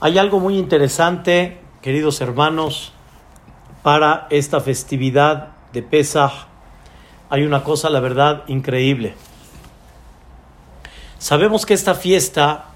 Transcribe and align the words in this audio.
Hay 0.00 0.18
algo 0.18 0.40
muy 0.40 0.58
interesante, 0.58 1.60
queridos 1.80 2.20
hermanos, 2.20 2.92
para 3.82 4.26
esta 4.30 4.60
festividad 4.60 5.50
de 5.72 5.82
Pesach. 5.82 6.48
Hay 7.30 7.44
una 7.44 7.62
cosa, 7.62 7.90
la 7.90 8.00
verdad, 8.00 8.42
increíble. 8.48 9.14
Sabemos 11.18 11.64
que 11.64 11.74
esta 11.74 11.94
fiesta, 11.94 12.66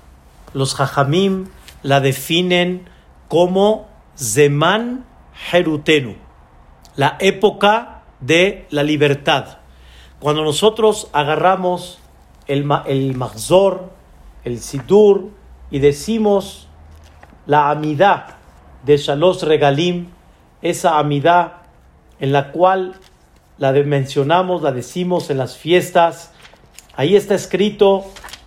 los 0.54 0.74
Jajamim 0.74 1.48
la 1.82 2.00
definen 2.00 2.88
como 3.26 3.88
Zeman 4.16 5.04
Herutenu, 5.52 6.14
la 6.96 7.16
época 7.20 8.02
de 8.20 8.66
la 8.70 8.84
libertad. 8.84 9.58
Cuando 10.20 10.44
nosotros 10.44 11.08
agarramos 11.12 11.98
el, 12.46 12.66
el 12.86 13.16
el 14.44 14.60
Sidur, 14.60 15.30
y 15.70 15.80
decimos 15.80 16.67
la 17.48 17.70
amidad 17.70 18.26
de 18.84 18.98
Shalosh 18.98 19.42
Regalim, 19.42 20.10
esa 20.60 20.98
amidad 20.98 21.52
en 22.20 22.30
la 22.30 22.52
cual 22.52 22.96
la 23.56 23.72
mencionamos, 23.72 24.60
la 24.60 24.70
decimos 24.70 25.30
en 25.30 25.38
las 25.38 25.56
fiestas. 25.56 26.30
Ahí 26.94 27.16
está 27.16 27.34
escrito, 27.34 28.04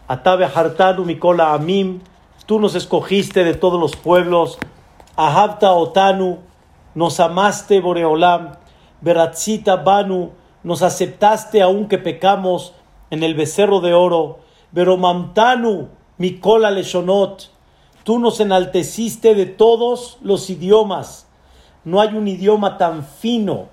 Atabe 0.07 0.45
Hartanu 0.45 1.03
Mikola 1.03 1.53
Amim, 1.53 2.01
tú 2.45 2.59
nos 2.59 2.75
escogiste 2.75 3.43
de 3.43 3.55
todos 3.55 3.79
los 3.79 3.95
pueblos, 3.95 4.59
Ahabta 5.15 5.71
Otanu, 5.71 6.37
nos 6.93 7.19
amaste 7.19 7.79
Boreolam, 7.81 8.51
Beratzita 9.01 9.77
Banu, 9.77 10.33
nos 10.63 10.83
aceptaste 10.83 11.63
aunque 11.63 11.97
pecamos 11.97 12.75
en 13.09 13.23
el 13.23 13.33
becerro 13.33 13.81
de 13.81 13.95
oro, 13.95 14.41
Beromamtanu 14.71 15.89
Mikola 16.19 16.69
Leshonot, 16.69 17.49
Tú 18.03 18.17
nos 18.17 18.39
enalteciste 18.39 19.35
de 19.35 19.45
todos 19.45 20.17
los 20.21 20.49
idiomas. 20.49 21.27
No 21.83 22.01
hay 22.01 22.15
un 22.15 22.27
idioma 22.27 22.77
tan 22.77 23.05
fino, 23.05 23.67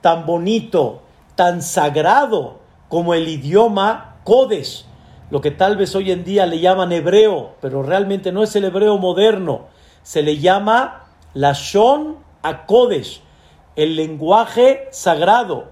tan 0.00 0.26
bonito, 0.26 1.02
tan 1.36 1.62
sagrado 1.62 2.58
como 2.88 3.14
el 3.14 3.28
idioma 3.28 4.16
Kodesh, 4.24 4.84
lo 5.30 5.40
que 5.40 5.52
tal 5.52 5.76
vez 5.76 5.94
hoy 5.94 6.10
en 6.10 6.24
día 6.24 6.46
le 6.46 6.58
llaman 6.58 6.90
hebreo, 6.90 7.54
pero 7.60 7.84
realmente 7.84 8.32
no 8.32 8.42
es 8.42 8.56
el 8.56 8.64
hebreo 8.64 8.98
moderno. 8.98 9.66
Se 10.02 10.22
le 10.22 10.38
llama 10.38 11.06
Lashon 11.34 12.16
a 12.42 12.66
Kodesh, 12.66 13.22
el 13.76 13.94
lenguaje 13.94 14.88
sagrado. 14.90 15.70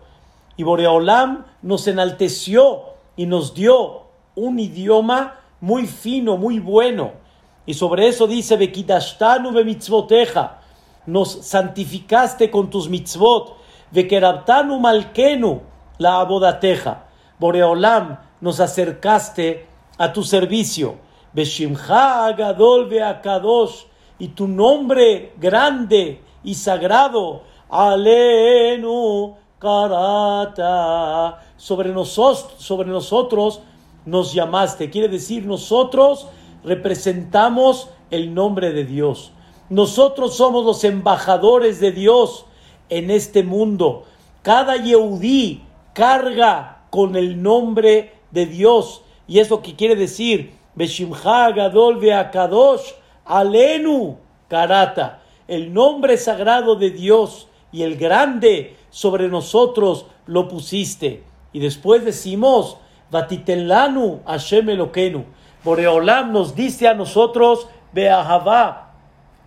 Y 0.56 0.62
Boreolam 0.62 1.46
nos 1.62 1.88
enalteció 1.88 2.82
y 3.16 3.26
nos 3.26 3.54
dio 3.54 4.04
un 4.36 4.60
idioma 4.60 5.40
muy 5.60 5.88
fino, 5.88 6.36
muy 6.36 6.60
bueno 6.60 7.27
y 7.68 7.74
sobre 7.74 8.08
eso 8.08 8.26
dice, 8.26 8.56
Bekidashtanu 8.56 9.50
mitzvoteja, 9.62 10.62
nos 11.04 11.44
santificaste 11.44 12.50
con 12.50 12.70
tus 12.70 12.88
mitzvot, 12.88 13.58
Bekerabtanu 13.92 14.80
malkenu 14.80 15.60
la 15.98 16.20
abodateja, 16.20 17.04
Boreolam, 17.38 18.20
nos 18.40 18.60
acercaste 18.60 19.66
a 19.98 20.10
tu 20.14 20.22
servicio, 20.22 20.96
Beshimcha 21.34 22.24
agadol 22.24 22.88
beakadosh, 22.88 23.84
y 24.18 24.28
tu 24.28 24.48
nombre 24.48 25.34
grande 25.36 26.22
y 26.42 26.54
sagrado, 26.54 27.42
Alenu 27.68 29.36
karata, 29.58 31.42
sobre 31.58 31.90
nosotros, 31.90 32.64
sobre 32.64 32.88
nosotros 32.88 33.60
nos 34.06 34.32
llamaste, 34.32 34.88
quiere 34.88 35.08
decir 35.08 35.44
nosotros 35.44 36.28
representamos 36.64 37.90
el 38.10 38.34
nombre 38.34 38.72
de 38.72 38.84
Dios. 38.84 39.32
Nosotros 39.68 40.36
somos 40.36 40.64
los 40.64 40.84
embajadores 40.84 41.80
de 41.80 41.92
Dios 41.92 42.46
en 42.88 43.10
este 43.10 43.42
mundo. 43.42 44.04
Cada 44.42 44.76
Yehudí 44.76 45.62
carga 45.92 46.84
con 46.90 47.16
el 47.16 47.42
nombre 47.42 48.14
de 48.30 48.46
Dios. 48.46 49.02
Y 49.26 49.40
es 49.40 49.50
lo 49.50 49.60
que 49.60 49.76
quiere 49.76 49.94
decir, 49.94 50.54
Beshimcha 50.74 51.50
Gadol 51.50 51.98
Veakadosh 51.98 52.92
Alenu 53.24 54.16
Karata. 54.48 55.22
El 55.46 55.74
nombre 55.74 56.16
sagrado 56.16 56.76
de 56.76 56.90
Dios 56.90 57.48
y 57.72 57.82
el 57.82 57.96
grande 57.96 58.76
sobre 58.90 59.28
nosotros 59.28 60.06
lo 60.26 60.48
pusiste. 60.48 61.24
Y 61.52 61.60
después 61.60 62.04
decimos, 62.04 62.78
Vatitelanu 63.10 64.20
Hashem 64.26 64.68
Elokenu 64.70 65.24
Boreolam 65.68 66.32
nos 66.32 66.54
dice 66.54 66.88
a 66.88 66.94
nosotros, 66.94 67.68
Beahavá, 67.92 68.94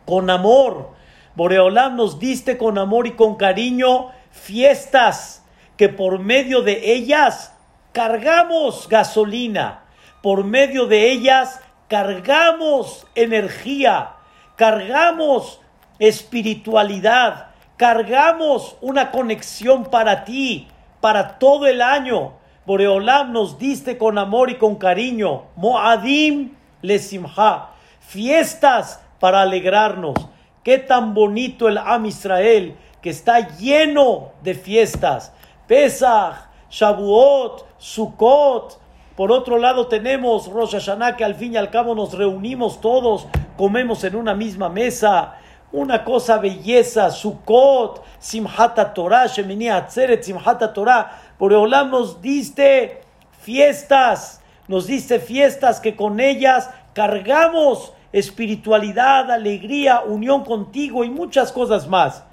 con 0.05 0.29
amor. 0.29 0.91
Boreolam 1.33 1.95
nos 1.95 2.19
diste 2.19 2.59
con 2.59 2.77
amor 2.77 3.07
y 3.07 3.13
con 3.13 3.37
cariño 3.37 4.11
fiestas 4.29 5.43
que 5.77 5.89
por 5.89 6.19
medio 6.19 6.61
de 6.61 6.93
ellas 6.93 7.57
cargamos 7.91 8.87
gasolina, 8.87 9.79
por 10.21 10.43
medio 10.43 10.85
de 10.85 11.11
ellas 11.11 11.59
cargamos 11.87 13.07
energía, 13.15 14.11
cargamos 14.57 15.59
espiritualidad, 15.97 17.47
cargamos 17.77 18.77
una 18.81 19.09
conexión 19.09 19.85
para 19.85 20.23
ti, 20.23 20.67
para 20.99 21.39
todo 21.39 21.65
el 21.65 21.81
año. 21.81 22.33
Boreolam 22.71 23.33
nos 23.33 23.59
diste 23.59 23.97
con 23.97 24.17
amor 24.17 24.49
y 24.49 24.55
con 24.55 24.75
cariño. 24.75 25.43
Moadim 25.57 26.53
lesimha. 26.81 27.71
Fiestas 27.99 29.03
para 29.19 29.41
alegrarnos. 29.41 30.15
Qué 30.63 30.77
tan 30.77 31.13
bonito 31.13 31.67
el 31.67 31.77
Am 31.77 32.05
Israel 32.05 32.77
que 33.01 33.09
está 33.09 33.57
lleno 33.57 34.29
de 34.41 34.53
fiestas. 34.53 35.33
Pesach, 35.67 36.47
Shavuot, 36.69 37.65
Sukkot. 37.77 38.79
Por 39.17 39.33
otro 39.33 39.57
lado 39.57 39.87
tenemos 39.87 40.47
Rosh 40.47 40.71
Hashanah 40.71 41.17
que 41.17 41.25
al 41.25 41.35
fin 41.35 41.55
y 41.55 41.57
al 41.57 41.71
cabo 41.71 41.93
nos 41.93 42.13
reunimos 42.13 42.79
todos, 42.79 43.27
comemos 43.57 44.01
en 44.05 44.15
una 44.15 44.33
misma 44.33 44.69
mesa. 44.69 45.35
Una 45.73 46.03
cosa 46.03 46.37
belleza, 46.37 47.11
Sukkot, 47.11 48.03
Simhata 48.19 48.93
Torah, 48.93 49.27
Shemini 49.27 49.69
Atzeret, 49.69 50.21
Simhata 50.21 50.73
Torah. 50.73 51.30
Boreolam 51.41 51.89
nos 51.89 52.21
diste 52.21 53.01
fiestas, 53.39 54.43
nos 54.67 54.85
diste 54.85 55.19
fiestas 55.19 55.79
que 55.79 55.95
con 55.95 56.19
ellas 56.19 56.69
cargamos 56.93 57.93
espiritualidad, 58.13 59.31
alegría, 59.31 60.01
unión 60.01 60.43
contigo 60.45 61.03
y 61.03 61.09
muchas 61.09 61.51
cosas 61.51 61.87
más. 61.87 62.23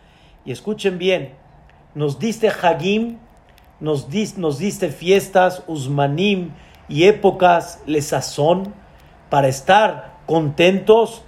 Y 0.45 0.53
escuchen 0.53 0.99
bien, 0.99 1.33
nos 1.95 2.19
diste 2.19 2.51
Hagim, 2.51 3.17
nos, 3.81 4.11
diste 4.11 4.91
fiestas, 4.91 5.63
Usmanim 5.67 6.51
y 6.87 7.05
épocas 7.05 7.81
lesazón 7.87 8.75
para 9.31 9.49
estar 9.49 10.19
contentos 10.27 11.23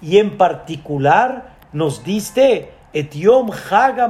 y 0.00 0.16
en 0.16 0.38
particular 0.38 1.54
nos 1.74 2.02
diste 2.02 2.72
Etiom 2.94 3.50
Haga 3.70 4.08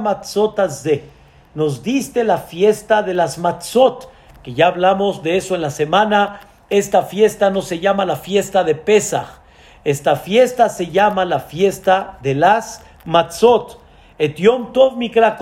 de 0.83 1.16
nos 1.57 1.81
diste 1.81 2.23
la 2.23 2.37
fiesta 2.37 3.01
de 3.01 3.15
las 3.15 3.39
matzot, 3.39 4.11
que 4.43 4.53
ya 4.53 4.67
hablamos 4.67 5.23
de 5.23 5.37
eso 5.37 5.55
en 5.55 5.63
la 5.63 5.71
semana. 5.71 6.41
Esta 6.69 7.01
fiesta 7.01 7.49
no 7.49 7.63
se 7.63 7.79
llama 7.79 8.05
la 8.05 8.15
fiesta 8.15 8.63
de 8.63 8.75
Pesach, 8.75 9.41
esta 9.83 10.17
fiesta 10.17 10.69
se 10.69 10.91
llama 10.91 11.25
la 11.25 11.39
fiesta 11.39 12.19
de 12.21 12.35
las 12.35 12.83
matzot. 13.05 13.79
Et 14.19 14.37
Yom 14.37 14.71
Tov 14.71 14.97
Mikra 14.97 15.35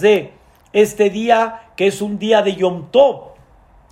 de 0.00 0.32
este 0.72 1.08
día 1.08 1.60
que 1.76 1.86
es 1.86 2.02
un 2.02 2.18
día 2.18 2.42
de 2.42 2.56
Yom 2.56 2.90
Tov, 2.90 3.34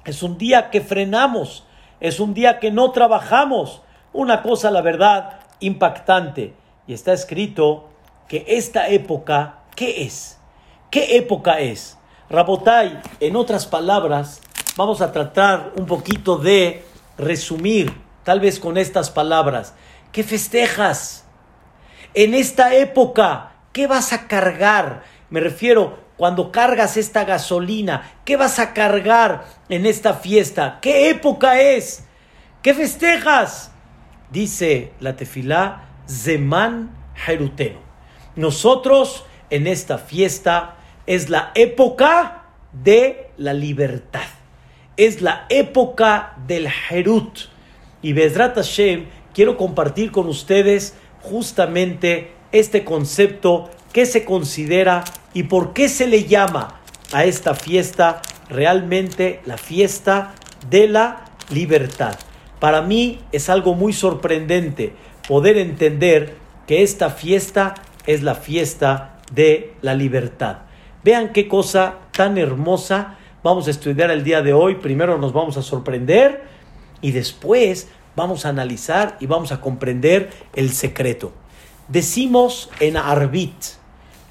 es 0.05 0.25
un 0.25 0.37
día 0.37 0.71
que 0.71 0.81
frenamos, 0.81 1.65
es 2.01 2.19
un 2.19 2.35
día 2.35 2.59
que 2.59 2.73
no 2.73 2.91
trabajamos. 2.91 3.83
Una 4.13 4.43
cosa, 4.43 4.73
la 4.73 4.83
verdad, 4.83 5.39
impactante. 5.61 6.55
Y 6.89 6.93
está 6.93 7.13
escrito 7.13 7.89
que 8.27 8.45
esta 8.49 8.89
época, 8.89 9.61
¿qué 9.77 10.03
es? 10.03 10.38
¿Qué 10.91 11.19
época 11.19 11.61
es? 11.61 11.99
Rabotai, 12.31 13.03
en 13.21 13.37
otras 13.37 13.67
palabras, 13.67 14.41
vamos 14.75 15.03
a 15.03 15.13
tratar 15.13 15.73
un 15.77 15.85
poquito 15.85 16.39
de 16.39 16.83
resumir, 17.19 17.93
tal 18.25 18.41
vez 18.41 18.59
con 18.59 18.79
estas 18.79 19.11
palabras. 19.11 19.75
¿Qué 20.13 20.25
festejas? 20.25 21.27
En 22.15 22.33
esta 22.33 22.75
época, 22.75 23.53
¿qué 23.75 23.87
vas 23.87 24.15
a 24.15 24.27
cargar? 24.29 25.03
Me 25.29 25.41
refiero, 25.41 25.99
cuando 26.17 26.51
cargas 26.51 26.97
esta 26.97 27.27
gasolina, 27.27 28.15
¿qué 28.25 28.39
vas 28.39 28.59
a 28.59 28.73
cargar 28.73 29.45
en 29.69 29.85
esta 29.85 30.15
fiesta? 30.15 30.79
¿Qué 30.81 31.11
época 31.11 31.61
es? 31.61 32.07
¿Qué 32.63 32.73
festejas? 32.73 33.73
Dice 34.31 34.95
la 35.01 35.17
tefilá, 35.17 35.85
Zeman 36.09 36.97
Jeruteno. 37.15 37.81
Nosotros 38.37 39.27
en 39.51 39.67
esta 39.67 39.99
fiesta 39.99 40.77
es 41.09 41.31
la 41.31 41.53
época 41.55 42.43
de 42.71 43.31
la 43.39 43.55
libertad. 43.55 44.29
Es 44.99 45.23
la 45.23 45.47
época 45.49 46.35
del 46.47 46.69
Herut. 46.91 47.49
Y 48.03 48.13
Bezrat 48.13 48.57
Hashem, 48.57 49.07
quiero 49.33 49.57
compartir 49.57 50.13
con 50.13 50.29
ustedes 50.29 50.95
justamente 51.23 52.33
este 52.53 52.85
concepto 52.85 53.71
que 53.91 54.05
se 54.05 54.27
considera 54.27 55.03
y 55.33 55.45
por 55.45 55.73
qué 55.73 55.89
se 55.89 56.07
le 56.07 56.25
llama 56.25 56.79
a 57.13 57.25
esta 57.25 57.55
fiesta 57.55 58.21
realmente 58.51 59.41
la 59.47 59.57
fiesta 59.57 60.35
de 60.69 60.89
la 60.89 61.25
libertad. 61.49 62.19
Para 62.61 62.83
mí 62.83 63.21
es 63.33 63.49
algo 63.49 63.73
muy 63.73 63.95
sorprendente 63.95 64.93
poder 65.27 65.57
entender 65.57 66.35
que 66.67 66.83
esta 66.83 67.09
fiesta 67.09 67.77
es 68.07 68.23
la 68.23 68.35
fiesta 68.35 69.21
de 69.33 69.73
la 69.81 69.95
libertad. 69.95 70.68
Vean 71.09 71.33
qué 71.33 71.49
cosa 71.49 72.01
tan 72.13 72.37
hermosa 72.37 73.17
vamos 73.43 73.67
a 73.67 73.71
estudiar 73.71 74.11
el 74.11 74.25
día 74.25 74.43
de 74.43 74.53
hoy. 74.53 74.75
Primero 74.75 75.17
nos 75.17 75.33
vamos 75.33 75.57
a 75.57 75.63
sorprender 75.63 76.45
y 77.01 77.13
después 77.13 77.89
vamos 78.15 78.45
a 78.45 78.51
analizar 78.51 79.17
y 79.19 79.25
vamos 79.25 79.51
a 79.51 79.59
comprender 79.63 80.29
el 80.55 80.71
secreto. 80.71 81.33
Decimos 81.89 82.69
en 82.79 82.99
Arbit, 82.99 83.57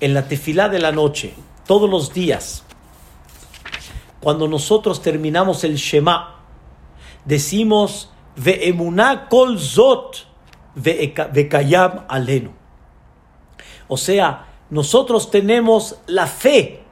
en 0.02 0.14
la 0.14 0.28
tefilá 0.28 0.70
de 0.70 0.78
la 0.78 0.92
noche, 0.92 1.34
todos 1.66 1.90
los 1.90 2.14
días, 2.14 2.64
cuando 4.20 4.48
nosotros 4.48 5.02
terminamos 5.02 5.64
el 5.64 5.78
Shema, 5.78 6.42
decimos 7.26 8.12
Ve'emuná 8.36 9.30
kol 9.30 9.58
zot 9.58 10.28
ve'kayam 10.76 12.06
alenu. 12.08 12.52
O 13.88 13.98
sea, 13.98 14.47
nosotros 14.70 15.32
tenemos 15.32 15.98
la 16.08 16.28
fe 16.28 16.84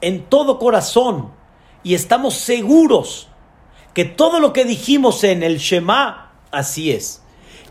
en 0.00 0.24
todo 0.26 0.58
corazón 0.58 1.32
y 1.82 1.94
estamos 1.94 2.34
seguros 2.34 3.28
que 3.94 4.04
todo 4.04 4.40
lo 4.40 4.52
que 4.52 4.64
dijimos 4.64 5.24
en 5.24 5.42
el 5.42 5.58
Shema, 5.58 6.32
así 6.50 6.92
es. 6.92 7.22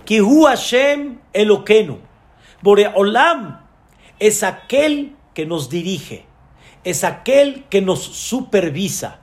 Que 0.06 0.22
Hu 0.22 0.46
Hashem 0.46 1.20
Elokenu. 1.34 2.00
Boreolam 2.62 3.62
es 4.20 4.44
aquel 4.44 5.16
que 5.34 5.46
nos 5.46 5.70
dirige, 5.70 6.26
es 6.84 7.04
aquel 7.04 7.66
que 7.70 7.82
nos 7.82 8.02
supervisa. 8.02 9.22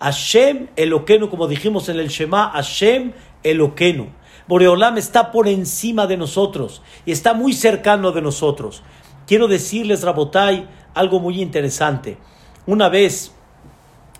Hashem 0.00 0.68
Elokenu, 0.76 1.30
como 1.30 1.46
dijimos 1.46 1.88
en 1.88 1.98
el 1.98 2.08
Shema, 2.08 2.50
Hashem 2.50 3.12
Elokenu. 3.42 4.08
Boreolam 4.46 4.98
está 4.98 5.32
por 5.32 5.48
encima 5.48 6.06
de 6.06 6.18
nosotros 6.18 6.82
y 7.06 7.12
está 7.12 7.32
muy 7.32 7.54
cercano 7.54 8.12
de 8.12 8.20
nosotros. 8.20 8.82
Quiero 9.26 9.48
decirles, 9.48 10.02
Rabotai, 10.02 10.68
algo 10.94 11.20
muy 11.20 11.40
interesante. 11.40 12.18
Una 12.66 12.88
vez, 12.88 13.32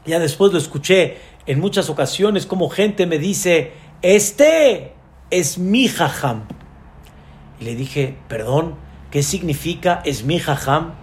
ya 0.06 0.18
después 0.18 0.52
lo 0.52 0.58
escuché 0.58 1.18
en 1.46 1.60
muchas 1.60 1.90
ocasiones, 1.90 2.46
como 2.46 2.70
gente 2.70 3.06
me 3.06 3.18
dice, 3.18 3.72
este 4.02 4.92
es 5.30 5.58
mi 5.58 5.88
jajam. 5.88 6.44
Y 7.60 7.64
le 7.64 7.74
dije, 7.74 8.16
perdón, 8.28 8.76
¿qué 9.10 9.22
significa 9.22 10.02
es 10.04 10.24
mi 10.24 10.38
jajam? 10.38 10.94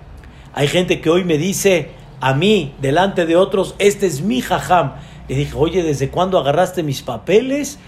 Hay 0.53 0.67
gente 0.67 0.99
que 0.99 1.09
hoy 1.09 1.23
me 1.23 1.37
dice, 1.37 1.89
a 2.19 2.33
mí, 2.33 2.73
delante 2.81 3.25
de 3.25 3.35
otros, 3.35 3.75
este 3.79 4.07
es 4.07 4.21
mi 4.21 4.41
jajam. 4.41 4.93
Le 5.27 5.35
dije, 5.35 5.53
oye, 5.55 5.83
¿desde 5.83 6.09
cuándo 6.09 6.39
agarraste 6.39 6.83
mis 6.83 7.01
papeles? 7.01 7.79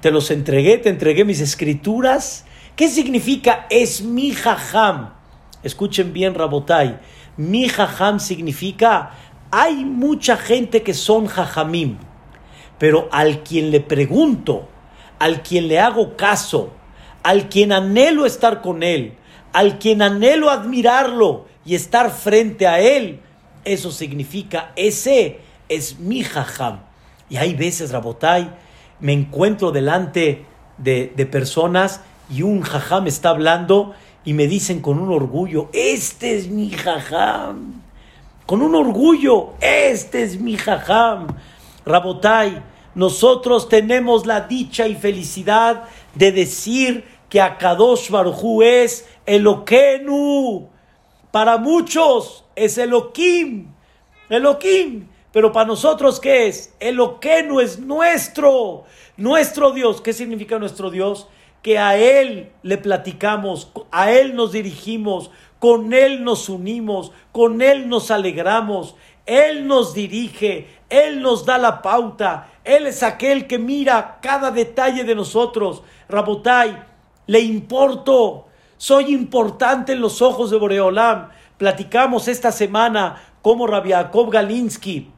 Te 0.00 0.10
los 0.10 0.30
entregué, 0.30 0.78
te 0.78 0.88
entregué 0.88 1.24
mis 1.24 1.40
escrituras. 1.40 2.44
¿Qué 2.76 2.88
significa 2.88 3.66
es 3.70 4.02
mi 4.02 4.32
jajam? 4.32 5.21
Escuchen 5.62 6.12
bien, 6.12 6.34
Rabotai. 6.34 6.98
Mi 7.36 7.68
jajam 7.68 8.18
significa, 8.20 9.12
hay 9.50 9.84
mucha 9.84 10.36
gente 10.36 10.82
que 10.82 10.94
son 10.94 11.26
jajamim, 11.26 11.98
pero 12.78 13.08
al 13.12 13.42
quien 13.42 13.70
le 13.70 13.80
pregunto, 13.80 14.68
al 15.18 15.42
quien 15.42 15.68
le 15.68 15.78
hago 15.78 16.16
caso, 16.16 16.72
al 17.22 17.48
quien 17.48 17.72
anhelo 17.72 18.26
estar 18.26 18.60
con 18.60 18.82
él, 18.82 19.14
al 19.52 19.78
quien 19.78 20.02
anhelo 20.02 20.50
admirarlo 20.50 21.46
y 21.64 21.74
estar 21.74 22.10
frente 22.10 22.66
a 22.66 22.80
él, 22.80 23.20
eso 23.64 23.92
significa, 23.92 24.72
ese 24.74 25.40
es 25.68 25.98
mi 25.98 26.24
jajam. 26.24 26.80
Y 27.30 27.36
hay 27.36 27.54
veces, 27.54 27.92
Rabotai, 27.92 28.50
me 29.00 29.12
encuentro 29.12 29.70
delante 29.70 30.44
de, 30.78 31.12
de 31.14 31.26
personas 31.26 32.00
y 32.28 32.42
un 32.42 32.62
jajam 32.62 33.06
está 33.06 33.30
hablando 33.30 33.94
y 34.24 34.34
me 34.34 34.46
dicen 34.46 34.80
con 34.80 34.98
un 34.98 35.12
orgullo, 35.12 35.68
este 35.72 36.36
es 36.36 36.48
mi 36.48 36.70
jajam. 36.70 37.82
Con 38.46 38.62
un 38.62 38.74
orgullo, 38.74 39.54
este 39.60 40.22
es 40.22 40.40
mi 40.40 40.56
jajam. 40.56 41.26
Rabotai, 41.84 42.62
nosotros 42.94 43.68
tenemos 43.68 44.26
la 44.26 44.42
dicha 44.42 44.86
y 44.86 44.94
felicidad 44.94 45.84
de 46.14 46.32
decir 46.32 47.04
que 47.28 47.40
Akadosh 47.40 48.10
Barujú 48.10 48.62
es 48.62 49.08
Eloquenu. 49.26 50.68
Para 51.30 51.56
muchos 51.56 52.44
es 52.54 52.76
Eloquim. 52.78 53.72
Eloquim. 54.28 55.08
Pero 55.32 55.50
para 55.50 55.66
nosotros, 55.66 56.20
¿qué 56.20 56.48
es? 56.48 56.74
Eloquenu 56.78 57.60
es 57.60 57.78
nuestro. 57.78 58.84
Nuestro 59.16 59.72
Dios. 59.72 60.02
¿Qué 60.02 60.12
significa 60.12 60.58
nuestro 60.58 60.90
Dios? 60.90 61.26
Que 61.62 61.78
a 61.78 61.96
Él 61.96 62.50
le 62.62 62.76
platicamos, 62.76 63.72
a 63.90 64.10
Él 64.10 64.34
nos 64.34 64.52
dirigimos, 64.52 65.30
con 65.58 65.94
Él 65.94 66.24
nos 66.24 66.48
unimos, 66.48 67.12
con 67.30 67.62
Él 67.62 67.88
nos 67.88 68.10
alegramos, 68.10 68.96
Él 69.26 69.68
nos 69.68 69.94
dirige, 69.94 70.66
Él 70.90 71.22
nos 71.22 71.46
da 71.46 71.58
la 71.58 71.80
pauta, 71.80 72.48
Él 72.64 72.86
es 72.88 73.04
aquel 73.04 73.46
que 73.46 73.58
mira 73.58 74.18
cada 74.20 74.50
detalle 74.50 75.04
de 75.04 75.14
nosotros. 75.14 75.82
Rabotai, 76.08 76.82
le 77.28 77.40
importo, 77.40 78.46
soy 78.76 79.14
importante 79.14 79.92
en 79.92 80.00
los 80.00 80.20
ojos 80.20 80.50
de 80.50 80.58
Boreolam. 80.58 81.28
Platicamos 81.56 82.26
esta 82.26 82.50
semana 82.50 83.22
cómo 83.40 83.68
Rabiakov 83.68 84.30
Galinsky, 84.30 85.12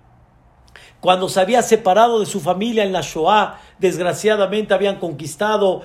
cuando 1.00 1.28
se 1.28 1.40
había 1.40 1.62
separado 1.62 2.20
de 2.20 2.26
su 2.26 2.40
familia 2.40 2.82
en 2.82 2.92
la 2.92 3.02
Shoah, 3.02 3.58
desgraciadamente 3.78 4.72
habían 4.72 4.98
conquistado 4.98 5.82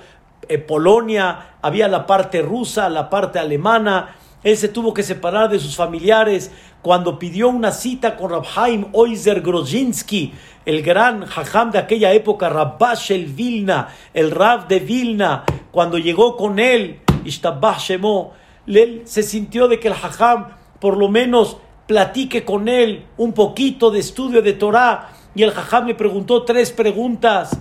Polonia, 0.58 1.56
había 1.62 1.88
la 1.88 2.06
parte 2.06 2.42
rusa, 2.42 2.88
la 2.88 3.08
parte 3.10 3.38
alemana. 3.38 4.16
Él 4.42 4.56
se 4.56 4.68
tuvo 4.68 4.94
que 4.94 5.02
separar 5.02 5.50
de 5.50 5.58
sus 5.58 5.76
familiares 5.76 6.50
cuando 6.82 7.18
pidió 7.18 7.48
una 7.48 7.72
cita 7.72 8.16
con 8.16 8.30
Rabhaim 8.30 8.86
Oizer 8.92 9.42
Grozhinsky, 9.42 10.32
el 10.64 10.82
gran 10.82 11.26
jajam 11.26 11.70
de 11.70 11.78
aquella 11.78 12.12
época, 12.12 12.48
Rabbash 12.48 13.10
el 13.12 13.26
Vilna, 13.26 13.88
el 14.14 14.30
Rab 14.30 14.66
de 14.66 14.80
Vilna. 14.80 15.44
Cuando 15.70 15.98
llegó 15.98 16.36
con 16.36 16.58
él, 16.58 17.00
Shemo, 17.24 18.32
él 18.66 19.02
se 19.04 19.22
sintió 19.22 19.68
de 19.68 19.78
que 19.78 19.88
el 19.88 19.94
jajam 19.94 20.48
por 20.78 20.96
lo 20.96 21.08
menos 21.08 21.58
platique 21.86 22.44
con 22.44 22.68
él 22.68 23.04
un 23.16 23.32
poquito 23.32 23.90
de 23.90 24.00
estudio 24.00 24.42
de 24.42 24.54
Torah. 24.54 25.10
Y 25.34 25.42
el 25.42 25.52
jajam 25.52 25.86
le 25.86 25.94
preguntó 25.94 26.44
tres 26.44 26.72
preguntas. 26.72 27.58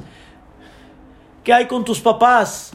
¿Qué 1.43 1.53
hay 1.53 1.67
con 1.67 1.86
tus 1.86 2.01
papás? 2.01 2.74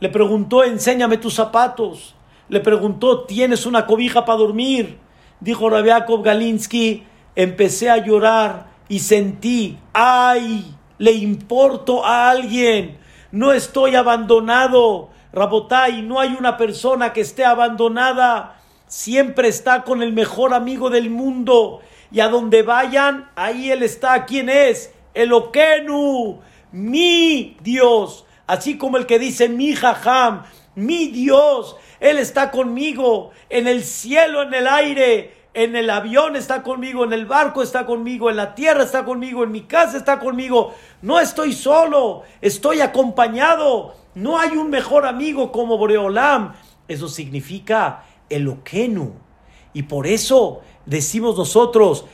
Le 0.00 0.08
preguntó, 0.08 0.64
enséñame 0.64 1.18
tus 1.18 1.34
zapatos. 1.34 2.14
Le 2.48 2.60
preguntó, 2.60 3.24
¿tienes 3.24 3.66
una 3.66 3.86
cobija 3.86 4.24
para 4.24 4.38
dormir? 4.38 4.98
Dijo 5.40 5.68
Rabiakov 5.68 6.22
Galinsky, 6.22 7.04
empecé 7.34 7.90
a 7.90 7.98
llorar 7.98 8.68
y 8.88 9.00
sentí, 9.00 9.78
ay, 9.92 10.74
le 10.98 11.12
importo 11.12 12.04
a 12.04 12.30
alguien, 12.30 12.98
no 13.30 13.52
estoy 13.52 13.94
abandonado. 13.94 15.10
Rabotai, 15.32 16.00
no 16.00 16.18
hay 16.18 16.34
una 16.38 16.56
persona 16.56 17.12
que 17.12 17.20
esté 17.20 17.44
abandonada, 17.44 18.58
siempre 18.86 19.48
está 19.48 19.82
con 19.82 20.02
el 20.02 20.14
mejor 20.14 20.54
amigo 20.54 20.88
del 20.88 21.10
mundo. 21.10 21.80
Y 22.10 22.20
a 22.20 22.28
donde 22.28 22.62
vayan, 22.62 23.28
ahí 23.36 23.70
él 23.70 23.82
está. 23.82 24.24
¿Quién 24.24 24.48
es? 24.48 24.94
El 25.12 25.32
Okenu 25.34 26.40
mi 26.72 27.56
Dios, 27.62 28.26
así 28.46 28.78
como 28.78 28.96
el 28.96 29.06
que 29.06 29.18
dice 29.18 29.48
mi 29.48 29.74
jajam, 29.74 30.44
mi 30.74 31.08
Dios, 31.08 31.76
Él 32.00 32.18
está 32.18 32.50
conmigo, 32.50 33.30
en 33.48 33.66
el 33.66 33.82
cielo, 33.82 34.42
en 34.42 34.54
el 34.54 34.66
aire, 34.66 35.36
en 35.56 35.74
el 35.74 35.88
avión 35.88 36.36
está 36.36 36.62
conmigo, 36.62 37.02
en 37.02 37.14
el 37.14 37.24
barco 37.24 37.62
está 37.62 37.86
conmigo, 37.86 38.28
en 38.28 38.36
la 38.36 38.54
tierra 38.54 38.82
está 38.82 39.06
conmigo, 39.06 39.42
en 39.42 39.52
mi 39.52 39.62
casa 39.62 39.96
está 39.96 40.18
conmigo. 40.18 40.74
No 41.00 41.18
estoy 41.18 41.54
solo, 41.54 42.24
estoy 42.42 42.82
acompañado. 42.82 43.94
No 44.14 44.38
hay 44.38 44.50
un 44.50 44.68
mejor 44.68 45.06
amigo 45.06 45.50
como 45.52 45.78
Boreolam. 45.78 46.52
Eso 46.88 47.08
significa 47.08 48.04
el 48.28 48.48
Okenu. 48.48 49.14
Y 49.72 49.84
por 49.84 50.06
eso 50.06 50.60
decimos 50.84 51.38
nosotros, 51.38 52.04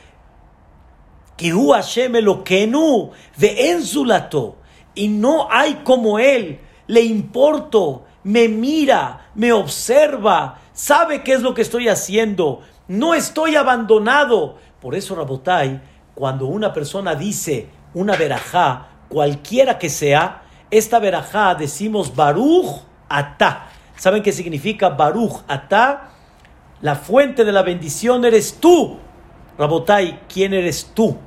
Hashem 1.51 2.15
Elokenu 2.15 3.11
y 4.95 5.07
no 5.07 5.47
hay 5.51 5.81
como 5.83 6.19
Él, 6.19 6.59
le 6.87 7.01
importo, 7.01 8.05
me 8.23 8.47
mira, 8.47 9.31
me 9.35 9.51
observa, 9.51 10.59
sabe 10.73 11.23
qué 11.23 11.33
es 11.33 11.41
lo 11.41 11.53
que 11.53 11.61
estoy 11.61 11.87
haciendo, 11.89 12.61
no 12.87 13.13
estoy 13.13 13.55
abandonado. 13.55 14.57
Por 14.79 14.95
eso, 14.95 15.15
Rabotai, 15.15 15.81
cuando 16.13 16.45
una 16.45 16.73
persona 16.73 17.15
dice 17.15 17.69
una 17.93 18.15
verajá, 18.15 18.89
cualquiera 19.09 19.79
que 19.79 19.89
sea, 19.89 20.43
esta 20.69 20.99
verajá 20.99 21.55
decimos 21.55 22.15
Baruch 22.15 22.81
Ata. 23.09 23.69
¿Saben 23.95 24.23
qué 24.23 24.31
significa 24.31 24.89
Baruch 24.89 25.43
Atá? 25.47 26.09
La 26.81 26.95
fuente 26.95 27.45
de 27.45 27.51
la 27.51 27.61
bendición 27.61 28.25
eres 28.25 28.55
tú. 28.59 28.97
Rabotai, 29.57 30.21
¿quién 30.27 30.53
eres 30.53 30.91
tú? 30.93 31.17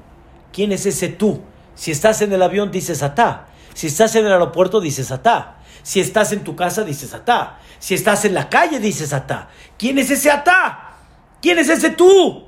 ¿Quién 0.56 0.72
es 0.72 0.86
ese 0.86 1.08
tú? 1.08 1.42
Si 1.74 1.90
estás 1.90 2.22
en 2.22 2.32
el 2.32 2.42
avión, 2.42 2.70
dices 2.70 3.02
Atá. 3.02 3.48
Si 3.74 3.88
estás 3.88 4.16
en 4.16 4.24
el 4.24 4.32
aeropuerto, 4.32 4.80
dices 4.80 5.10
Atá. 5.10 5.58
Si 5.82 6.00
estás 6.00 6.32
en 6.32 6.44
tu 6.44 6.56
casa, 6.56 6.82
dices 6.82 7.12
Atá. 7.12 7.58
Si 7.78 7.92
estás 7.92 8.24
en 8.24 8.32
la 8.32 8.48
calle, 8.48 8.80
dices 8.80 9.12
Atá. 9.12 9.50
¿Quién 9.76 9.98
es 9.98 10.10
ese 10.10 10.30
Atá? 10.30 10.94
¿Quién 11.42 11.58
es 11.58 11.68
ese 11.68 11.90
tú? 11.90 12.46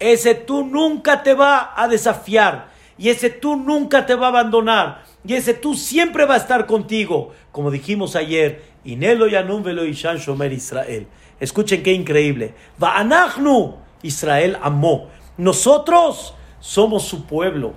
Ese 0.00 0.34
tú 0.34 0.64
nunca 0.64 1.22
te 1.22 1.32
va 1.34 1.74
a 1.76 1.86
desafiar. 1.86 2.70
Y 2.98 3.08
ese 3.08 3.30
tú 3.30 3.54
nunca 3.54 4.04
te 4.04 4.16
va 4.16 4.26
a 4.26 4.30
abandonar. 4.30 5.04
Y 5.24 5.34
ese 5.34 5.54
tú 5.54 5.76
siempre 5.76 6.24
va 6.24 6.34
a 6.34 6.38
estar 6.38 6.66
contigo. 6.66 7.34
Como 7.52 7.70
dijimos 7.70 8.16
ayer, 8.16 8.64
Inelo 8.82 9.28
Yanum 9.28 9.62
Velo 9.62 9.84
Ishan 9.84 10.16
Shomer 10.16 10.52
Israel. 10.52 11.06
Escuchen 11.38 11.84
qué 11.84 11.92
increíble. 11.92 12.52
Va'anachnu, 12.78 13.76
Israel 14.02 14.58
amó. 14.60 15.08
Nosotros 15.36 16.34
somos 16.64 17.02
su 17.02 17.26
pueblo. 17.26 17.74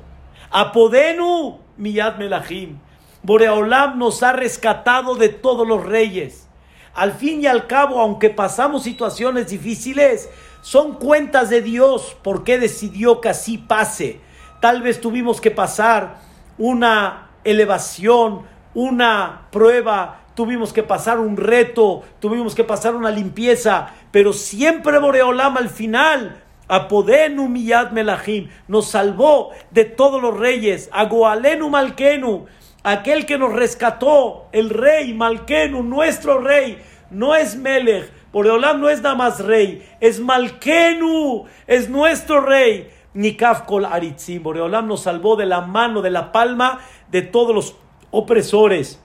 Apodenu, 0.50 1.60
Miyad 1.76 2.16
Melahim. 2.16 2.80
Boreolam 3.22 4.00
nos 4.00 4.24
ha 4.24 4.32
rescatado 4.32 5.16
de 5.16 5.28
todos 5.28 5.68
los 5.68 5.86
reyes. 5.86 6.48
Al 6.94 7.12
fin 7.12 7.42
y 7.42 7.48
al 7.48 7.68
cabo, 7.68 8.00
aunque 8.00 8.30
pasamos 8.30 8.84
situaciones 8.84 9.50
difíciles, 9.50 10.30
son 10.62 10.94
cuentas 10.94 11.50
de 11.50 11.62
Dios 11.62 12.16
porque 12.24 12.60
decidió 12.60 13.20
que 13.20 13.28
así 13.28 13.58
pase. 13.58 14.22
Tal 14.62 14.82
vez 14.82 15.02
tuvimos 15.02 15.42
que 15.42 15.52
pasar 15.52 16.20
una 16.58 17.32
elevación, 17.44 18.44
una 18.74 19.48
prueba, 19.52 20.22
tuvimos 20.34 20.72
que 20.72 20.84
pasar 20.84 21.20
un 21.20 21.36
reto, 21.36 22.04
tuvimos 22.22 22.56
que 22.56 22.64
pasar 22.64 22.96
una 22.96 23.12
limpieza, 23.12 23.90
pero 24.12 24.32
siempre 24.32 24.98
Boreolam 24.98 25.58
al 25.58 25.70
final, 25.70 26.42
Apodenu 26.68 27.48
Miyad 27.48 27.92
Melahim, 27.92 28.50
nos 28.68 28.90
salvó 28.90 29.52
de 29.72 29.86
todos 29.86 30.22
los 30.22 30.38
reyes, 30.38 30.90
Agoalenu 30.92 31.70
Malkenu, 31.70 32.46
aquel 32.84 33.26
que 33.26 33.38
nos 33.38 33.54
rescató, 33.54 34.48
el 34.52 34.70
rey 34.70 35.14
Malkenu, 35.14 35.84
nuestro 35.84 36.40
rey, 36.40 36.82
no 37.10 37.36
es 37.36 37.56
Melech, 37.56 38.12
Boreolam 38.32 38.82
no 38.82 38.90
es 38.90 39.02
nada 39.02 39.16
más 39.16 39.40
rey, 39.40 39.88
es 40.00 40.20
Malkenu, 40.20 41.46
es 41.66 41.90
nuestro 41.90 42.42
rey. 42.42 42.92
Nikaf 43.14 43.64
kol 43.66 43.86
aritzim. 43.86 44.44
Boreolam 44.44 44.88
nos 44.88 45.02
salvó 45.04 45.36
de 45.36 45.48
la 45.48 45.62
mano, 45.62 46.04
de 46.04 46.12
la 46.12 46.32
palma 46.32 46.80
de 47.10 47.24
todos 47.24 47.56
los 47.56 47.76
opresores. 48.12 49.02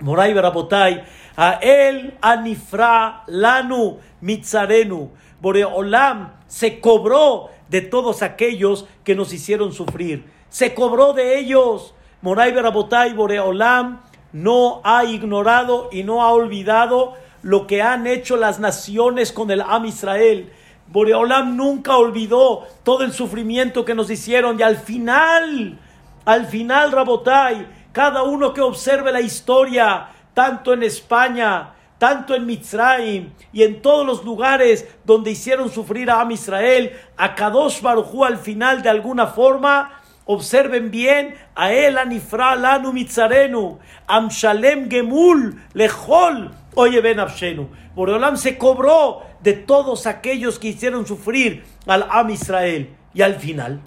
Moray 0.00 0.32
Barabotai, 0.32 1.04
a 1.36 1.52
él 1.60 2.16
anifra 2.22 3.24
lanu 3.26 3.98
mitzarenu. 4.22 5.10
Boreolam 5.40 6.32
se 6.54 6.78
cobró 6.78 7.48
de 7.68 7.80
todos 7.80 8.22
aquellos 8.22 8.86
que 9.02 9.16
nos 9.16 9.32
hicieron 9.32 9.72
sufrir. 9.72 10.30
Se 10.50 10.72
cobró 10.72 11.12
de 11.12 11.36
ellos. 11.36 11.94
Moray 12.22 12.52
Barabotai, 12.52 13.12
Boreolam 13.12 14.02
no 14.32 14.80
ha 14.84 15.04
ignorado 15.04 15.88
y 15.90 16.04
no 16.04 16.22
ha 16.22 16.30
olvidado 16.30 17.14
lo 17.42 17.66
que 17.66 17.82
han 17.82 18.06
hecho 18.06 18.36
las 18.36 18.60
naciones 18.60 19.32
con 19.32 19.50
el 19.50 19.62
Am 19.62 19.84
Israel. 19.86 20.52
Boreolam 20.86 21.56
nunca 21.56 21.96
olvidó 21.96 22.62
todo 22.84 23.02
el 23.02 23.12
sufrimiento 23.12 23.84
que 23.84 23.96
nos 23.96 24.08
hicieron 24.08 24.60
y 24.60 24.62
al 24.62 24.76
final, 24.76 25.80
al 26.24 26.46
final, 26.46 26.92
Rabotai, 26.92 27.66
cada 27.90 28.22
uno 28.22 28.54
que 28.54 28.60
observe 28.60 29.10
la 29.10 29.20
historia, 29.20 30.06
tanto 30.34 30.72
en 30.72 30.84
España, 30.84 31.73
tanto 32.04 32.34
en 32.34 32.44
Mitzrayim 32.44 33.30
y 33.50 33.62
en 33.62 33.80
todos 33.80 34.06
los 34.06 34.26
lugares 34.26 34.86
donde 35.06 35.30
hicieron 35.30 35.70
sufrir 35.70 36.10
a 36.10 36.20
Am 36.20 36.32
Israel, 36.32 36.92
a 37.16 37.34
Kadosh 37.34 37.80
Barujú 37.80 38.26
al 38.26 38.36
final 38.36 38.82
de 38.82 38.90
alguna 38.90 39.26
forma, 39.28 40.02
observen 40.26 40.90
bien, 40.90 41.34
a 41.54 41.72
él 41.72 41.96
anifra 41.96 42.56
lanu 42.56 42.92
mitzarenu, 42.92 43.78
am 44.06 44.28
shalem 44.28 44.90
gemul 44.90 45.58
lechol 45.72 46.50
Oye, 46.74 47.00
Ben 47.00 47.20
Abshenu, 47.20 47.70
Boreolam 47.94 48.36
se 48.36 48.58
cobró 48.58 49.22
de 49.40 49.54
todos 49.54 50.06
aquellos 50.06 50.58
que 50.58 50.68
hicieron 50.68 51.06
sufrir 51.06 51.64
al 51.86 52.06
Am 52.10 52.28
Israel. 52.28 52.94
Y 53.14 53.22
al 53.22 53.36
final, 53.36 53.80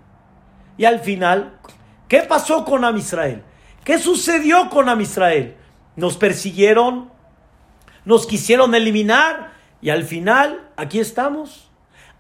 y 0.76 0.86
al 0.86 1.02
final, 1.02 1.60
¿qué 2.08 2.24
pasó 2.24 2.66
con 2.66 2.84
Am 2.84 2.98
Israel? 2.98 3.44
¿Qué 3.84 4.00
sucedió 4.00 4.72
con 4.72 4.90
Am 4.90 5.02
Israel? 5.02 5.56
Nos 5.96 6.18
persiguieron, 6.18 7.16
nos 8.08 8.26
quisieron 8.26 8.74
eliminar 8.74 9.52
y 9.82 9.90
al 9.90 10.06
final, 10.06 10.70
aquí 10.78 10.98
estamos. 10.98 11.70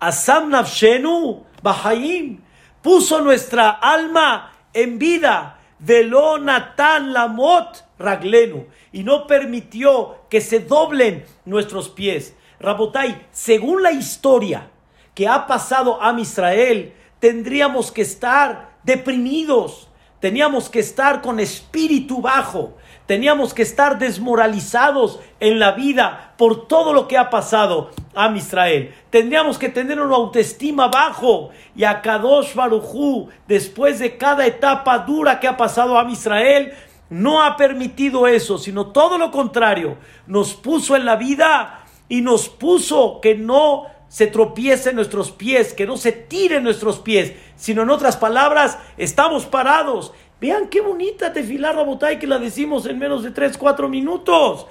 Asam 0.02 0.50
Nafshenu 0.50 1.46
Bahaim 1.64 2.42
puso 2.82 3.22
nuestra 3.22 3.70
alma 3.70 4.52
en 4.74 5.00
vida. 5.00 5.62
Veló 5.80 6.40
Natan 6.40 7.14
Lamot 7.14 7.86
Raglenu 7.98 8.66
y 8.92 9.04
no 9.06 9.28
permitió 9.28 10.26
que 10.30 10.42
se 10.42 10.60
doblen 10.60 11.24
nuestros 11.46 11.88
pies. 11.88 12.36
Rabotai, 12.60 13.26
según 13.32 13.82
la 13.82 13.94
historia 13.94 14.70
que 15.16 15.30
ha 15.30 15.48
pasado 15.48 16.04
a 16.04 16.20
Israel, 16.20 16.96
tendríamos 17.20 17.94
que 17.94 18.02
estar 18.02 18.78
deprimidos, 18.84 19.88
teníamos 20.20 20.70
que 20.70 20.80
estar 20.80 21.22
con 21.22 21.40
espíritu 21.40 22.22
bajo, 22.22 22.76
teníamos 23.08 23.54
que 23.54 23.64
estar 23.64 23.98
desmoralizados 23.98 25.20
en 25.40 25.58
la 25.58 25.72
vida 25.72 26.34
por 26.38 26.68
todo 26.68 26.94
lo 26.94 27.08
que 27.08 27.18
ha 27.18 27.32
pasado 27.32 27.90
a 28.14 28.30
Israel. 28.36 28.94
Tendríamos 29.10 29.58
que 29.58 29.70
tener 29.70 30.00
una 30.00 30.16
autoestima 30.16 30.90
bajo 30.90 31.50
y 31.76 31.86
a 31.86 32.02
Kadosh 32.02 32.54
Barujú, 32.54 33.30
después 33.48 33.98
de 33.98 34.18
cada 34.18 34.46
etapa 34.46 35.00
dura 35.00 35.40
que 35.40 35.48
ha 35.48 35.58
pasado 35.58 35.98
a 35.98 36.10
Israel, 36.12 36.74
no 37.10 37.42
ha 37.42 37.56
permitido 37.56 38.28
eso, 38.28 38.58
sino 38.58 38.88
todo 38.88 39.18
lo 39.18 39.32
contrario. 39.32 39.98
Nos 40.28 40.54
puso 40.54 40.96
en 40.96 41.06
la 41.06 41.16
vida 41.16 41.86
y 42.10 42.22
nos 42.22 42.50
puso 42.50 43.22
que 43.22 43.36
no 43.36 43.86
se 44.10 44.28
tropiece 44.28 44.94
nuestros 44.94 45.32
pies, 45.32 45.74
que 45.74 45.86
no 45.86 45.98
se 45.98 46.12
tire 46.12 46.62
nuestros 46.62 47.00
pies, 47.00 47.34
sino 47.56 47.84
en 47.84 47.90
otras 47.90 48.18
palabras, 48.18 48.78
estamos 48.98 49.46
parados. 49.46 50.14
Vean 50.40 50.68
qué 50.68 50.82
bonita 50.82 51.34
tefilar 51.34 51.76
Rabotay 51.76 52.20
que 52.20 52.28
la 52.28 52.38
decimos 52.38 52.86
en 52.86 53.00
menos 53.00 53.24
de 53.24 53.32
3, 53.32 53.58
4 53.58 53.90
minutos. 53.90 54.68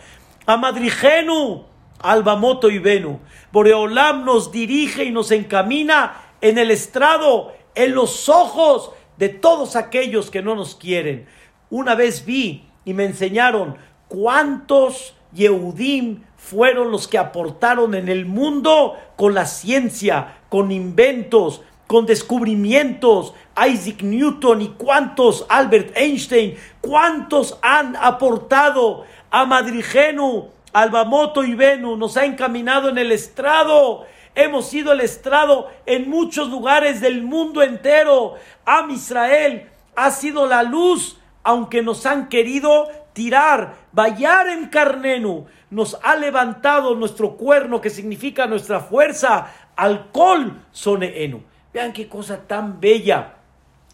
A 0.47 0.57
Madrigenu, 0.57 1.65
Albamoto 1.99 2.71
y 2.71 2.79
Venu. 2.79 3.19
Boreolam 3.51 4.25
nos 4.25 4.53
dirige 4.53 5.05
y 5.05 5.11
nos 5.11 5.33
encamina 5.33 6.21
en 6.41 6.59
el 6.59 6.71
estrado, 6.71 7.53
en 7.75 7.95
los 7.95 8.29
ojos 8.29 8.93
de 9.17 9.29
todos 9.29 9.75
aquellos 9.75 10.31
que 10.31 10.43
no 10.43 10.55
nos 10.55 10.77
quieren. 10.77 11.27
Una 11.69 11.97
vez 11.97 12.25
vi 12.25 12.69
y 12.85 12.95
me 12.95 13.05
enseñaron 13.05 13.77
cuántos 14.07 15.15
Yehudim 15.33 16.23
fueron 16.37 16.93
los 16.93 17.09
que 17.09 17.19
aportaron 17.19 17.97
en 17.97 18.09
el 18.09 18.25
mundo 18.25 18.95
con 19.17 19.35
la 19.35 19.47
ciencia, 19.47 20.39
con 20.49 20.71
inventos, 20.71 21.63
con 21.89 22.07
descubrimientos, 22.07 23.35
Isaac 23.67 24.03
Newton 24.03 24.63
y 24.63 24.69
cuántos, 24.71 25.47
Albert 25.49 25.97
Einstein, 25.97 26.57
cuántos 26.81 27.59
han 27.63 27.97
aportado 27.97 29.05
a 29.31 29.45
Madrigenu, 29.47 30.51
Albamoto 30.73 31.45
y 31.45 31.55
Venu, 31.55 31.97
nos 31.97 32.17
ha 32.17 32.25
encaminado 32.25 32.89
en 32.89 32.99
el 32.99 33.13
estrado. 33.13 34.05
Hemos 34.35 34.69
sido 34.69 34.93
el 34.93 35.01
estrado 35.01 35.71
en 35.87 36.11
muchos 36.11 36.51
lugares 36.51 37.01
del 37.01 37.23
mundo 37.23 37.63
entero. 37.63 38.35
Am 38.65 38.91
Israel 38.91 39.71
ha 39.95 40.11
sido 40.11 40.47
la 40.47 40.63
luz 40.63 41.19
aunque 41.47 41.81
nos 41.81 42.07
han 42.07 42.29
querido 42.29 42.89
tirar, 43.13 43.77
vallar 43.93 44.49
en 44.49 44.67
carnenu, 44.67 45.47
nos 45.71 45.97
ha 46.03 46.17
levantado 46.17 46.97
nuestro 46.97 47.37
cuerno, 47.37 47.81
que 47.81 47.89
significa 47.89 48.49
nuestra 48.49 48.81
fuerza, 48.81 49.55
alcohol 49.77 50.61
soneenu. 50.73 51.41
Vean 51.73 51.93
qué 51.93 52.09
cosa 52.09 52.49
tan 52.49 52.81
bella. 52.81 53.36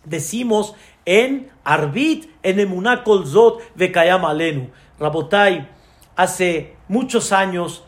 Decimos 0.05 0.75
en 1.05 1.51
Arbit, 1.65 2.31
en 2.43 2.61
Emuná 2.61 3.05
Kolzot, 3.05 3.61
Vekayam 3.75 4.25
Alenu. 4.25 4.71
Rabotai, 4.99 5.69
hace 6.17 6.77
muchos 6.89 7.33
años 7.33 7.85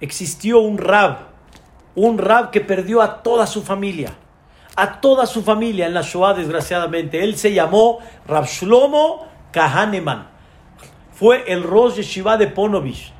existió 0.00 0.60
un 0.60 0.78
rab, 0.78 1.28
un 1.94 2.18
rab 2.18 2.50
que 2.50 2.60
perdió 2.60 3.02
a 3.02 3.22
toda 3.22 3.46
su 3.46 3.62
familia 3.62 4.16
a 4.76 5.00
toda 5.00 5.26
su 5.26 5.42
familia 5.42 5.86
en 5.86 5.94
la 5.94 6.02
Shoah, 6.02 6.34
desgraciadamente. 6.34 7.24
Él 7.24 7.36
se 7.36 7.52
llamó 7.52 7.98
Rab 8.28 8.44
Shlomo 8.44 9.26
Kahaneman. 9.50 10.28
Fue 11.12 11.50
el 11.50 11.62
Rosh 11.62 11.94
Yeshiva 11.94 12.36
de 12.36 12.46
Ponovich. 12.46 13.12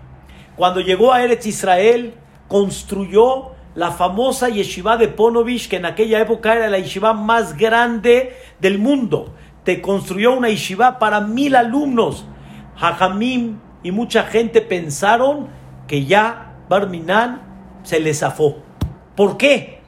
Cuando 0.54 0.80
llegó 0.80 1.12
a 1.12 1.22
Eretz 1.22 1.46
Israel, 1.46 2.14
construyó 2.46 3.52
la 3.76 3.92
famosa 3.92 4.48
Yeshiva 4.48 4.96
de 4.96 5.06
Ponovich, 5.08 5.68
que 5.68 5.76
en 5.76 5.84
aquella 5.84 6.18
época 6.20 6.54
era 6.54 6.68
la 6.68 6.78
Yeshiva 6.78 7.12
más 7.12 7.56
grande 7.56 8.34
del 8.58 8.78
mundo. 8.78 9.34
Te 9.64 9.80
construyó 9.80 10.32
una 10.32 10.48
Yeshiva 10.48 10.98
para 10.98 11.20
mil 11.20 11.54
alumnos. 11.54 12.24
Jajamim 12.76 13.58
y 13.82 13.92
mucha 13.92 14.24
gente 14.24 14.62
pensaron 14.62 15.48
que 15.86 16.06
ya 16.06 16.54
Barminan 16.68 17.42
se 17.82 18.00
le 18.00 18.14
zafó. 18.14 18.56
¿Por 19.14 19.36
qué? 19.36 19.80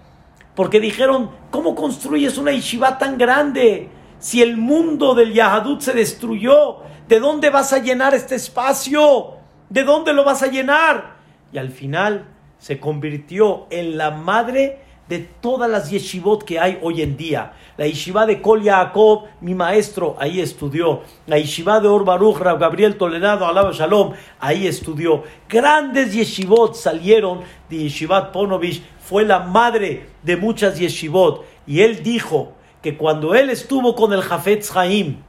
Porque 0.54 0.80
dijeron, 0.80 1.30
¿cómo 1.50 1.75
construyes 1.75 2.38
una 2.38 2.52
yeshiva 2.52 2.99
tan 2.99 3.18
grande? 3.18 3.90
Si 4.18 4.42
el 4.42 4.57
mundo 4.57 5.14
del 5.14 5.33
Yahadut 5.33 5.80
se 5.80 5.92
destruyó, 5.92 6.78
¿de 7.09 7.21
dónde 7.21 7.50
vas 7.50 7.73
a 7.73 7.78
llenar 7.78 8.14
este 8.14 8.35
espacio? 8.35 9.35
¿De 9.68 9.85
dónde 9.85 10.12
lo 10.12 10.25
vas 10.25 10.42
a 10.42 10.49
llenar? 10.49 11.16
Y 11.52 11.59
al 11.59 11.71
final 11.71 12.26
se 12.59 12.79
convirtió 12.79 13.67
en 13.71 13.97
la 13.97 14.11
madre 14.11 14.79
de 15.09 15.21
todas 15.21 15.71
las 15.71 15.91
yeshivot 15.91 16.45
que 16.45 16.61
hay 16.61 16.79
hoy 16.83 17.00
en 17.03 17.17
día. 17.17 17.53
La 17.77 17.87
yeshiva 17.87 18.27
de 18.27 18.43
Kol 18.43 18.62
Yaakov, 18.62 19.25
mi 19.41 19.55
maestro, 19.55 20.17
ahí 20.19 20.41
estudió. 20.41 21.03
La 21.27 21.38
yeshiva 21.38 21.81
de 21.81 21.88
Or 21.88 22.05
Baruch, 22.05 22.38
Gabriel 22.38 22.97
Toledado, 22.97 23.47
Alaba 23.47 23.73
Shalom, 23.73 24.12
ahí 24.38 24.67
estudió. 24.67 25.25
Grandes 25.49 26.12
yeshivot 26.12 26.75
salieron 26.75 27.41
de 27.71 27.77
Yeshivat 27.85 28.33
Ponovich. 28.33 28.83
Fue 29.00 29.25
la 29.25 29.41
madre 29.41 30.09
de 30.23 30.37
muchas 30.37 30.79
yeshivot. 30.79 31.45
Y 31.67 31.81
él 31.81 32.03
dijo 32.03 32.53
que 32.83 32.97
cuando 32.97 33.35
él 33.35 33.49
estuvo 33.49 33.95
con 33.95 34.12
el 34.12 34.21
Jafetz 34.21 34.77
Haim, 34.77 35.23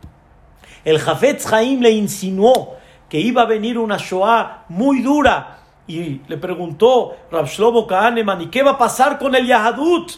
el 0.83 0.99
Jafetz 0.99 1.51
Haim 1.53 1.81
le 1.81 1.91
insinuó 1.91 2.75
que 3.07 3.19
iba 3.19 3.43
a 3.43 3.45
venir 3.45 3.77
una 3.77 3.97
Shoah 3.97 4.65
muy 4.69 5.01
dura 5.01 5.58
y 5.89 6.21
le 6.27 6.37
preguntó 6.37 7.17
Rab 7.31 7.47
Shlomo 7.47 7.87
Kahneman, 7.87 8.43
¿y 8.43 8.47
qué 8.47 8.61
va 8.61 8.71
a 8.71 8.77
pasar 8.77 9.17
con 9.17 9.33
el 9.33 9.47
Yahadut? 9.47 10.11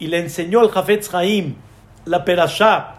Y 0.00 0.08
le 0.08 0.18
enseñó 0.18 0.60
el 0.60 0.70
Jafetz 0.70 1.14
Haim 1.14 1.54
la 2.04 2.24
perashá 2.24 2.96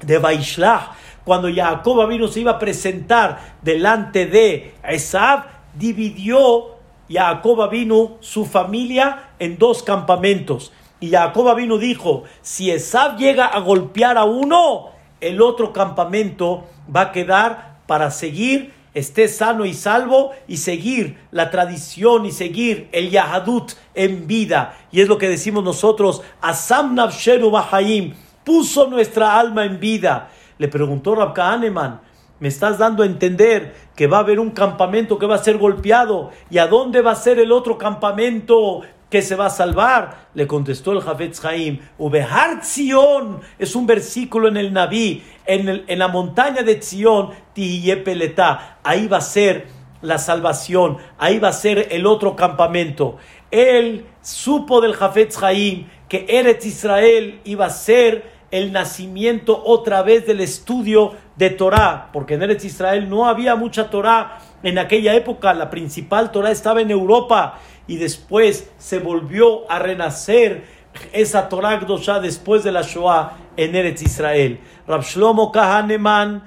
de 0.00 0.18
Baishlach, 0.18 0.92
cuando 1.24 1.52
Jacob 1.52 2.08
vino 2.08 2.28
se 2.28 2.40
iba 2.40 2.52
a 2.52 2.58
presentar 2.58 3.56
delante 3.62 4.26
de 4.26 4.74
Esav, 4.84 5.44
dividió 5.74 6.76
Jacob 7.10 7.68
vino 7.68 8.18
su 8.20 8.46
familia 8.46 9.30
en 9.40 9.58
dos 9.58 9.82
campamentos. 9.82 10.72
Y 11.00 11.10
Jacob 11.10 11.56
vino 11.56 11.78
dijo, 11.78 12.24
si 12.42 12.70
Esav 12.70 13.16
llega 13.16 13.46
a 13.46 13.58
golpear 13.58 14.16
a 14.16 14.24
uno, 14.24 14.90
el 15.20 15.42
otro 15.42 15.72
campamento 15.72 16.64
va 16.94 17.00
a 17.02 17.12
quedar 17.12 17.80
para 17.86 18.12
seguir 18.12 18.72
esté 18.94 19.28
sano 19.28 19.64
y 19.64 19.74
salvo 19.74 20.32
y 20.48 20.58
seguir 20.58 21.18
la 21.30 21.50
tradición 21.50 22.26
y 22.26 22.32
seguir 22.32 22.88
el 22.92 23.10
Yahadut 23.10 23.72
en 23.94 24.26
vida. 24.26 24.76
Y 24.90 25.00
es 25.00 25.08
lo 25.08 25.18
que 25.18 25.28
decimos 25.28 25.64
nosotros, 25.64 26.22
Asam 26.40 26.94
Navsheru 26.94 27.50
Bahaim, 27.50 28.14
puso 28.44 28.88
nuestra 28.88 29.38
alma 29.38 29.64
en 29.64 29.78
vida. 29.80 30.30
Le 30.58 30.68
preguntó 30.68 31.14
Rab 31.14 31.34
Kahneman, 31.34 32.00
me 32.40 32.48
estás 32.48 32.78
dando 32.78 33.02
a 33.02 33.06
entender 33.06 33.74
que 33.94 34.06
va 34.06 34.16
a 34.16 34.20
haber 34.20 34.40
un 34.40 34.50
campamento 34.50 35.18
que 35.18 35.26
va 35.26 35.34
a 35.34 35.44
ser 35.44 35.58
golpeado. 35.58 36.30
¿Y 36.50 36.58
a 36.58 36.66
dónde 36.66 37.02
va 37.02 37.12
a 37.12 37.16
ser 37.16 37.38
el 37.38 37.52
otro 37.52 37.76
campamento 37.76 38.80
que 39.10 39.20
se 39.20 39.34
va 39.34 39.46
a 39.46 39.50
salvar? 39.50 40.28
Le 40.34 40.46
contestó 40.46 40.92
el 40.92 41.02
Jafetz 41.02 41.44
Haim, 41.44 41.80
Ubehar 41.98 42.64
Zion, 42.64 43.40
es 43.58 43.74
un 43.74 43.86
versículo 43.86 44.48
en 44.48 44.56
el 44.56 44.72
Naví, 44.72 45.22
en, 45.44 45.98
la 45.98 46.08
montaña 46.08 46.62
de 46.62 46.80
Zion, 46.80 47.30
Peleta, 47.52 48.78
ahí 48.82 49.08
va 49.08 49.18
a 49.18 49.20
ser 49.20 49.66
la 50.00 50.16
salvación, 50.16 50.96
ahí 51.18 51.38
va 51.38 51.48
a 51.48 51.52
ser 51.52 51.88
el 51.90 52.06
otro 52.06 52.36
campamento. 52.36 53.18
Él 53.50 54.06
supo 54.22 54.80
del 54.80 54.94
Jafetz 54.94 55.42
Haim 55.42 55.88
que 56.08 56.26
Eretz 56.28 56.64
Israel 56.64 57.40
iba 57.44 57.66
a 57.66 57.70
ser 57.70 58.40
el 58.50 58.72
nacimiento 58.72 59.62
otra 59.64 60.02
vez 60.02 60.26
del 60.26 60.40
estudio 60.40 61.12
de 61.36 61.50
Torah, 61.50 62.08
porque 62.12 62.34
en 62.34 62.42
Eretz 62.42 62.64
Israel 62.64 63.08
no 63.08 63.26
había 63.26 63.54
mucha 63.54 63.90
Torah 63.90 64.38
en 64.62 64.78
aquella 64.78 65.14
época, 65.14 65.54
la 65.54 65.70
principal 65.70 66.32
Torah 66.32 66.50
estaba 66.50 66.80
en 66.80 66.90
Europa 66.90 67.58
y 67.86 67.96
después 67.96 68.70
se 68.78 68.98
volvió 68.98 69.70
a 69.70 69.78
renacer 69.78 70.64
esa 71.12 71.48
Torah 71.48 71.76
Gdosha 71.76 72.20
después 72.20 72.64
de 72.64 72.72
la 72.72 72.82
Shoah 72.82 73.36
en 73.56 73.74
Eretz 73.74 74.02
Israel. 74.02 74.60
Rab 74.86 75.02
Shlomo 75.02 75.52
Kahaneman, 75.52 76.44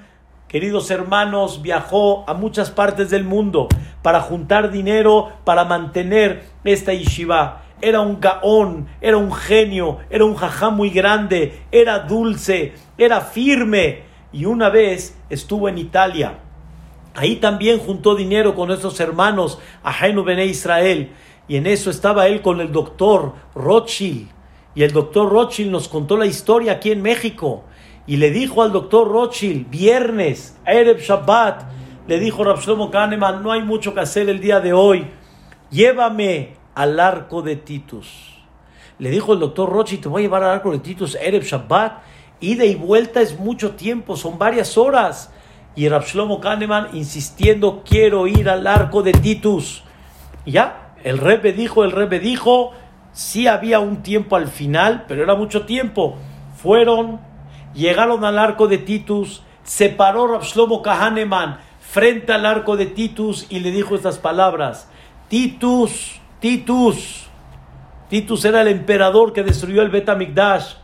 queridos 0.48 0.90
hermanos, 0.90 1.62
viajó 1.62 2.28
a 2.28 2.34
muchas 2.34 2.70
partes 2.70 3.10
del 3.10 3.24
mundo 3.24 3.68
para 4.02 4.20
juntar 4.20 4.70
dinero 4.70 5.32
para 5.44 5.64
mantener 5.64 6.44
esta 6.64 6.92
yeshiva. 6.92 7.62
Era 7.80 8.00
un 8.00 8.20
gaón, 8.20 8.86
era 9.00 9.16
un 9.16 9.32
genio, 9.32 9.98
era 10.10 10.24
un 10.24 10.36
jajá 10.36 10.70
muy 10.70 10.90
grande, 10.90 11.62
era 11.70 12.00
dulce, 12.00 12.74
era 12.96 13.20
firme. 13.20 14.02
Y 14.32 14.46
una 14.46 14.68
vez 14.68 15.18
estuvo 15.28 15.68
en 15.68 15.78
Italia. 15.78 16.38
Ahí 17.14 17.36
también 17.36 17.78
juntó 17.78 18.16
dinero 18.16 18.54
con 18.54 18.68
nuestros 18.68 18.98
hermanos, 18.98 19.58
a 19.82 19.92
Jainu 19.92 20.24
Bene 20.24 20.46
Israel. 20.46 21.12
Y 21.46 21.56
en 21.56 21.66
eso 21.66 21.90
estaba 21.90 22.26
él 22.26 22.42
con 22.42 22.60
el 22.60 22.72
doctor 22.72 23.34
Rothschild. 23.54 24.28
Y 24.74 24.82
el 24.82 24.92
doctor 24.92 25.30
Rothschild 25.30 25.70
nos 25.70 25.88
contó 25.88 26.16
la 26.16 26.26
historia 26.26 26.72
aquí 26.72 26.90
en 26.90 27.02
México. 27.02 27.64
Y 28.06 28.16
le 28.16 28.30
dijo 28.30 28.62
al 28.62 28.72
doctor 28.72 29.08
Rothschild, 29.08 29.70
viernes, 29.70 30.58
Erev 30.66 30.98
Shabbat, 30.98 31.62
le 32.06 32.18
dijo 32.18 32.44
Rabshlomo 32.44 32.90
Kahneman, 32.90 33.42
no 33.42 33.52
hay 33.52 33.62
mucho 33.62 33.94
que 33.94 34.00
hacer 34.00 34.28
el 34.28 34.40
día 34.40 34.60
de 34.60 34.72
hoy. 34.72 35.06
Llévame 35.70 36.56
al 36.74 36.98
arco 36.98 37.40
de 37.40 37.56
Titus. 37.56 38.34
Le 38.98 39.10
dijo 39.10 39.32
el 39.32 39.38
doctor 39.38 39.70
Rothschild, 39.70 40.02
te 40.02 40.08
voy 40.08 40.22
a 40.22 40.24
llevar 40.24 40.42
al 40.42 40.50
arco 40.50 40.72
de 40.72 40.80
Titus, 40.80 41.14
Erev 41.14 41.44
Shabbat. 41.44 42.02
Ida 42.40 42.64
y 42.64 42.74
vuelta 42.74 43.20
es 43.20 43.38
mucho 43.38 43.70
tiempo, 43.74 44.16
son 44.16 44.38
varias 44.38 44.76
horas. 44.76 45.32
Y 45.76 45.88
Rabshlomo 45.88 46.40
Kahneman 46.40 46.88
insistiendo, 46.92 47.82
quiero 47.84 48.26
ir 48.26 48.48
al 48.48 48.66
arco 48.66 49.02
de 49.02 49.12
Titus. 49.12 49.82
ya, 50.46 50.94
el 51.02 51.18
Rebbe 51.18 51.52
dijo, 51.52 51.84
el 51.84 51.90
Rebbe 51.90 52.20
dijo, 52.20 52.72
sí 53.12 53.46
había 53.46 53.80
un 53.80 54.02
tiempo 54.02 54.36
al 54.36 54.48
final, 54.48 55.04
pero 55.08 55.22
era 55.22 55.34
mucho 55.34 55.66
tiempo. 55.66 56.16
Fueron, 56.56 57.20
llegaron 57.74 58.24
al 58.24 58.38
arco 58.38 58.68
de 58.68 58.78
Titus, 58.78 59.42
se 59.64 59.88
paró 59.88 60.40
Kahaneman 60.82 61.58
frente 61.80 62.32
al 62.32 62.46
arco 62.46 62.76
de 62.76 62.86
Titus 62.86 63.46
y 63.48 63.60
le 63.60 63.70
dijo 63.70 63.94
estas 63.94 64.18
palabras: 64.18 64.88
Titus, 65.28 66.20
Titus, 66.40 67.26
Titus 68.08 68.44
era 68.44 68.62
el 68.62 68.68
emperador 68.68 69.32
que 69.32 69.42
destruyó 69.42 69.82
el 69.82 69.90
Betamigdash. 69.90 70.74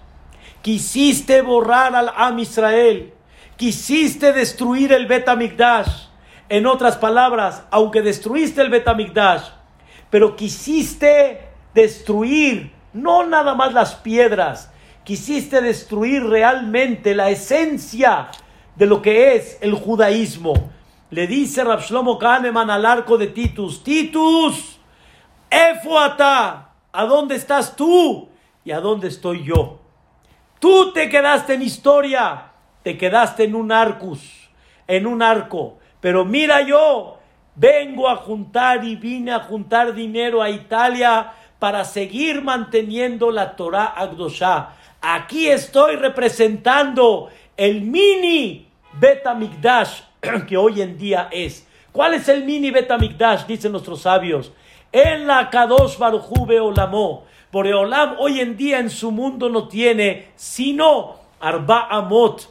Quisiste 0.63 1.43
borrar 1.43 1.95
al 1.95 2.11
Am 2.15 2.39
Israel, 2.39 3.13
quisiste 3.61 4.33
destruir 4.33 4.91
el 4.91 5.07
Betamigdash. 5.07 6.07
En 6.49 6.67
otras 6.67 6.97
palabras, 6.97 7.63
aunque 7.71 8.01
destruiste 8.01 8.63
el 8.63 8.71
Betamigdash, 8.71 9.51
pero 10.09 10.35
quisiste 10.35 11.47
destruir 11.75 12.73
no 12.95 13.27
nada 13.27 13.55
más 13.55 13.75
las 13.75 13.97
piedras, 13.97 14.73
quisiste 15.05 15.61
destruir 15.61 16.25
realmente 16.25 17.15
la 17.15 17.29
esencia 17.29 18.31
de 18.77 18.87
lo 18.87 19.03
que 19.03 19.37
es 19.37 19.59
el 19.61 19.75
judaísmo. 19.75 20.55
Le 21.11 21.27
dice 21.27 21.63
Rabshlomo 21.63 22.19
Kahneman 22.19 22.71
al 22.71 22.87
arco 22.87 23.19
de 23.19 23.27
Titus, 23.27 23.85
Titus, 23.85 24.81
Efuata, 25.51 26.71
¿a 26.91 27.05
dónde 27.05 27.37
estás 27.37 27.77
tú? 27.77 28.27
¿Y 28.65 28.71
a 28.71 28.81
dónde 28.81 29.09
estoy 29.09 29.45
yo? 29.45 29.81
Tú 30.59 30.95
te 30.95 31.11
quedaste 31.11 31.55
en 31.55 31.63
historia, 31.63 32.50
te 32.83 32.97
quedaste 32.97 33.45
en 33.45 33.55
un 33.55 33.73
arcus, 33.73 34.49
en 34.87 35.07
un 35.07 35.23
arco, 35.23 35.79
pero 36.01 36.25
mira 36.25 36.63
yo, 36.63 37.19
vengo 37.55 38.09
a 38.09 38.17
juntar 38.17 38.85
y 38.85 38.97
vine 38.97 39.33
a 39.33 39.41
juntar 39.41 39.95
dinero 39.95 40.43
a 40.43 40.51
Italia 40.51 41.33
para 41.59 41.85
seguir 41.85 42.43
manteniendo 42.43 43.31
la 43.31 43.55
Torah 43.55 43.85
Agdosha. 43.85 44.71
Aquí 45.03 45.49
estoy 45.49 45.97
representando 45.97 47.29
el 47.57 47.83
mini 47.83 48.67
Betamigdash 48.95 50.03
que 50.49 50.57
hoy 50.57 50.81
en 50.81 50.97
día 50.97 51.29
es. 51.31 51.67
¿Cuál 51.93 52.15
es 52.15 52.29
el 52.29 52.45
mini 52.45 52.71
Betamigdash? 52.71 53.47
Dicen 53.47 53.73
nuestros 53.73 54.03
sabios. 54.03 54.53
En 54.93 55.27
la 55.27 55.51
Kadosh 55.51 55.99
Baruchu 55.99 56.47
Beolamo. 56.47 57.25
Boreolam 57.53 58.17
hoy 58.19 58.41
en 58.41 58.57
día 58.57 58.79
en 58.79 58.91
su 58.91 59.11
mundo 59.11 59.49
no 59.49 59.67
tiene 59.67 60.29
sino 60.37 61.17
Arba 61.41 61.89
Amot 61.91 62.49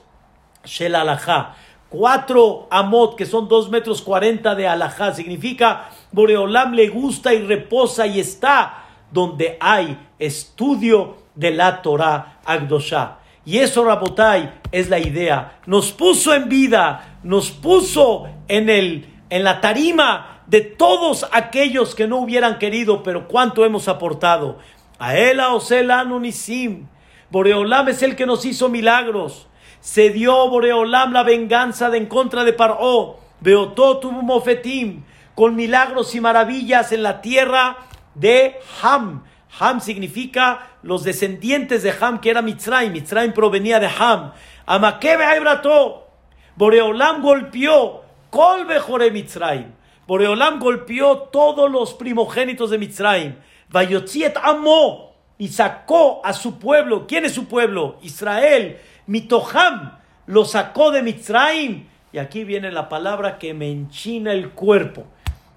Shel 0.65 0.95
Alajá 0.95 1.55
cuatro 1.89 2.67
amot, 2.69 3.15
que 3.15 3.25
son 3.25 3.47
dos 3.47 3.69
metros 3.69 4.01
cuarenta 4.01 4.55
de 4.55 4.67
alajá. 4.67 5.13
Significa, 5.13 5.89
Boreolam 6.11 6.73
le 6.73 6.87
gusta 6.87 7.33
y 7.33 7.45
reposa 7.45 8.07
y 8.07 8.19
está 8.19 8.85
donde 9.11 9.57
hay 9.59 9.97
estudio 10.19 11.17
de 11.35 11.51
la 11.51 11.81
Torah 11.81 12.39
Agdosha. 12.45 13.17
Y 13.45 13.57
eso, 13.57 13.83
Rabotai, 13.83 14.61
es 14.71 14.89
la 14.89 14.99
idea. 14.99 15.59
Nos 15.65 15.91
puso 15.91 16.33
en 16.35 16.49
vida, 16.49 17.17
nos 17.23 17.49
puso 17.49 18.27
en, 18.47 18.69
el, 18.69 19.07
en 19.29 19.43
la 19.43 19.59
tarima 19.59 20.43
de 20.45 20.61
todos 20.61 21.25
aquellos 21.31 21.95
que 21.95 22.07
no 22.07 22.17
hubieran 22.17 22.59
querido, 22.59 23.01
pero 23.01 23.27
cuánto 23.27 23.65
hemos 23.65 23.87
aportado. 23.87 24.59
A 24.99 25.17
él, 25.17 25.39
a 25.39 26.03
Nunisim. 26.03 26.87
Boreolam 27.31 27.87
es 27.87 28.03
el 28.03 28.15
que 28.15 28.25
nos 28.25 28.45
hizo 28.45 28.69
milagros 28.69 29.47
se 29.81 30.09
dio 30.09 30.49
Boreolam 30.49 31.13
la 31.13 31.23
venganza 31.23 31.89
de 31.89 31.97
en 31.97 32.05
contra 32.07 32.43
de 32.43 32.53
Paró, 32.53 33.19
Beotó 33.41 33.99
tuvo 33.99 34.21
mofetim, 34.21 35.03
con 35.35 35.55
milagros 35.55 36.13
y 36.15 36.21
maravillas 36.21 36.91
en 36.91 37.03
la 37.03 37.21
tierra 37.21 37.77
de 38.15 38.59
Ham. 38.81 39.23
Ham 39.59 39.81
significa 39.81 40.67
los 40.83 41.03
descendientes 41.03 41.83
de 41.83 41.93
Ham, 41.99 42.19
que 42.19 42.29
era 42.29 42.41
Mitzrayim. 42.41 42.91
Mitzrayim 42.91 43.33
provenía 43.33 43.79
de 43.79 43.87
Ham. 43.87 44.33
Amakebe 44.65 45.23
Aibrato. 45.23 46.07
Boreolam 46.55 47.21
golpeó 47.21 48.03
Kol 48.29 48.65
Bejore 48.65 49.11
Mitzrayim. 49.11 49.71
Boreolam 50.05 50.59
golpeó 50.59 51.17
todos 51.31 51.71
los 51.71 51.93
primogénitos 51.93 52.69
de 52.69 52.77
Mitzrayim. 52.77 53.35
Vayotziet 53.69 54.35
amó 54.41 55.15
y 55.37 55.47
sacó 55.47 56.21
a 56.23 56.33
su 56.33 56.59
pueblo. 56.59 57.07
¿Quién 57.07 57.25
es 57.25 57.33
su 57.33 57.47
pueblo? 57.47 57.97
Israel. 58.01 58.77
Mitoham 59.09 59.97
lo 60.27 60.45
sacó 60.45 60.91
de 60.91 61.01
Mitzrayim. 61.01 61.87
Y 62.11 62.19
aquí 62.19 62.43
viene 62.43 62.71
la 62.71 62.89
palabra 62.89 63.39
que 63.39 63.55
me 63.55 63.71
enchina 63.71 64.31
el 64.33 64.51
cuerpo. 64.51 65.05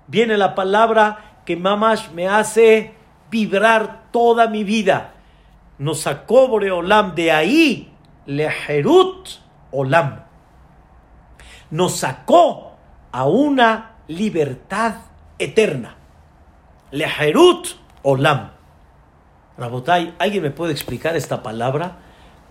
Viene 0.07 0.39
la 0.39 0.55
palabra 0.55 1.41
que 1.45 1.57
mamash 1.57 2.11
me 2.13 2.29
hace 2.29 2.95
vibrar 3.31 4.05
toda 4.11 4.49
mi 4.49 4.65
vida. 4.65 5.13
Nos 5.77 6.01
sacó 6.01 6.49
Boreolam 6.49 7.15
de 7.15 7.31
ahí, 7.31 7.93
Leherut 8.25 9.29
Olam. 9.71 10.21
Nos 11.71 11.97
sacó 11.97 12.73
a 13.11 13.27
una 13.27 13.97
libertad 14.09 14.95
eterna. 15.39 15.97
Leherut 16.91 17.69
Olam. 18.03 18.51
Rabotai, 19.59 20.15
¿alguien 20.19 20.43
me 20.43 20.51
puede 20.51 20.73
explicar 20.73 21.17
esta 21.17 21.43
palabra? 21.43 21.99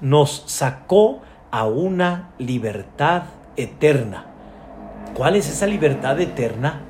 Nos 0.01 0.43
sacó 0.47 1.21
a 1.51 1.65
una 1.65 2.31
libertad 2.37 3.23
eterna. 3.55 4.25
¿Cuál 5.13 5.35
es 5.35 5.49
esa 5.49 5.67
libertad 5.67 6.19
eterna? 6.19 6.81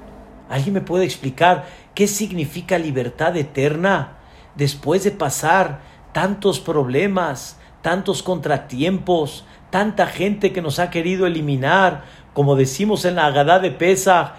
¿Alguien 0.50 0.74
me 0.74 0.82
puede 0.82 1.06
explicar 1.06 1.66
qué 1.96 2.08
significa 2.08 2.78
libertad 2.78 3.36
eterna 3.38 4.18
después 4.56 5.04
de 5.04 5.12
pasar 5.12 5.80
tantos 6.12 6.60
problemas, 6.60 7.60
tantos 7.82 8.22
contratiempos, 8.22 9.46
tanta 9.70 10.06
gente 10.08 10.52
que 10.52 10.62
nos 10.62 10.80
ha 10.80 10.90
querido 10.90 11.26
eliminar? 11.26 12.04
Como 12.34 12.56
decimos 12.56 13.04
en 13.04 13.16
la 13.16 13.26
Agadá 13.26 13.60
de 13.60 13.72
Pesach, 13.72 14.34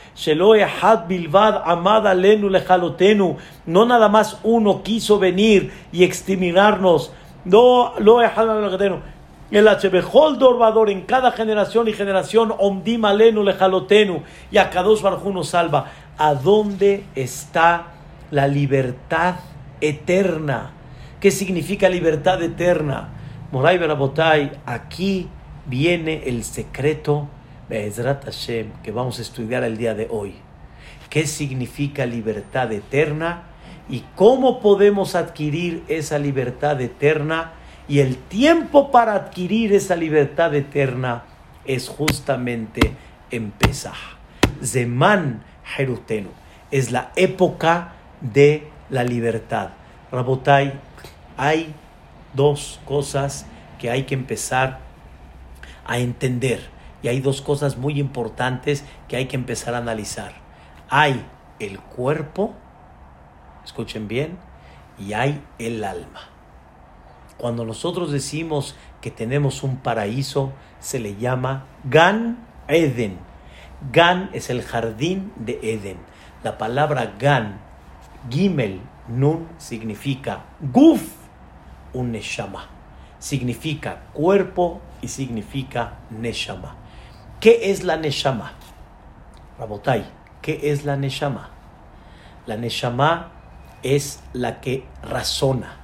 Bilvad 1.09 1.63
Amada 1.65 2.15
Lenu 2.15 2.49
Lejalotenu, 2.49 3.37
no 3.67 3.85
nada 3.85 4.09
más 4.09 4.39
uno 4.45 4.83
quiso 4.83 5.19
venir 5.19 5.73
y 5.93 6.05
exterminarnos, 6.05 7.13
no 7.45 7.95
lo 7.99 8.21
el 9.53 9.69
Hbejol 9.69 10.39
Dorvador 10.39 10.89
en 10.89 11.03
cada 11.03 11.33
generación 11.33 11.87
y 11.87 11.93
generación, 11.93 12.55
Omdim 12.59 13.05
Alenu 13.05 13.43
Lejalotenu, 13.43 14.23
y 14.51 14.57
a 14.57 14.71
Kadosh 14.71 15.03
Barjú 15.03 15.45
salva. 15.45 15.93
¿A 16.17 16.35
dónde 16.35 17.05
está 17.15 17.89
la 18.31 18.49
libertad 18.49 19.35
eterna? 19.81 20.71
¿Qué 21.21 21.31
significa 21.31 21.91
libertad 21.91 22.43
eterna? 22.43 23.11
Moray 23.51 23.77
Berabotay, 23.77 24.53
aquí 24.65 25.29
viene 25.67 26.23
el 26.25 26.45
secreto 26.45 27.29
Be'ezrat 27.69 28.25
Hashem 28.25 28.73
que 28.83 28.91
vamos 28.91 29.19
a 29.19 29.23
estudiar 29.23 29.65
el 29.65 29.77
día 29.77 29.95
de 29.95 30.09
hoy. 30.11 30.35
¿Qué 31.11 31.27
significa 31.27 32.07
libertad 32.07 32.73
eterna? 32.73 33.43
¿Y 33.89 34.05
cómo 34.17 34.61
podemos 34.61 35.15
adquirir 35.15 35.85
esa 35.89 36.19
libertad 36.19 36.81
eterna? 36.81 37.53
Y 37.89 37.99
el 37.99 38.17
tiempo 38.17 38.91
para 38.91 39.15
adquirir 39.15 39.73
esa 39.73 39.97
libertad 39.97 40.55
eterna 40.55 41.25
es 41.65 41.89
justamente 41.89 42.95
en 43.31 43.53
Zeman 44.63 45.43
Jerutenu. 45.65 46.31
Es 46.71 46.91
la 46.91 47.13
época 47.17 47.93
de 48.21 48.69
la 48.89 49.05
libertad. 49.05 49.71
Rabotai, 50.11 50.75
hay 51.37 51.75
dos 52.35 52.81
cosas 52.85 53.47
que 53.79 53.91
hay 53.91 54.05
que 54.05 54.15
empezar 54.15 54.79
a 55.85 55.99
entender. 55.99 56.71
Y 57.03 57.09
hay 57.09 57.21
dos 57.21 57.43
cosas 57.43 57.77
muy 57.77 57.99
importantes 57.99 58.85
que 59.09 59.17
hay 59.17 59.27
que 59.27 59.37
empezar 59.37 59.75
a 59.75 59.79
analizar. 59.79 60.35
Hay 60.89 61.25
el 61.59 61.81
cuerpo, 61.81 62.55
escuchen 63.65 64.09
bien, 64.09 64.39
y 64.99 65.13
hay 65.13 65.43
el 65.59 65.85
alma. 65.85 66.29
Cuando 67.39 67.65
nosotros 67.65 68.13
decimos 68.13 68.77
que 69.01 69.11
tenemos 69.11 69.63
un 69.63 69.79
paraíso, 69.79 70.53
se 70.79 71.01
le 71.01 71.17
llama 71.17 71.65
Gan 71.85 72.39
Eden. 72.69 73.19
Gan 73.93 74.31
es 74.33 74.49
el 74.51 74.63
jardín 74.63 75.33
de 75.37 75.59
Eden. 75.63 75.97
La 76.45 76.57
palabra 76.59 77.15
Gan, 77.19 77.61
Gimel, 78.31 78.81
Nun, 79.09 79.49
significa 79.59 80.45
Guf, 80.61 81.03
un 81.93 82.13
Neshama. 82.13 82.69
Significa 83.19 84.03
cuerpo 84.13 84.81
y 85.01 85.09
significa 85.09 85.99
Neshama. 86.11 86.77
¿Qué 87.41 87.71
es 87.73 87.83
la 87.83 87.97
Neshama? 87.97 88.53
Rabotai, 89.59 90.05
¿qué 90.41 90.71
es 90.71 90.85
la 90.85 90.97
Neshama? 90.97 91.51
La 92.47 92.57
Neshama 92.57 93.42
es 93.83 94.21
la 94.33 94.61
que 94.61 94.87
razona 95.03 95.83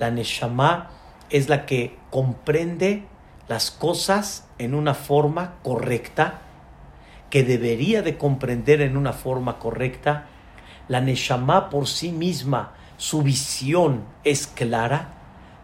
la 0.00 0.10
Neshama 0.10 0.88
es 1.28 1.48
la 1.48 1.66
que 1.66 1.96
comprende 2.10 3.04
las 3.48 3.70
cosas 3.70 4.48
en 4.58 4.74
una 4.74 4.94
forma 4.94 5.56
correcta, 5.62 6.40
que 7.28 7.44
debería 7.44 8.02
de 8.02 8.16
comprender 8.16 8.80
en 8.80 8.96
una 8.96 9.12
forma 9.12 9.58
correcta. 9.58 10.26
La 10.88 11.00
Neshama 11.00 11.68
por 11.68 11.86
sí 11.86 12.10
misma, 12.10 12.72
su 12.96 13.22
visión 13.22 14.04
es 14.24 14.46
clara, 14.46 15.12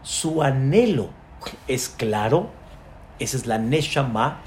su 0.03 0.43
anhelo 0.43 1.09
es 1.67 1.89
claro. 1.89 2.51
Esa 3.19 3.37
es 3.37 3.47
la 3.47 3.57
Neshama. 3.57 4.41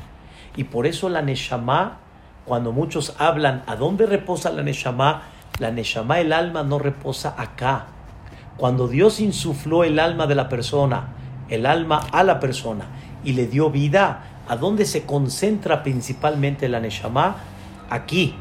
Y 0.56 0.64
por 0.64 0.86
eso 0.86 1.08
la 1.08 1.20
Neshama, 1.20 1.98
cuando 2.46 2.70
muchos 2.70 3.16
hablan, 3.18 3.64
¿a 3.66 3.74
dónde 3.74 4.06
reposa 4.06 4.50
la 4.50 4.62
Neshama? 4.62 5.22
La 5.60 5.70
Neshama, 5.70 6.18
el 6.18 6.32
alma, 6.32 6.64
no 6.64 6.80
reposa 6.80 7.34
acá 7.38 7.86
cuando 8.60 8.88
Dios 8.88 9.20
insufló 9.20 9.84
el 9.84 9.98
alma 9.98 10.26
de 10.26 10.34
la 10.34 10.50
persona, 10.50 11.14
el 11.48 11.64
alma 11.64 12.06
a 12.12 12.22
la 12.22 12.40
persona 12.40 12.84
y 13.24 13.32
le 13.32 13.46
dio 13.46 13.70
vida, 13.70 14.42
¿a 14.48 14.56
dónde 14.56 14.84
se 14.84 15.06
concentra 15.06 15.82
principalmente 15.82 16.68
la 16.68 16.78
Neshama? 16.78 17.36
Aquí. 17.88 18.34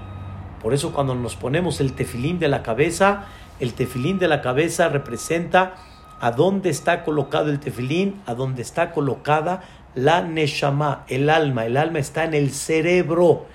Por 0.61 0.73
eso 0.73 0.91
cuando 0.91 1.15
nos 1.15 1.37
ponemos 1.37 1.79
el 1.79 1.93
tefilín 1.93 2.37
de 2.37 2.49
la 2.49 2.63
cabeza, 2.63 3.27
el 3.61 3.73
tefilín 3.73 4.19
de 4.19 4.27
la 4.27 4.41
cabeza 4.41 4.89
representa 4.89 5.75
a 6.19 6.31
dónde 6.31 6.69
está 6.69 7.05
colocado 7.05 7.49
el 7.49 7.61
tefilín, 7.61 8.21
a 8.25 8.33
dónde 8.33 8.61
está 8.61 8.91
colocada 8.91 9.63
la 9.95 10.21
Neshama, 10.21 11.05
el 11.07 11.29
alma. 11.29 11.65
El 11.65 11.77
alma 11.77 11.99
está 11.99 12.25
en 12.25 12.33
el 12.33 12.51
cerebro 12.51 13.45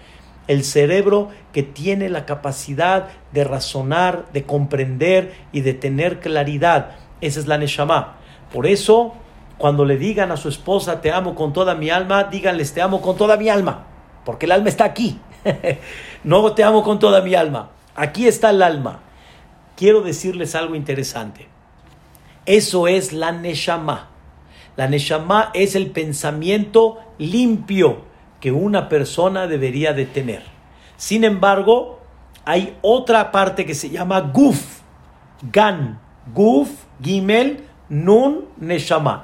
el 0.46 0.64
cerebro 0.64 1.30
que 1.52 1.62
tiene 1.62 2.08
la 2.08 2.26
capacidad 2.26 3.08
de 3.32 3.44
razonar, 3.44 4.26
de 4.32 4.44
comprender 4.44 5.34
y 5.52 5.62
de 5.62 5.74
tener 5.74 6.20
claridad. 6.20 6.96
Esa 7.20 7.40
es 7.40 7.46
la 7.46 7.58
Neshama. 7.58 8.16
Por 8.52 8.66
eso, 8.66 9.14
cuando 9.58 9.84
le 9.84 9.96
digan 9.96 10.30
a 10.30 10.36
su 10.36 10.48
esposa, 10.48 11.00
te 11.00 11.12
amo 11.12 11.34
con 11.34 11.52
toda 11.52 11.74
mi 11.74 11.90
alma, 11.90 12.24
díganles, 12.24 12.72
te 12.74 12.82
amo 12.82 13.00
con 13.00 13.16
toda 13.16 13.36
mi 13.36 13.48
alma, 13.48 13.84
porque 14.24 14.46
el 14.46 14.52
alma 14.52 14.68
está 14.68 14.84
aquí. 14.84 15.18
no 16.24 16.52
te 16.52 16.64
amo 16.64 16.82
con 16.82 16.98
toda 16.98 17.20
mi 17.22 17.34
alma. 17.34 17.70
Aquí 17.94 18.26
está 18.26 18.50
el 18.50 18.62
alma. 18.62 19.00
Quiero 19.76 20.02
decirles 20.02 20.54
algo 20.54 20.74
interesante. 20.74 21.48
Eso 22.46 22.88
es 22.88 23.12
la 23.12 23.32
Neshama. 23.32 24.10
La 24.76 24.88
Neshama 24.88 25.50
es 25.54 25.74
el 25.74 25.90
pensamiento 25.90 26.98
limpio 27.18 28.13
que 28.44 28.52
una 28.52 28.90
persona 28.90 29.46
debería 29.46 29.94
de 29.94 30.04
tener. 30.04 30.42
Sin 30.98 31.24
embargo, 31.24 32.00
hay 32.44 32.76
otra 32.82 33.32
parte 33.32 33.64
que 33.64 33.74
se 33.74 33.88
llama 33.88 34.20
guf, 34.20 34.82
gan, 35.50 35.98
guf, 36.34 36.68
gimel, 37.02 37.64
nun, 37.88 38.44
neshama. 38.58 39.22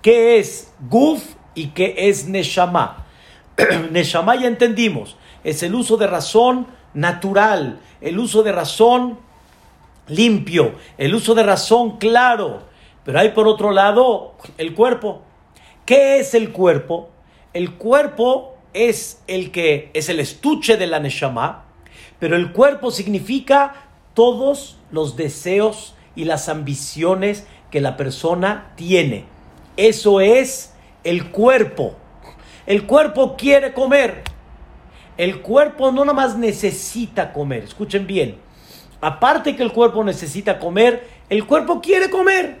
¿Qué 0.00 0.38
es 0.38 0.72
guf 0.88 1.34
y 1.54 1.72
qué 1.72 1.94
es 2.08 2.26
neshama? 2.26 3.04
neshama 3.90 4.34
ya 4.36 4.46
entendimos, 4.46 5.18
es 5.44 5.62
el 5.62 5.74
uso 5.74 5.98
de 5.98 6.06
razón 6.06 6.66
natural, 6.94 7.80
el 8.00 8.18
uso 8.18 8.42
de 8.42 8.52
razón 8.52 9.18
limpio, 10.08 10.76
el 10.96 11.14
uso 11.14 11.34
de 11.34 11.42
razón 11.42 11.98
claro. 11.98 12.62
Pero 13.04 13.18
hay 13.18 13.28
por 13.32 13.46
otro 13.46 13.72
lado 13.72 14.36
el 14.56 14.72
cuerpo. 14.72 15.20
¿Qué 15.84 16.18
es 16.18 16.32
el 16.32 16.50
cuerpo? 16.50 17.10
El 17.52 17.74
cuerpo 17.74 18.53
es 18.74 19.22
el 19.26 19.50
que 19.50 19.90
es 19.94 20.08
el 20.08 20.20
estuche 20.20 20.76
de 20.76 20.86
la 20.86 21.00
Neshama, 21.00 21.64
pero 22.18 22.36
el 22.36 22.52
cuerpo 22.52 22.90
significa 22.90 23.88
todos 24.12 24.78
los 24.90 25.16
deseos 25.16 25.94
y 26.14 26.24
las 26.24 26.48
ambiciones 26.48 27.46
que 27.70 27.80
la 27.80 27.96
persona 27.96 28.72
tiene. 28.76 29.24
Eso 29.76 30.20
es 30.20 30.74
el 31.02 31.30
cuerpo. 31.30 31.96
El 32.66 32.86
cuerpo 32.86 33.36
quiere 33.36 33.72
comer. 33.72 34.22
El 35.16 35.42
cuerpo 35.42 35.92
no 35.92 36.04
nada 36.04 36.14
más 36.14 36.36
necesita 36.36 37.32
comer, 37.32 37.64
escuchen 37.64 38.06
bien. 38.06 38.38
Aparte 39.00 39.54
que 39.54 39.62
el 39.62 39.72
cuerpo 39.72 40.02
necesita 40.02 40.58
comer, 40.58 41.06
el 41.28 41.46
cuerpo 41.46 41.80
quiere 41.80 42.10
comer. 42.10 42.58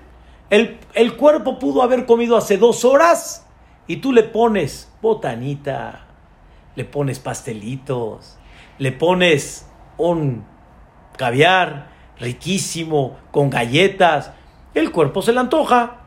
El, 0.50 0.78
el 0.94 1.16
cuerpo 1.16 1.58
pudo 1.58 1.82
haber 1.82 2.06
comido 2.06 2.36
hace 2.36 2.56
dos 2.56 2.84
horas 2.84 3.46
y 3.86 3.96
tú 3.96 4.12
le 4.12 4.22
pones 4.22 4.92
botanita, 5.02 6.03
le 6.76 6.84
pones 6.84 7.18
pastelitos, 7.18 8.36
le 8.78 8.92
pones 8.92 9.66
un 9.96 10.44
caviar 11.16 11.88
riquísimo 12.18 13.16
con 13.30 13.50
galletas. 13.50 14.32
El 14.74 14.90
cuerpo 14.90 15.22
se 15.22 15.32
le 15.32 15.40
antoja. 15.40 16.00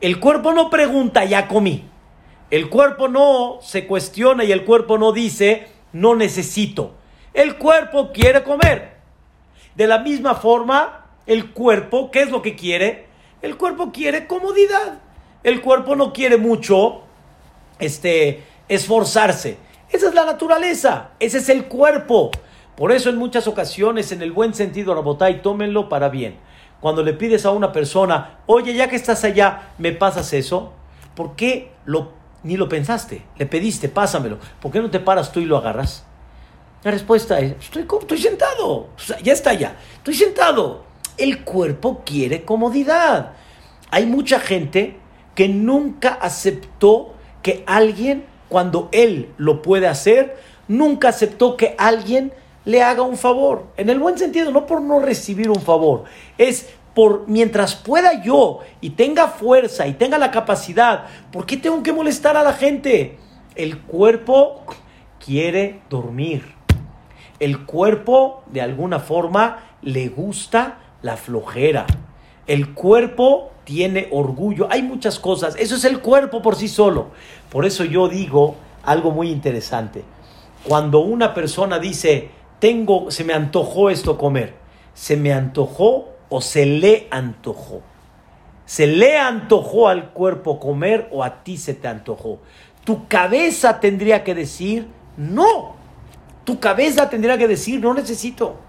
El 0.00 0.20
cuerpo 0.20 0.52
no 0.52 0.70
pregunta, 0.70 1.24
ya 1.24 1.48
comí. 1.48 1.88
El 2.50 2.68
cuerpo 2.68 3.08
no 3.08 3.58
se 3.62 3.86
cuestiona 3.86 4.44
y 4.44 4.52
el 4.52 4.64
cuerpo 4.64 4.98
no 4.98 5.12
dice, 5.12 5.68
no 5.92 6.14
necesito. 6.14 6.94
El 7.34 7.56
cuerpo 7.56 8.12
quiere 8.12 8.42
comer. 8.42 8.96
De 9.74 9.86
la 9.86 10.00
misma 10.00 10.34
forma, 10.34 11.06
el 11.26 11.52
cuerpo, 11.52 12.10
¿qué 12.10 12.22
es 12.22 12.30
lo 12.30 12.42
que 12.42 12.54
quiere? 12.54 13.06
El 13.40 13.56
cuerpo 13.56 13.90
quiere 13.90 14.26
comodidad. 14.26 15.00
El 15.42 15.62
cuerpo 15.62 15.96
no 15.96 16.12
quiere 16.12 16.36
mucho 16.36 17.02
este, 17.78 18.44
esforzarse. 18.68 19.56
Esa 19.92 20.08
es 20.08 20.14
la 20.14 20.24
naturaleza. 20.24 21.10
Ese 21.20 21.38
es 21.38 21.48
el 21.48 21.66
cuerpo. 21.66 22.30
Por 22.76 22.90
eso 22.90 23.10
en 23.10 23.16
muchas 23.16 23.46
ocasiones, 23.46 24.10
en 24.12 24.22
el 24.22 24.32
buen 24.32 24.54
sentido, 24.54 24.94
Rabotay, 24.94 25.42
tómenlo 25.42 25.88
para 25.88 26.08
bien. 26.08 26.36
Cuando 26.80 27.02
le 27.02 27.12
pides 27.12 27.46
a 27.46 27.50
una 27.50 27.70
persona, 27.70 28.38
oye, 28.46 28.74
ya 28.74 28.88
que 28.88 28.96
estás 28.96 29.22
allá, 29.24 29.70
¿me 29.78 29.92
pasas 29.92 30.32
eso? 30.32 30.72
¿Por 31.14 31.36
qué 31.36 31.70
lo 31.84 32.22
ni 32.42 32.56
lo 32.56 32.68
pensaste, 32.68 33.22
le 33.36 33.46
pediste, 33.46 33.88
pásamelo. 33.88 34.38
¿Por 34.60 34.72
qué 34.72 34.80
no 34.80 34.90
te 34.90 35.00
paras 35.00 35.32
tú 35.32 35.40
y 35.40 35.44
lo 35.44 35.56
agarras? 35.56 36.04
La 36.82 36.90
respuesta 36.90 37.38
es, 37.38 37.52
estoy, 37.60 37.86
estoy 38.00 38.18
sentado, 38.18 38.88
ya 39.22 39.32
está 39.32 39.54
ya, 39.54 39.76
estoy 39.96 40.14
sentado. 40.14 40.84
El 41.16 41.44
cuerpo 41.44 42.02
quiere 42.04 42.44
comodidad. 42.44 43.32
Hay 43.90 44.06
mucha 44.06 44.40
gente 44.40 44.96
que 45.34 45.48
nunca 45.48 46.14
aceptó 46.14 47.14
que 47.42 47.62
alguien, 47.66 48.24
cuando 48.52 48.90
él 48.92 49.30
lo 49.38 49.62
puede 49.62 49.88
hacer, 49.88 50.36
nunca 50.68 51.08
aceptó 51.08 51.56
que 51.56 51.74
alguien 51.78 52.34
le 52.66 52.82
haga 52.82 53.00
un 53.00 53.16
favor. 53.16 53.64
En 53.78 53.88
el 53.88 53.98
buen 53.98 54.18
sentido, 54.18 54.50
no 54.50 54.66
por 54.66 54.82
no 54.82 55.00
recibir 55.00 55.48
un 55.48 55.62
favor, 55.62 56.04
es 56.36 56.68
por 56.92 57.26
mientras 57.28 57.74
pueda 57.74 58.22
yo 58.22 58.58
y 58.82 58.90
tenga 58.90 59.28
fuerza 59.28 59.86
y 59.86 59.94
tenga 59.94 60.18
la 60.18 60.30
capacidad, 60.30 61.04
¿por 61.32 61.46
qué 61.46 61.56
tengo 61.56 61.82
que 61.82 61.94
molestar 61.94 62.36
a 62.36 62.42
la 62.42 62.52
gente? 62.52 63.16
El 63.54 63.80
cuerpo 63.80 64.64
quiere 65.24 65.80
dormir. 65.88 66.54
El 67.40 67.64
cuerpo 67.64 68.44
de 68.48 68.60
alguna 68.60 69.00
forma 69.00 69.60
le 69.80 70.08
gusta 70.08 70.78
la 71.00 71.16
flojera. 71.16 71.86
El 72.46 72.74
cuerpo 72.74 73.52
tiene 73.64 74.08
orgullo. 74.10 74.68
Hay 74.70 74.82
muchas 74.82 75.18
cosas. 75.18 75.54
Eso 75.56 75.76
es 75.76 75.84
el 75.84 76.00
cuerpo 76.00 76.42
por 76.42 76.56
sí 76.56 76.68
solo. 76.68 77.10
Por 77.50 77.64
eso 77.64 77.84
yo 77.84 78.08
digo 78.08 78.56
algo 78.82 79.10
muy 79.10 79.30
interesante. 79.30 80.02
Cuando 80.64 81.00
una 81.00 81.34
persona 81.34 81.78
dice, 81.78 82.30
tengo, 82.58 83.10
se 83.10 83.24
me 83.24 83.32
antojó 83.32 83.90
esto 83.90 84.16
comer, 84.16 84.54
se 84.94 85.16
me 85.16 85.32
antojó 85.32 86.10
o 86.28 86.40
se 86.40 86.66
le 86.66 87.08
antojó. 87.10 87.82
Se 88.64 88.86
le 88.86 89.18
antojó 89.18 89.88
al 89.88 90.10
cuerpo 90.12 90.58
comer 90.60 91.08
o 91.10 91.24
a 91.24 91.42
ti 91.42 91.56
se 91.56 91.74
te 91.74 91.88
antojó. 91.88 92.38
Tu 92.84 93.06
cabeza 93.08 93.80
tendría 93.80 94.24
que 94.24 94.34
decir, 94.34 94.88
no. 95.16 95.74
Tu 96.44 96.58
cabeza 96.58 97.10
tendría 97.10 97.36
que 97.38 97.48
decir, 97.48 97.80
no 97.80 97.92
necesito. 97.94 98.60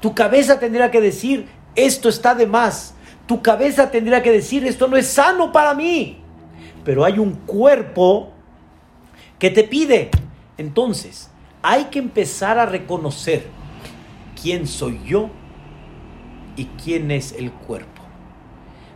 Tu 0.00 0.14
cabeza 0.14 0.58
tendría 0.58 0.90
que 0.90 1.00
decir, 1.00 1.48
esto 1.74 2.08
está 2.08 2.34
de 2.34 2.46
más. 2.46 2.94
Tu 3.30 3.40
cabeza 3.42 3.92
tendría 3.92 4.24
que 4.24 4.32
decir, 4.32 4.66
esto 4.66 4.88
no 4.88 4.96
es 4.96 5.06
sano 5.06 5.52
para 5.52 5.72
mí. 5.72 6.18
Pero 6.82 7.04
hay 7.04 7.20
un 7.20 7.34
cuerpo 7.46 8.32
que 9.38 9.50
te 9.50 9.62
pide. 9.62 10.10
Entonces, 10.58 11.30
hay 11.62 11.84
que 11.84 12.00
empezar 12.00 12.58
a 12.58 12.66
reconocer 12.66 13.46
quién 14.42 14.66
soy 14.66 14.98
yo 15.06 15.30
y 16.56 16.64
quién 16.82 17.12
es 17.12 17.30
el 17.30 17.52
cuerpo. 17.52 18.02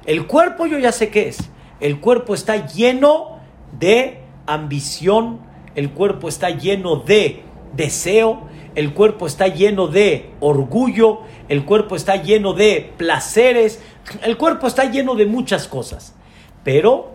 El 0.04 0.26
cuerpo 0.26 0.66
yo 0.66 0.80
ya 0.80 0.90
sé 0.90 1.10
qué 1.10 1.28
es. 1.28 1.38
El 1.78 2.00
cuerpo 2.00 2.34
está 2.34 2.66
lleno 2.66 3.38
de 3.78 4.18
ambición, 4.46 5.42
el 5.76 5.92
cuerpo 5.92 6.26
está 6.26 6.50
lleno 6.50 6.96
de 6.96 7.44
deseo, 7.72 8.48
el 8.74 8.94
cuerpo 8.94 9.26
está 9.26 9.48
lleno 9.48 9.86
de 9.88 10.30
orgullo, 10.40 11.20
el 11.48 11.64
cuerpo 11.64 11.96
está 11.96 12.16
lleno 12.16 12.52
de 12.52 12.92
placeres, 12.96 13.80
el 14.22 14.36
cuerpo 14.36 14.66
está 14.66 14.84
lleno 14.90 15.14
de 15.14 15.26
muchas 15.26 15.68
cosas. 15.68 16.14
Pero, 16.62 17.12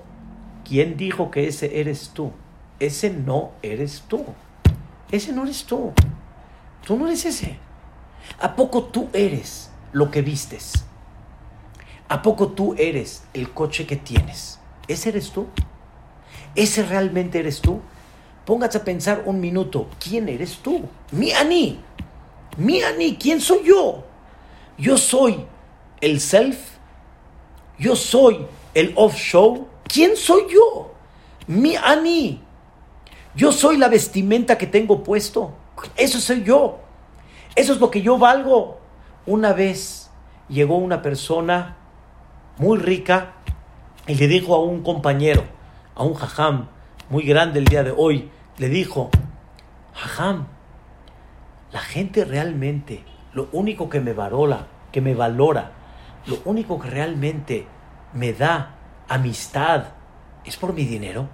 ¿quién 0.67 0.97
dijo 0.97 1.31
que 1.31 1.47
ese 1.47 1.79
eres 1.79 2.11
tú? 2.13 2.31
Ese 2.79 3.09
no 3.09 3.51
eres 3.61 4.03
tú. 4.07 4.25
Ese 5.11 5.33
no 5.33 5.43
eres 5.43 5.65
tú. 5.65 5.91
Tú 6.85 6.97
no 6.97 7.07
eres 7.07 7.25
ese. 7.25 7.57
¿A 8.39 8.55
poco 8.55 8.83
tú 8.83 9.09
eres? 9.13 9.69
lo 9.91 10.11
que 10.11 10.21
vistes? 10.21 10.85
¿A 12.07 12.21
poco 12.21 12.49
tú 12.49 12.75
eres 12.77 13.23
el 13.33 13.51
coche 13.51 13.85
que 13.85 13.95
tienes? 13.95 14.59
¿Ese 14.87 15.09
eres 15.09 15.31
tú? 15.31 15.47
¿Ese 16.55 16.83
realmente 16.83 17.39
eres 17.39 17.61
tú? 17.61 17.81
Póngase 18.49 18.79
a 18.79 18.83
pensar 18.83 19.21
un 19.27 19.39
minuto, 19.39 19.85
¿quién 19.99 20.27
eres 20.27 20.57
tú? 20.57 20.81
Mi 21.11 21.31
Ani. 21.33 21.79
Mi 22.57 22.81
Ani, 22.81 23.15
¿quién 23.15 23.39
soy 23.39 23.59
yo? 23.63 24.03
Yo 24.75 24.97
soy 24.97 25.45
el 26.01 26.19
self. 26.19 26.57
Yo 27.77 27.95
soy 27.95 28.47
el 28.73 28.93
off-show. 28.95 29.67
¿Quién 29.83 30.17
soy 30.17 30.45
yo? 30.51 30.95
Mi 31.45 31.75
Ani. 31.75 32.41
Yo 33.35 33.51
soy 33.51 33.77
la 33.77 33.87
vestimenta 33.87 34.57
que 34.57 34.65
tengo 34.65 35.03
puesto. 35.03 35.53
Eso 35.95 36.19
soy 36.19 36.43
yo. 36.43 36.79
Eso 37.55 37.73
es 37.73 37.79
lo 37.79 37.91
que 37.91 38.01
yo 38.01 38.17
valgo. 38.17 38.79
Una 39.27 39.53
vez 39.53 40.09
llegó 40.47 40.77
una 40.77 41.03
persona 41.03 41.77
muy 42.57 42.79
rica 42.79 43.35
y 44.07 44.15
le 44.15 44.27
dijo 44.27 44.55
a 44.55 44.63
un 44.63 44.81
compañero, 44.81 45.43
a 45.93 46.01
un 46.01 46.15
jajam 46.15 46.67
muy 47.11 47.21
grande 47.25 47.59
el 47.59 47.65
día 47.65 47.83
de 47.83 47.93
hoy, 47.95 48.31
le 48.59 48.69
dijo, 48.69 49.09
jajam, 49.93 50.47
la 51.71 51.79
gente 51.79 52.25
realmente, 52.25 53.03
lo 53.33 53.49
único 53.51 53.89
que 53.89 53.99
me 53.99 54.13
valora, 54.13 54.67
que 54.91 55.01
me 55.01 55.15
valora, 55.15 55.71
lo 56.27 56.37
único 56.45 56.79
que 56.79 56.89
realmente 56.89 57.65
me 58.13 58.33
da 58.33 58.75
amistad 59.07 59.85
es 60.45 60.57
por 60.57 60.73
mi 60.73 60.85
dinero. 60.85 61.27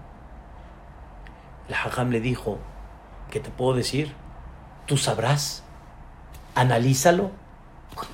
El 1.68 1.76
jajam 1.76 2.12
le 2.12 2.22
dijo, 2.22 2.60
¿qué 3.30 3.40
te 3.42 3.50
puedo 3.50 3.74
decir? 3.74 4.14
Tú 4.86 4.96
sabrás, 4.96 5.64
analízalo 6.54 7.32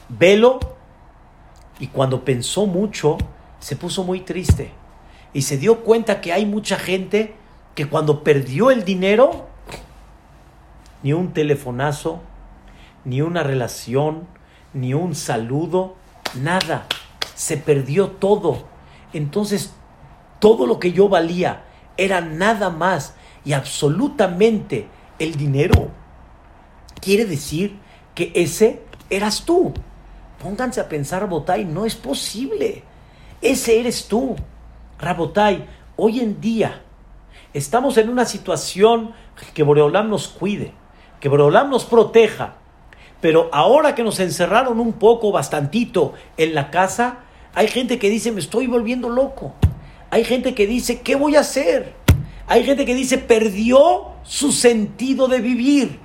velo. 0.09 0.59
Y 1.79 1.87
cuando 1.87 2.23
pensó 2.23 2.65
mucho, 2.65 3.17
se 3.59 3.75
puso 3.75 4.03
muy 4.03 4.21
triste. 4.21 4.71
Y 5.33 5.43
se 5.43 5.57
dio 5.57 5.83
cuenta 5.83 6.21
que 6.21 6.33
hay 6.33 6.45
mucha 6.45 6.77
gente 6.77 7.35
que 7.75 7.87
cuando 7.87 8.23
perdió 8.23 8.71
el 8.71 8.83
dinero, 8.83 9.47
ni 11.03 11.13
un 11.13 11.33
telefonazo, 11.33 12.21
ni 13.05 13.21
una 13.21 13.43
relación, 13.43 14.27
ni 14.73 14.93
un 14.93 15.15
saludo, 15.15 15.95
nada. 16.35 16.87
Se 17.35 17.57
perdió 17.57 18.11
todo. 18.11 18.63
Entonces, 19.13 19.73
todo 20.39 20.65
lo 20.67 20.79
que 20.79 20.91
yo 20.91 21.09
valía 21.09 21.63
era 21.97 22.21
nada 22.21 22.69
más 22.69 23.15
y 23.43 23.53
absolutamente 23.53 24.87
el 25.19 25.35
dinero. 25.35 25.89
Quiere 26.99 27.25
decir 27.25 27.79
que 28.13 28.31
ese 28.35 28.83
eras 29.09 29.43
tú. 29.43 29.73
Pónganse 30.41 30.81
a 30.81 30.89
pensar, 30.89 31.21
Rabotay, 31.21 31.65
no 31.65 31.85
es 31.85 31.95
posible. 31.95 32.83
Ese 33.41 33.79
eres 33.79 34.07
tú. 34.07 34.35
Rabotay, 34.99 35.67
hoy 35.95 36.19
en 36.19 36.39
día 36.39 36.81
estamos 37.53 37.97
en 37.97 38.09
una 38.09 38.25
situación 38.25 39.13
que 39.53 39.63
Boreolam 39.63 40.09
nos 40.09 40.27
cuide, 40.27 40.73
que 41.19 41.29
Boreolam 41.29 41.69
nos 41.69 41.85
proteja. 41.85 42.55
Pero 43.21 43.49
ahora 43.53 43.93
que 43.93 44.03
nos 44.03 44.19
encerraron 44.19 44.79
un 44.79 44.93
poco, 44.93 45.31
bastantito 45.31 46.13
en 46.37 46.55
la 46.55 46.71
casa, 46.71 47.19
hay 47.53 47.67
gente 47.67 47.99
que 47.99 48.09
dice, 48.09 48.31
me 48.31 48.39
estoy 48.39 48.67
volviendo 48.67 49.09
loco. 49.09 49.53
Hay 50.09 50.23
gente 50.23 50.55
que 50.55 50.65
dice, 50.65 51.01
¿qué 51.01 51.15
voy 51.15 51.35
a 51.35 51.41
hacer? 51.41 51.93
Hay 52.47 52.63
gente 52.63 52.85
que 52.85 52.95
dice, 52.95 53.17
perdió 53.17 54.07
su 54.23 54.51
sentido 54.51 55.27
de 55.27 55.39
vivir. 55.39 55.99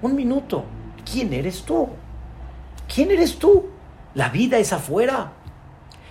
Un 0.00 0.16
minuto, 0.16 0.64
¿quién 1.10 1.32
eres 1.32 1.62
tú? 1.62 1.88
¿Quién 2.92 3.10
eres 3.10 3.38
tú? 3.38 3.66
La 4.14 4.30
vida 4.30 4.58
es 4.58 4.72
afuera. 4.72 5.32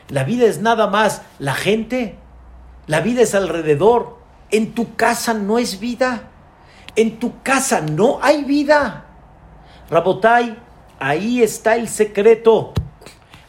La 0.10 0.24
vida 0.24 0.46
es 0.46 0.62
nada 0.62 0.88
más 0.88 1.24
la 1.40 1.54
gente. 1.54 2.18
La 2.88 3.02
vida 3.02 3.22
es 3.22 3.36
alrededor. 3.36 4.21
En 4.52 4.74
tu 4.74 4.96
casa 4.96 5.34
no 5.34 5.58
es 5.58 5.80
vida. 5.80 6.28
en 6.96 7.20
tu 7.20 7.42
casa 7.42 7.80
no 7.82 8.20
hay 8.22 8.44
vida. 8.44 9.06
Rabotai, 9.90 10.58
ahí 11.00 11.42
está 11.42 11.76
el 11.76 11.88
secreto. 11.88 12.74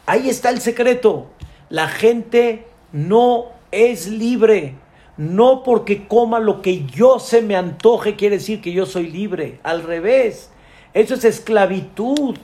Ahí 0.05 0.29
está 0.29 0.49
el 0.49 0.61
secreto. 0.61 1.27
La 1.69 1.87
gente 1.87 2.67
no 2.91 3.47
es 3.71 4.07
libre. 4.07 4.75
No 5.17 5.61
porque 5.63 6.07
coma 6.07 6.39
lo 6.39 6.61
que 6.61 6.85
yo 6.85 7.19
se 7.19 7.41
me 7.41 7.55
antoje 7.55 8.15
quiere 8.15 8.37
decir 8.37 8.61
que 8.61 8.71
yo 8.71 8.85
soy 8.85 9.07
libre. 9.09 9.59
Al 9.63 9.83
revés. 9.83 10.49
Eso 10.93 11.15
es 11.15 11.25
esclavitud. 11.25 12.37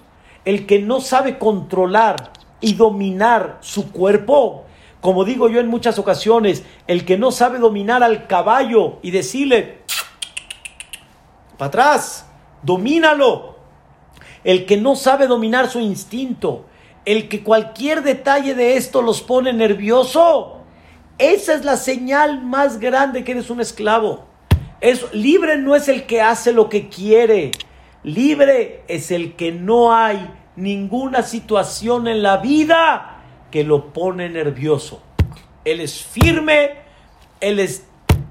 El 0.45 0.65
que 0.65 0.79
no 0.79 1.01
sabe 1.01 1.37
controlar 1.37 2.31
y 2.61 2.73
dominar 2.73 3.57
su 3.61 3.91
cuerpo, 3.91 4.65
como 5.01 5.23
digo 5.23 5.49
yo 5.49 5.59
en 5.59 5.67
muchas 5.67 5.97
ocasiones, 5.97 6.63
el 6.87 7.05
que 7.05 7.17
no 7.17 7.31
sabe 7.31 7.59
dominar 7.59 8.03
al 8.03 8.27
caballo 8.27 8.99
y 9.01 9.11
decirle, 9.11 9.79
para 11.57 11.67
atrás, 11.67 12.27
domínalo. 12.63 13.57
El 14.43 14.65
que 14.65 14.77
no 14.77 14.95
sabe 14.95 15.27
dominar 15.27 15.69
su 15.69 15.79
instinto, 15.79 16.65
el 17.05 17.27
que 17.27 17.43
cualquier 17.43 18.03
detalle 18.03 18.55
de 18.55 18.77
esto 18.77 19.01
los 19.01 19.21
pone 19.21 19.51
nervioso, 19.53 20.61
esa 21.17 21.53
es 21.53 21.65
la 21.65 21.75
señal 21.75 22.41
más 22.41 22.79
grande 22.79 23.23
que 23.23 23.31
eres 23.33 23.49
un 23.49 23.59
esclavo. 23.59 24.25
Es, 24.79 25.13
libre 25.13 25.57
no 25.57 25.75
es 25.75 25.89
el 25.89 26.05
que 26.05 26.21
hace 26.21 26.53
lo 26.53 26.69
que 26.69 26.87
quiere, 26.87 27.51
libre 28.03 28.83
es 28.87 29.11
el 29.11 29.35
que 29.35 29.51
no 29.51 29.93
hay 29.93 30.29
ninguna 30.55 31.23
situación 31.23 32.07
en 32.07 32.23
la 32.23 32.37
vida 32.37 33.18
que 33.51 33.63
lo 33.63 33.93
pone 33.93 34.29
nervioso. 34.29 35.01
Él 35.65 35.81
es 35.81 36.03
firme, 36.03 36.71
él 37.41 37.59
es 37.59 37.85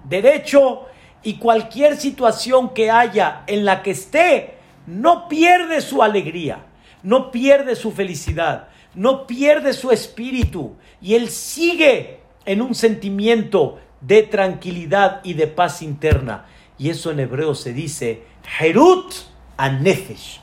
derecho 0.04 0.86
y 1.22 1.34
cualquier 1.34 1.96
situación 1.96 2.74
que 2.74 2.90
haya 2.90 3.42
en 3.46 3.64
la 3.64 3.82
que 3.82 3.90
esté, 3.90 4.54
no 4.86 5.28
pierde 5.28 5.80
su 5.80 6.02
alegría, 6.02 6.64
no 7.02 7.30
pierde 7.30 7.76
su 7.76 7.92
felicidad, 7.92 8.68
no 8.94 9.26
pierde 9.26 9.72
su 9.72 9.90
espíritu 9.90 10.76
y 11.00 11.14
él 11.14 11.28
sigue 11.28 12.20
en 12.44 12.62
un 12.62 12.74
sentimiento 12.74 13.78
de 14.00 14.22
tranquilidad 14.22 15.20
y 15.24 15.34
de 15.34 15.46
paz 15.46 15.82
interna. 15.82 16.46
Y 16.78 16.90
eso 16.90 17.10
en 17.10 17.20
hebreo 17.20 17.54
se 17.54 17.72
dice 17.72 18.22
Herut 18.58 19.12
Anefesh, 19.56 20.40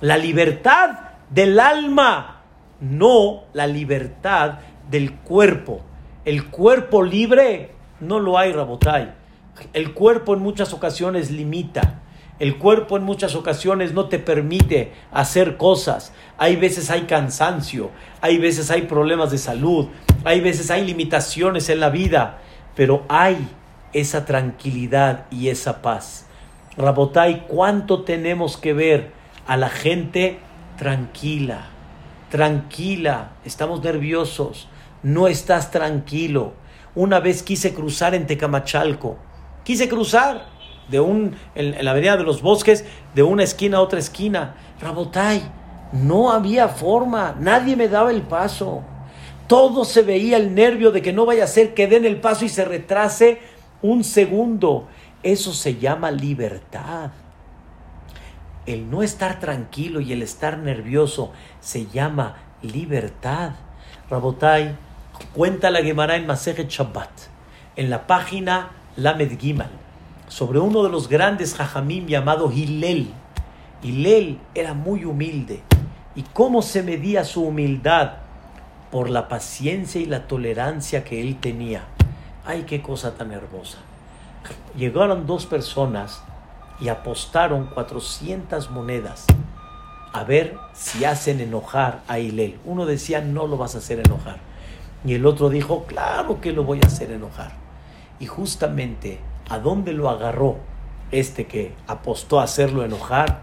la 0.00 0.16
libertad 0.16 0.98
del 1.30 1.60
alma, 1.60 2.33
no 2.84 3.44
la 3.52 3.66
libertad 3.66 4.58
del 4.90 5.14
cuerpo. 5.14 5.80
El 6.24 6.46
cuerpo 6.46 7.02
libre 7.02 7.72
no 8.00 8.20
lo 8.20 8.38
hay, 8.38 8.52
Rabotai. 8.52 9.12
El 9.72 9.94
cuerpo 9.94 10.34
en 10.34 10.40
muchas 10.40 10.72
ocasiones 10.72 11.30
limita. 11.30 12.00
El 12.38 12.58
cuerpo 12.58 12.96
en 12.96 13.04
muchas 13.04 13.36
ocasiones 13.36 13.92
no 13.92 14.08
te 14.08 14.18
permite 14.18 14.92
hacer 15.12 15.56
cosas. 15.56 16.12
Hay 16.36 16.56
veces 16.56 16.90
hay 16.90 17.02
cansancio, 17.02 17.90
hay 18.20 18.38
veces 18.38 18.70
hay 18.70 18.82
problemas 18.82 19.30
de 19.30 19.38
salud, 19.38 19.88
hay 20.24 20.40
veces 20.40 20.70
hay 20.70 20.84
limitaciones 20.84 21.68
en 21.68 21.78
la 21.78 21.90
vida, 21.90 22.38
pero 22.74 23.04
hay 23.08 23.48
esa 23.92 24.24
tranquilidad 24.24 25.26
y 25.30 25.48
esa 25.48 25.80
paz. 25.80 26.26
Rabotai, 26.76 27.46
¿cuánto 27.46 28.02
tenemos 28.02 28.56
que 28.56 28.72
ver 28.72 29.12
a 29.46 29.56
la 29.56 29.68
gente 29.68 30.40
tranquila? 30.76 31.73
Tranquila, 32.34 33.36
estamos 33.44 33.80
nerviosos, 33.84 34.66
no 35.04 35.28
estás 35.28 35.70
tranquilo. 35.70 36.54
Una 36.96 37.20
vez 37.20 37.44
quise 37.44 37.72
cruzar 37.72 38.12
en 38.12 38.26
Tecamachalco, 38.26 39.18
quise 39.62 39.88
cruzar 39.88 40.46
de 40.88 40.98
un, 40.98 41.36
en, 41.54 41.84
la 41.84 41.92
avenida 41.92 42.16
de 42.16 42.24
los 42.24 42.42
bosques, 42.42 42.84
de 43.14 43.22
una 43.22 43.44
esquina 43.44 43.76
a 43.76 43.82
otra 43.82 44.00
esquina. 44.00 44.56
Rabotay, 44.80 45.44
no 45.92 46.32
había 46.32 46.66
forma, 46.66 47.36
nadie 47.38 47.76
me 47.76 47.86
daba 47.86 48.10
el 48.10 48.22
paso. 48.22 48.82
Todo 49.46 49.84
se 49.84 50.02
veía 50.02 50.36
el 50.36 50.56
nervio 50.56 50.90
de 50.90 51.02
que 51.02 51.12
no 51.12 51.26
vaya 51.26 51.44
a 51.44 51.46
ser 51.46 51.72
que 51.72 51.86
den 51.86 52.04
el 52.04 52.20
paso 52.20 52.44
y 52.44 52.48
se 52.48 52.64
retrase 52.64 53.38
un 53.80 54.02
segundo. 54.02 54.88
Eso 55.22 55.52
se 55.52 55.76
llama 55.76 56.10
libertad. 56.10 57.12
El 58.66 58.90
no 58.90 59.02
estar 59.02 59.40
tranquilo 59.40 60.00
y 60.00 60.12
el 60.12 60.22
estar 60.22 60.58
nervioso 60.58 61.32
se 61.60 61.86
llama 61.86 62.36
libertad. 62.62 63.52
Rabotay, 64.10 64.74
cuenta 65.34 65.70
la 65.70 65.82
Gemara 65.82 66.16
en 66.16 66.26
Masejet 66.26 66.68
Shabbat, 66.68 67.10
en 67.76 67.90
la 67.90 68.06
página 68.06 68.70
Lamed 68.96 69.38
Gimal 69.38 69.84
sobre 70.28 70.58
uno 70.58 70.82
de 70.82 70.90
los 70.90 71.08
grandes 71.08 71.54
jajamim 71.54 72.06
llamado 72.06 72.50
Hillel. 72.50 73.10
Hillel 73.82 74.38
era 74.54 74.74
muy 74.74 75.04
humilde. 75.04 75.62
¿Y 76.14 76.22
cómo 76.22 76.62
se 76.62 76.82
medía 76.82 77.24
su 77.24 77.44
humildad? 77.44 78.14
Por 78.90 79.10
la 79.10 79.28
paciencia 79.28 80.00
y 80.00 80.06
la 80.06 80.26
tolerancia 80.26 81.04
que 81.04 81.20
él 81.20 81.36
tenía. 81.40 81.84
¡Ay, 82.46 82.62
qué 82.62 82.80
cosa 82.80 83.14
tan 83.14 83.32
hermosa! 83.32 83.78
Llegaron 84.76 85.26
dos 85.26 85.46
personas 85.46 86.22
y 86.80 86.88
apostaron 86.88 87.66
400 87.66 88.70
monedas 88.70 89.26
a 90.12 90.24
ver 90.24 90.56
si 90.72 91.04
hacen 91.04 91.40
enojar 91.40 92.02
a 92.06 92.18
Hillel. 92.18 92.58
Uno 92.64 92.86
decía, 92.86 93.20
no 93.20 93.46
lo 93.46 93.56
vas 93.56 93.74
a 93.74 93.78
hacer 93.78 94.00
enojar. 94.00 94.38
Y 95.04 95.14
el 95.14 95.26
otro 95.26 95.50
dijo, 95.50 95.84
claro 95.84 96.40
que 96.40 96.52
lo 96.52 96.64
voy 96.64 96.80
a 96.82 96.86
hacer 96.86 97.10
enojar. 97.10 97.52
Y 98.20 98.26
justamente 98.26 99.18
¿A 99.48 99.58
dónde 99.58 99.92
lo 99.92 100.08
agarró 100.08 100.56
este 101.10 101.46
que 101.46 101.74
apostó 101.86 102.40
a 102.40 102.44
hacerlo 102.44 102.84
enojar? 102.84 103.42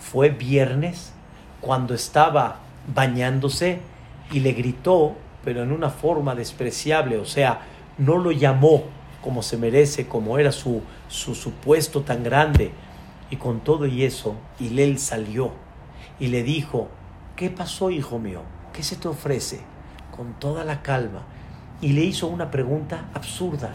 Fue 0.00 0.30
viernes 0.30 1.12
cuando 1.60 1.94
estaba 1.94 2.60
bañándose 2.94 3.80
y 4.30 4.40
le 4.40 4.52
gritó, 4.52 5.14
pero 5.44 5.62
en 5.62 5.72
una 5.72 5.90
forma 5.90 6.34
despreciable, 6.34 7.18
o 7.18 7.26
sea, 7.26 7.60
no 7.98 8.16
lo 8.16 8.32
llamó 8.32 8.84
como 9.22 9.42
se 9.42 9.56
merece, 9.56 10.06
como 10.08 10.38
era 10.38 10.52
su, 10.52 10.82
su 11.08 11.34
supuesto 11.34 12.02
tan 12.02 12.22
grande. 12.22 12.72
Y 13.30 13.36
con 13.36 13.60
todo 13.60 13.86
y 13.86 14.04
eso, 14.04 14.34
Hilel 14.60 14.98
salió 14.98 15.52
y 16.18 16.26
le 16.26 16.42
dijo, 16.42 16.88
¿qué 17.36 17.48
pasó, 17.48 17.90
hijo 17.90 18.18
mío? 18.18 18.42
¿Qué 18.72 18.82
se 18.82 18.96
te 18.96 19.08
ofrece? 19.08 19.60
Con 20.14 20.34
toda 20.34 20.64
la 20.64 20.82
calma. 20.82 21.22
Y 21.80 21.92
le 21.92 22.02
hizo 22.02 22.26
una 22.26 22.50
pregunta 22.50 23.08
absurda, 23.14 23.72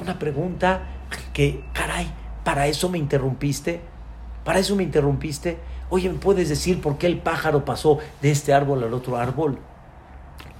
una 0.00 0.18
pregunta 0.18 0.82
que, 1.32 1.64
caray, 1.72 2.10
para 2.44 2.66
eso 2.66 2.88
me 2.88 2.98
interrumpiste, 2.98 3.80
para 4.44 4.58
eso 4.58 4.76
me 4.76 4.82
interrumpiste. 4.82 5.58
Oye, 5.88 6.08
¿me 6.08 6.18
puedes 6.18 6.48
decir 6.48 6.80
por 6.80 6.98
qué 6.98 7.06
el 7.06 7.18
pájaro 7.18 7.64
pasó 7.64 7.98
de 8.20 8.30
este 8.30 8.52
árbol 8.52 8.82
al 8.84 8.94
otro 8.94 9.16
árbol? 9.16 9.58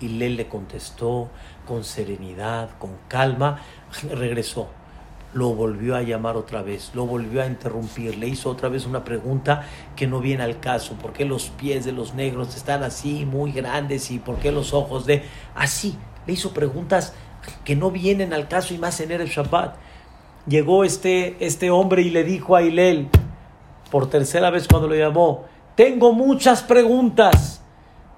Y 0.01 0.09
Lel 0.09 0.37
le 0.37 0.49
contestó 0.49 1.31
con 1.67 1.85
serenidad, 1.85 2.71
con 2.79 2.91
calma, 3.09 3.61
regresó. 4.11 4.69
Lo 5.33 5.55
volvió 5.55 5.95
a 5.95 6.03
llamar 6.03 6.37
otra 6.37 6.63
vez, 6.63 6.91
lo 6.95 7.07
volvió 7.07 7.41
a 7.43 7.47
interrumpir, 7.47 8.19
le 8.19 8.27
hizo 8.27 8.51
otra 8.51 8.69
vez 8.69 8.85
una 8.85 9.05
pregunta 9.05 9.65
que 9.95 10.09
no 10.09 10.19
viene 10.19 10.43
al 10.43 10.59
caso. 10.59 10.95
¿Por 10.95 11.13
qué 11.13 11.25
los 11.25 11.51
pies 11.51 11.85
de 11.85 11.93
los 11.93 12.15
negros 12.15 12.57
están 12.57 12.83
así, 12.83 13.25
muy 13.25 13.53
grandes? 13.53 14.11
¿Y 14.11 14.19
por 14.19 14.37
qué 14.39 14.51
los 14.51 14.75
ojos 14.75 15.07
de... 15.07 15.23
Así, 15.55 15.97
le 16.27 16.33
hizo 16.33 16.53
preguntas 16.53 17.15
que 17.65 17.77
no 17.77 17.93
vienen 17.93 18.33
al 18.33 18.49
caso 18.49 18.75
y 18.75 18.79
más 18.79 19.01
en 19.01 19.13
el 19.13 19.29
Shabbat 19.29 19.77
llegó 20.47 20.85
este, 20.85 21.37
este 21.45 21.71
hombre 21.71 22.03
y 22.03 22.11
le 22.11 22.25
dijo 22.25 22.57
a 22.57 22.63
Hilel, 22.63 23.09
por 23.91 24.09
tercera 24.09 24.51
vez 24.51 24.67
cuando 24.69 24.89
lo 24.89 24.95
llamó, 24.95 25.45
tengo 25.75 26.13
muchas 26.13 26.63
preguntas, 26.63 27.63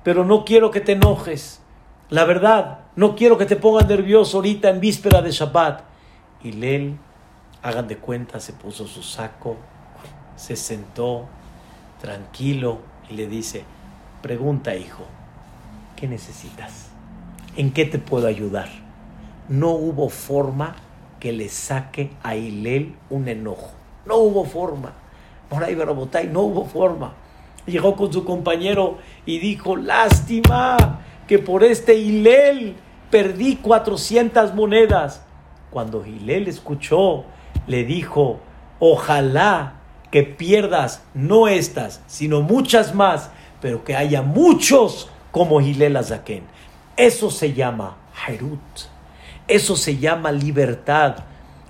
pero 0.03 0.25
no 0.25 0.45
quiero 0.45 0.71
que 0.71 0.81
te 0.81 0.93
enojes. 0.93 1.63
La 2.09 2.25
verdad, 2.25 2.81
no 2.95 3.17
quiero 3.17 3.39
que 3.39 3.47
te 3.47 3.57
pongas 3.57 3.89
nervioso 3.89 4.39
ahorita 4.39 4.69
en 4.69 4.81
víspera 4.81 5.23
de 5.23 5.31
Shabbat. 5.31 5.83
Hilel, 6.43 6.97
hagan 7.63 7.89
de 7.89 7.97
cuenta, 7.97 8.39
se 8.39 8.53
puso 8.53 8.87
su 8.87 9.03
saco, 9.03 9.57
se 10.37 10.57
sentó 10.57 11.27
tranquilo 12.01 12.79
y 13.09 13.15
le 13.15 13.27
dice, 13.29 13.65
pregunta 14.21 14.75
hijo, 14.75 15.05
¿qué 15.97 16.07
necesitas? 16.07 16.89
¿En 17.57 17.73
qué 17.73 17.87
te 17.87 17.99
puedo 17.99 18.27
ayudar? 18.27 18.69
No 19.49 19.71
hubo 19.71 20.09
forma 20.09 20.77
que 21.19 21.33
le 21.33 21.49
saque 21.49 22.11
a 22.23 22.37
Hilel 22.37 22.95
un 23.09 23.29
enojo. 23.29 23.71
No 24.05 24.17
hubo 24.17 24.45
forma. 24.45 24.93
Por 25.49 25.63
ahí, 25.63 25.75
Barabotay, 25.75 26.29
no 26.29 26.41
hubo 26.41 26.65
forma. 26.67 27.13
Llegó 27.67 27.95
con 27.95 28.13
su 28.13 28.25
compañero 28.25 28.99
y 29.25 29.39
dijo, 29.39 29.77
lástima 29.77 31.01
que 31.27 31.39
por 31.39 31.65
este 31.65 31.97
Hilel 31.97 32.77
perdí 33.11 33.57
400 33.57 34.55
monedas. 34.55 35.23
Cuando 35.71 36.05
Hilel 36.05 36.49
escuchó, 36.49 37.25
le 37.67 37.85
dijo, 37.85 38.41
ojalá 38.79 39.75
que 40.11 40.23
pierdas 40.23 41.05
no 41.15 41.49
estas, 41.49 42.03
sino 42.07 42.43
muchas 42.43 42.95
más, 42.95 43.31
pero 43.61 43.85
que 43.85 43.97
haya 43.97 44.23
muchos 44.23 45.09
como 45.31 45.61
Hilel 45.61 45.97
Azaken. 45.97 46.45
Eso 46.97 47.31
se 47.31 47.55
llama 47.55 47.97
Hairut. 48.27 48.61
Eso 49.49 49.77
se 49.77 49.97
llama 49.97 50.31
libertad. 50.33 51.17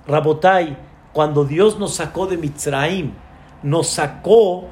Rabotai, 0.07 0.77
cuando 1.13 1.45
Dios 1.45 1.79
nos 1.79 1.95
sacó 1.95 2.27
de 2.27 2.37
Mitzraim, 2.37 3.13
nos 3.61 3.87
sacó 3.87 4.65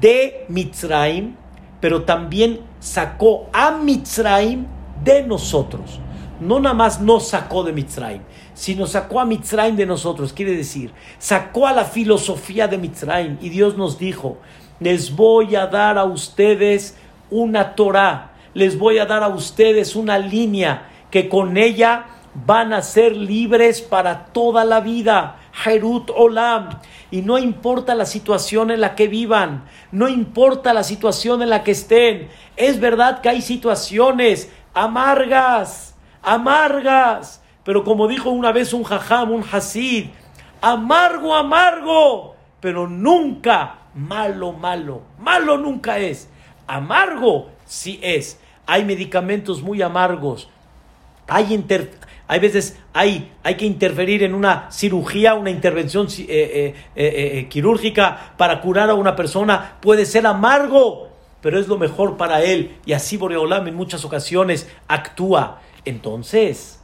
de 0.00 0.46
Mitzraim, 0.48 1.36
pero 1.80 2.02
también 2.02 2.60
sacó 2.78 3.48
a 3.52 3.72
Mitzraim 3.72 4.66
de 5.02 5.22
nosotros. 5.22 6.00
No 6.40 6.58
nada 6.58 6.74
más 6.74 7.00
nos 7.00 7.28
sacó 7.28 7.64
de 7.64 7.72
Mitzraim, 7.72 8.22
sino 8.54 8.86
sacó 8.86 9.20
a 9.20 9.26
Mitzraim 9.26 9.76
de 9.76 9.86
nosotros. 9.86 10.32
Quiere 10.32 10.56
decir, 10.56 10.92
sacó 11.18 11.66
a 11.66 11.72
la 11.72 11.84
filosofía 11.84 12.68
de 12.68 12.78
Mitzraim 12.78 13.36
y 13.40 13.50
Dios 13.50 13.76
nos 13.76 13.98
dijo, 13.98 14.38
les 14.78 15.14
voy 15.14 15.56
a 15.56 15.66
dar 15.66 15.98
a 15.98 16.04
ustedes 16.04 16.96
una 17.30 17.74
Torah, 17.74 18.32
les 18.54 18.78
voy 18.78 18.98
a 18.98 19.06
dar 19.06 19.22
a 19.22 19.28
ustedes 19.28 19.94
una 19.94 20.18
línea 20.18 20.88
que 21.10 21.28
con 21.28 21.56
ella 21.56 22.06
van 22.46 22.72
a 22.72 22.82
ser 22.82 23.16
libres 23.16 23.80
para 23.82 24.26
toda 24.26 24.64
la 24.64 24.80
vida. 24.80 25.36
Jerut 25.52 26.10
Olam. 26.16 26.80
Y 27.10 27.22
no 27.22 27.38
importa 27.38 27.94
la 27.94 28.06
situación 28.06 28.70
en 28.70 28.80
la 28.80 28.94
que 28.94 29.08
vivan, 29.08 29.64
no 29.90 30.08
importa 30.08 30.72
la 30.72 30.84
situación 30.84 31.42
en 31.42 31.50
la 31.50 31.64
que 31.64 31.72
estén. 31.72 32.28
Es 32.56 32.78
verdad 32.78 33.20
que 33.20 33.28
hay 33.28 33.42
situaciones 33.42 34.50
amargas, 34.74 35.96
amargas. 36.22 37.42
Pero 37.64 37.84
como 37.84 38.08
dijo 38.08 38.30
una 38.30 38.52
vez 38.52 38.72
un 38.72 38.84
jajam, 38.84 39.32
un 39.32 39.44
hasid, 39.50 40.06
amargo, 40.60 41.34
amargo, 41.34 42.36
pero 42.60 42.86
nunca 42.88 43.78
malo, 43.94 44.52
malo. 44.52 45.02
Malo 45.18 45.58
nunca 45.58 45.98
es. 45.98 46.28
Amargo 46.66 47.50
sí 47.66 47.98
es. 48.02 48.40
Hay 48.66 48.84
medicamentos 48.84 49.62
muy 49.62 49.82
amargos. 49.82 50.48
Hay, 51.26 51.54
inter, 51.54 51.92
hay 52.30 52.38
veces 52.38 52.78
hay, 52.92 53.32
hay 53.42 53.56
que 53.56 53.66
interferir 53.66 54.22
en 54.22 54.34
una 54.34 54.70
cirugía, 54.70 55.34
una 55.34 55.50
intervención 55.50 56.06
eh, 56.16 56.24
eh, 56.28 56.74
eh, 56.94 57.46
quirúrgica 57.48 58.34
para 58.36 58.60
curar 58.60 58.88
a 58.88 58.94
una 58.94 59.16
persona. 59.16 59.78
Puede 59.82 60.06
ser 60.06 60.28
amargo, 60.28 61.08
pero 61.40 61.58
es 61.58 61.66
lo 61.66 61.76
mejor 61.76 62.16
para 62.16 62.44
él. 62.44 62.76
Y 62.86 62.92
así 62.92 63.16
Boreolam 63.16 63.66
en 63.66 63.74
muchas 63.74 64.04
ocasiones 64.04 64.68
actúa. 64.86 65.60
Entonces, 65.84 66.78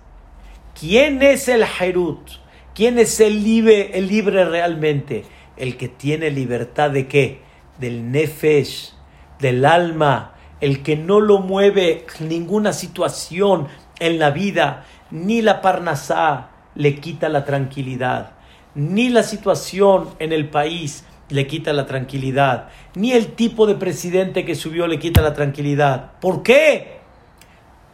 ¿quién 0.80 1.22
es 1.22 1.46
el 1.46 1.64
Jerut? 1.64 2.28
¿Quién 2.74 2.98
es 2.98 3.20
el 3.20 3.44
libre, 3.44 3.96
el 3.96 4.08
libre 4.08 4.44
realmente? 4.46 5.26
El 5.56 5.76
que 5.76 5.86
tiene 5.86 6.32
libertad 6.32 6.90
de 6.90 7.06
qué? 7.06 7.38
Del 7.78 8.10
nefesh, 8.10 8.94
del 9.38 9.64
alma, 9.64 10.34
el 10.60 10.82
que 10.82 10.96
no 10.96 11.20
lo 11.20 11.38
mueve 11.38 12.04
ninguna 12.18 12.72
situación 12.72 13.68
en 14.00 14.18
la 14.18 14.30
vida 14.30 14.84
ni 15.10 15.42
la 15.42 15.60
parnasá 15.60 16.50
le 16.74 16.96
quita 17.00 17.28
la 17.28 17.44
tranquilidad, 17.44 18.32
ni 18.74 19.08
la 19.08 19.22
situación 19.22 20.08
en 20.18 20.32
el 20.32 20.48
país 20.48 21.04
le 21.28 21.46
quita 21.46 21.72
la 21.72 21.86
tranquilidad, 21.86 22.68
ni 22.94 23.12
el 23.12 23.32
tipo 23.32 23.66
de 23.66 23.74
presidente 23.74 24.44
que 24.44 24.54
subió 24.54 24.86
le 24.86 24.98
quita 24.98 25.22
la 25.22 25.34
tranquilidad. 25.34 26.12
¿Por 26.20 26.42
qué? 26.42 26.98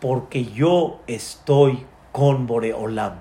Porque 0.01 0.47
yo 0.47 1.01
estoy 1.07 1.87
con 2.11 2.47
Boreolam. 2.47 3.21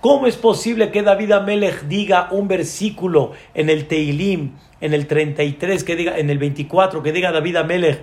¿Cómo 0.00 0.26
es 0.26 0.36
posible 0.36 0.90
que 0.90 1.02
David 1.02 1.32
Amelech 1.32 1.82
diga 1.82 2.28
un 2.30 2.48
versículo 2.48 3.32
en 3.52 3.68
el 3.68 3.86
Teilim, 3.86 4.52
en 4.80 4.94
el 4.94 5.06
33, 5.06 5.84
que 5.84 5.96
diga, 5.96 6.18
en 6.18 6.30
el 6.30 6.38
24, 6.38 7.02
que 7.02 7.12
diga 7.12 7.32
David 7.32 7.56
Amelech, 7.56 8.00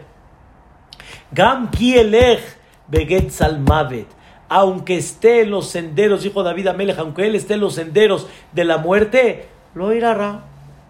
Gam 1.31 1.71
kielech 1.71 2.39
beget 2.87 3.31
salmavet 3.31 4.07
aunque 4.49 4.97
esté 4.97 5.41
en 5.41 5.51
los 5.51 5.69
senderos, 5.69 6.23
dijo 6.23 6.43
David 6.43 6.67
Amelech, 6.67 6.97
aunque 6.99 7.27
él 7.27 7.35
esté 7.35 7.55
en 7.55 7.61
los 7.61 7.75
senderos 7.75 8.27
de 8.53 8.63
la 8.63 8.77
muerte, 8.77 9.47
lo 9.73 9.93
irá. 9.93 10.45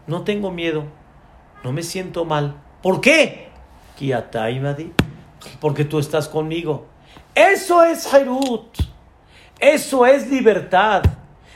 No 0.06 0.22
tengo 0.22 0.52
miedo, 0.52 0.86
no 1.64 1.74
me 1.74 1.84
siento 1.84 2.24
mal. 2.24 2.56
¿Por 2.82 3.02
qué? 3.02 3.50
Porque 5.60 5.86
tú 5.86 6.00
estás 6.00 6.28
conmigo. 6.28 6.86
Eso 7.34 7.84
es 7.84 8.08
Jerut. 8.08 8.78
Eso 9.60 10.06
es 10.06 10.30
libertad. 10.30 11.04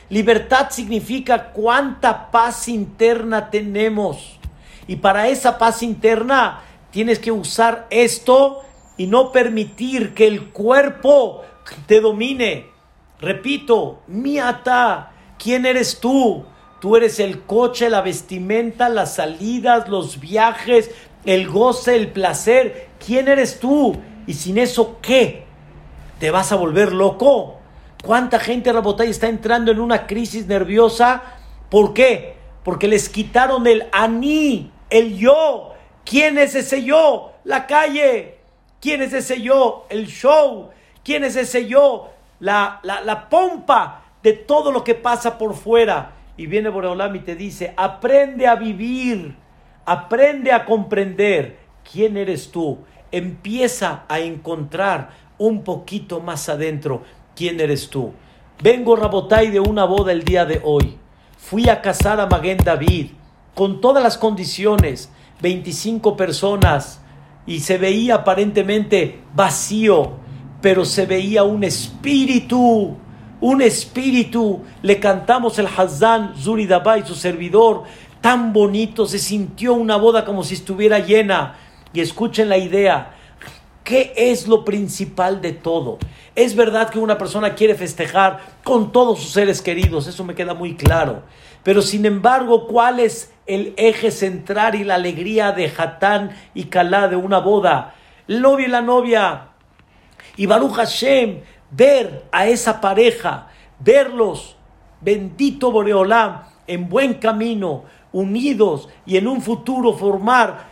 Libertad 0.08 0.68
significa 0.70 1.52
cuánta 1.52 2.30
paz 2.30 2.68
interna 2.68 3.48
tenemos. 3.48 4.38
Y 4.86 4.96
para 4.96 5.28
esa 5.28 5.56
paz 5.56 5.82
interna 5.82 6.60
tienes 6.90 7.18
que 7.18 7.32
usar 7.32 7.86
esto 7.90 8.62
y 8.96 9.06
no 9.06 9.32
permitir 9.32 10.12
que 10.14 10.26
el 10.26 10.50
cuerpo 10.50 11.42
te 11.86 12.00
domine. 12.00 12.66
Repito, 13.20 14.00
miata, 14.08 15.12
¿quién 15.38 15.66
eres 15.66 16.00
tú? 16.00 16.44
Tú 16.80 16.96
eres 16.96 17.20
el 17.20 17.42
coche, 17.42 17.88
la 17.88 18.00
vestimenta, 18.00 18.88
las 18.88 19.14
salidas, 19.14 19.88
los 19.88 20.18
viajes, 20.18 20.90
el 21.24 21.48
goce, 21.48 21.94
el 21.94 22.10
placer. 22.10 22.88
¿Quién 23.04 23.28
eres 23.28 23.60
tú? 23.60 23.96
Y 24.26 24.34
sin 24.34 24.58
eso, 24.58 24.98
¿qué? 25.00 25.44
¿Te 26.18 26.30
vas 26.32 26.50
a 26.50 26.56
volver 26.56 26.92
loco? 26.92 27.58
¿Cuánta 28.02 28.40
gente, 28.40 28.72
Rabotay, 28.72 29.10
está 29.10 29.28
entrando 29.28 29.70
en 29.70 29.78
una 29.78 30.08
crisis 30.08 30.46
nerviosa? 30.46 31.22
¿Por 31.70 31.94
qué? 31.94 32.34
Porque 32.64 32.88
les 32.88 33.08
quitaron 33.08 33.66
el 33.68 33.86
aní, 33.92 34.72
el 34.90 35.16
yo. 35.16 35.74
¿Quién 36.04 36.38
es 36.38 36.56
ese 36.56 36.82
yo? 36.82 37.32
La 37.44 37.66
calle. 37.68 38.38
¿Quién 38.80 39.02
es 39.02 39.12
ese 39.12 39.40
yo? 39.40 39.86
El 39.88 40.08
show. 40.08 40.70
¿Quién 41.04 41.24
es 41.24 41.36
ese 41.36 41.66
yo? 41.66 42.10
La, 42.40 42.80
la, 42.82 43.28
pompa 43.28 44.04
de 44.22 44.32
todo 44.32 44.72
lo 44.72 44.84
que 44.84 44.94
pasa 44.94 45.38
por 45.38 45.54
fuera. 45.54 46.12
Y 46.36 46.46
viene 46.46 46.68
Boreolam 46.68 47.14
y 47.16 47.20
te 47.20 47.36
dice, 47.36 47.74
aprende 47.76 48.46
a 48.46 48.54
vivir, 48.54 49.36
aprende 49.84 50.52
a 50.52 50.64
comprender 50.64 51.58
quién 51.90 52.16
eres 52.16 52.50
tú. 52.50 52.78
Empieza 53.10 54.04
a 54.08 54.20
encontrar 54.20 55.10
un 55.38 55.62
poquito 55.62 56.20
más 56.20 56.48
adentro 56.48 57.02
quién 57.34 57.60
eres 57.60 57.90
tú. 57.90 58.12
Vengo, 58.62 58.96
Rabotai, 58.96 59.50
de 59.50 59.60
una 59.60 59.84
boda 59.84 60.12
el 60.12 60.22
día 60.22 60.44
de 60.44 60.60
hoy. 60.64 60.96
Fui 61.36 61.68
a 61.68 61.82
casar 61.82 62.20
a 62.20 62.26
Maguen 62.26 62.58
David 62.58 63.10
con 63.54 63.80
todas 63.80 64.02
las 64.02 64.16
condiciones, 64.16 65.12
25 65.42 66.16
personas, 66.16 67.02
y 67.46 67.60
se 67.60 67.76
veía 67.76 68.16
aparentemente 68.16 69.20
vacío 69.34 70.21
pero 70.62 70.84
se 70.84 71.04
veía 71.04 71.42
un 71.42 71.64
espíritu, 71.64 72.96
un 73.40 73.60
espíritu. 73.60 74.62
Le 74.80 75.00
cantamos 75.00 75.58
el 75.58 75.66
Hazán, 75.66 76.34
Zuri 76.38 76.64
y 76.64 77.06
su 77.06 77.16
servidor, 77.16 77.82
tan 78.22 78.52
bonito, 78.52 79.04
se 79.04 79.18
sintió 79.18 79.74
una 79.74 79.96
boda 79.96 80.24
como 80.24 80.44
si 80.44 80.54
estuviera 80.54 81.00
llena. 81.00 81.56
Y 81.92 82.00
escuchen 82.00 82.48
la 82.48 82.56
idea, 82.56 83.10
¿qué 83.84 84.14
es 84.16 84.46
lo 84.46 84.64
principal 84.64 85.42
de 85.42 85.52
todo? 85.52 85.98
Es 86.34 86.54
verdad 86.54 86.88
que 86.88 87.00
una 87.00 87.18
persona 87.18 87.54
quiere 87.54 87.74
festejar 87.74 88.40
con 88.62 88.92
todos 88.92 89.20
sus 89.20 89.32
seres 89.32 89.60
queridos, 89.60 90.06
eso 90.06 90.24
me 90.24 90.34
queda 90.34 90.54
muy 90.54 90.76
claro. 90.76 91.24
Pero 91.64 91.82
sin 91.82 92.06
embargo, 92.06 92.66
¿cuál 92.66 93.00
es 93.00 93.32
el 93.46 93.74
eje 93.76 94.10
central 94.12 94.76
y 94.76 94.84
la 94.84 94.94
alegría 94.94 95.52
de 95.52 95.70
Hatán 95.76 96.30
y 96.54 96.64
Kalá 96.64 97.08
de 97.08 97.16
una 97.16 97.40
boda? 97.40 97.94
El 98.28 98.40
novio 98.40 98.66
y 98.66 98.70
la 98.70 98.80
novia 98.80 99.51
y 100.36 100.46
Baruch 100.46 100.74
Hashem, 100.74 101.40
ver 101.70 102.24
a 102.32 102.46
esa 102.46 102.80
pareja, 102.80 103.48
verlos, 103.78 104.56
bendito 105.00 105.70
Boreolam, 105.70 106.42
en 106.66 106.88
buen 106.88 107.14
camino, 107.14 107.84
unidos 108.12 108.88
y 109.06 109.16
en 109.16 109.26
un 109.26 109.42
futuro 109.42 109.94
formar 109.94 110.70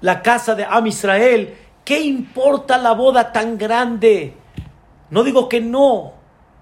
la 0.00 0.22
casa 0.22 0.54
de 0.54 0.64
Am 0.64 0.86
Israel. 0.86 1.54
¿Qué 1.84 2.00
importa 2.00 2.78
la 2.78 2.92
boda 2.92 3.32
tan 3.32 3.58
grande? 3.58 4.34
No 5.10 5.24
digo 5.24 5.48
que 5.48 5.60
no. 5.60 6.12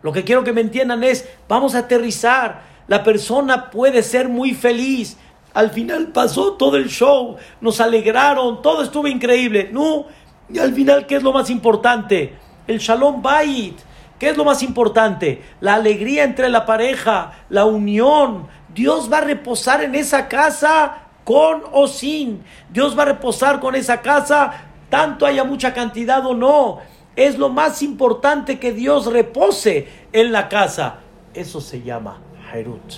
Lo 0.03 0.13
que 0.13 0.25
quiero 0.25 0.45
que 0.45 0.53
me 0.53 0.61
entiendan 0.61 1.05
es, 1.05 1.29
vamos 1.49 1.75
a 1.75 1.81
aterrizar. 1.81 2.63
La 2.87 3.03
persona 3.03 3.71
puede 3.71 4.03
ser 4.03 4.29
muy 4.29 4.55
feliz. 4.55 5.17
Al 5.53 5.71
final 5.71 6.09
pasó 6.09 6.53
todo 6.53 6.77
el 6.77 6.89
show, 6.89 7.37
nos 7.61 7.81
alegraron, 7.81 8.63
todo 8.63 8.83
estuvo 8.83 9.09
increíble. 9.09 9.69
No, 9.73 10.07
y 10.53 10.59
al 10.59 10.75
final, 10.75 11.07
¿qué 11.07 11.17
es 11.17 11.23
lo 11.23 11.33
más 11.33 11.51
importante? 11.51 12.35
El 12.67 12.79
Shalom 12.79 13.23
Bait. 13.23 13.79
¿Qué 14.19 14.29
es 14.29 14.37
lo 14.37 14.45
más 14.45 14.63
importante? 14.63 15.43
La 15.61 15.75
alegría 15.75 16.25
entre 16.25 16.51
la 16.51 16.67
pareja, 16.67 17.33
la 17.49 17.65
unión. 17.65 18.49
Dios 18.75 19.11
va 19.11 19.19
a 19.19 19.23
reposar 19.23 19.83
en 19.83 19.95
esa 19.95 20.29
casa 20.29 21.05
con 21.25 21.63
o 21.73 21.87
sin. 21.87 22.43
Dios 22.71 22.99
va 22.99 23.05
a 23.05 23.07
reposar 23.07 23.61
con 23.61 23.75
esa 23.75 24.03
casa, 24.03 24.53
tanto 24.91 25.25
haya 25.25 25.45
mucha 25.45 25.73
cantidad 25.73 26.25
o 26.27 26.35
no. 26.35 26.81
Es 27.17 27.39
lo 27.39 27.49
más 27.49 27.83
importante 27.83 28.59
que 28.59 28.73
Dios 28.73 29.07
repose 29.07 29.89
en 30.13 30.33
la 30.33 30.49
casa. 30.49 30.97
Eso 31.33 31.63
se 31.63 31.81
llama 31.81 32.19
Herut. 32.53 32.97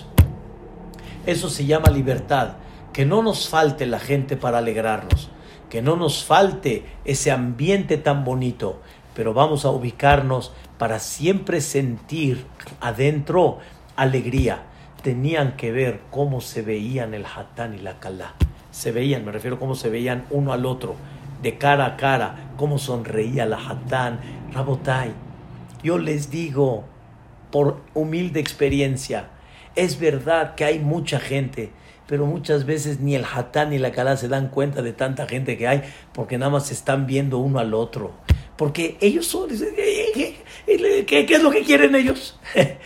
Eso 1.24 1.48
se 1.48 1.66
llama 1.66 1.88
libertad. 1.90 2.54
Que 2.92 3.06
no 3.06 3.22
nos 3.22 3.48
falte 3.48 3.86
la 3.86 4.00
gente 4.00 4.36
para 4.36 4.58
alegrarnos 4.58 5.30
que 5.72 5.80
no 5.80 5.96
nos 5.96 6.22
falte 6.22 6.84
ese 7.06 7.30
ambiente 7.30 7.96
tan 7.96 8.26
bonito, 8.26 8.82
pero 9.14 9.32
vamos 9.32 9.64
a 9.64 9.70
ubicarnos 9.70 10.52
para 10.76 10.98
siempre 10.98 11.62
sentir 11.62 12.44
adentro 12.82 13.56
alegría. 13.96 14.64
tenían 15.02 15.56
que 15.56 15.72
ver 15.72 16.00
cómo 16.10 16.42
se 16.42 16.60
veían 16.60 17.14
el 17.14 17.24
Hatán 17.24 17.72
y 17.72 17.78
la 17.78 17.98
Kalá. 18.00 18.34
Se 18.70 18.92
veían, 18.92 19.24
me 19.24 19.32
refiero 19.32 19.56
a 19.56 19.58
cómo 19.58 19.74
se 19.74 19.88
veían 19.88 20.26
uno 20.28 20.52
al 20.52 20.66
otro, 20.66 20.94
de 21.40 21.56
cara 21.56 21.86
a 21.86 21.96
cara, 21.96 22.52
cómo 22.58 22.76
sonreía 22.76 23.46
la 23.46 23.56
Hatán. 23.56 24.20
Rabotai, 24.52 25.12
yo 25.82 25.96
les 25.96 26.30
digo, 26.30 26.84
por 27.50 27.80
humilde 27.94 28.40
experiencia, 28.40 29.30
es 29.74 29.98
verdad 29.98 30.54
que 30.54 30.66
hay 30.66 30.80
mucha 30.80 31.18
gente, 31.18 31.72
pero 32.06 32.26
muchas 32.26 32.66
veces 32.66 33.00
ni 33.00 33.14
el 33.14 33.24
Hatán 33.24 33.70
ni 33.70 33.78
la 33.78 33.92
Kalá 33.92 34.16
se 34.16 34.28
dan 34.28 34.48
cuenta 34.48 34.82
de 34.82 34.92
tanta 34.92 35.26
gente 35.26 35.56
que 35.56 35.68
hay, 35.68 35.82
porque 36.12 36.38
nada 36.38 36.50
más 36.50 36.66
se 36.66 36.74
están 36.74 37.06
viendo 37.06 37.38
uno 37.38 37.58
al 37.58 37.74
otro. 37.74 38.12
Porque 38.56 38.96
ellos 39.00 39.26
son, 39.26 39.48
¿qué, 39.48 40.36
qué 41.06 41.26
es 41.28 41.42
lo 41.42 41.50
que 41.50 41.62
quieren 41.62 41.94
ellos? 41.94 42.38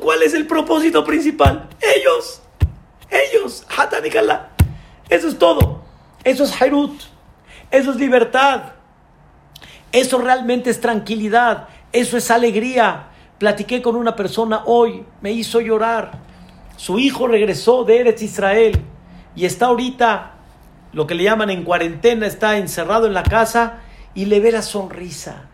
¿Cuál 0.00 0.22
es 0.22 0.34
el 0.34 0.46
propósito 0.46 1.04
principal? 1.04 1.68
Ellos, 1.80 2.42
ellos, 3.10 3.66
Hatan 3.76 4.04
y 4.06 4.10
Eso 5.12 5.28
es 5.28 5.38
todo. 5.38 5.82
Eso 6.24 6.44
es 6.44 6.60
Hairut. 6.60 7.02
Eso 7.70 7.90
es 7.90 7.96
libertad. 7.96 8.74
Eso 9.90 10.18
realmente 10.18 10.70
es 10.70 10.80
tranquilidad. 10.80 11.68
Eso 11.92 12.16
es 12.16 12.30
alegría. 12.30 13.08
Platiqué 13.38 13.82
con 13.82 13.96
una 13.96 14.14
persona 14.14 14.62
hoy, 14.66 15.04
me 15.20 15.32
hizo 15.32 15.60
llorar. 15.60 16.31
Su 16.82 16.98
hijo 16.98 17.28
regresó 17.28 17.84
de 17.84 18.00
Eretz 18.00 18.22
Israel 18.22 18.82
y 19.36 19.44
está 19.44 19.66
ahorita, 19.66 20.32
lo 20.92 21.06
que 21.06 21.14
le 21.14 21.22
llaman 21.22 21.48
en 21.50 21.62
cuarentena, 21.62 22.26
está 22.26 22.56
encerrado 22.58 23.06
en 23.06 23.14
la 23.14 23.22
casa 23.22 23.78
y 24.16 24.24
le 24.24 24.40
ve 24.40 24.50
la 24.50 24.62
sonrisa, 24.62 25.44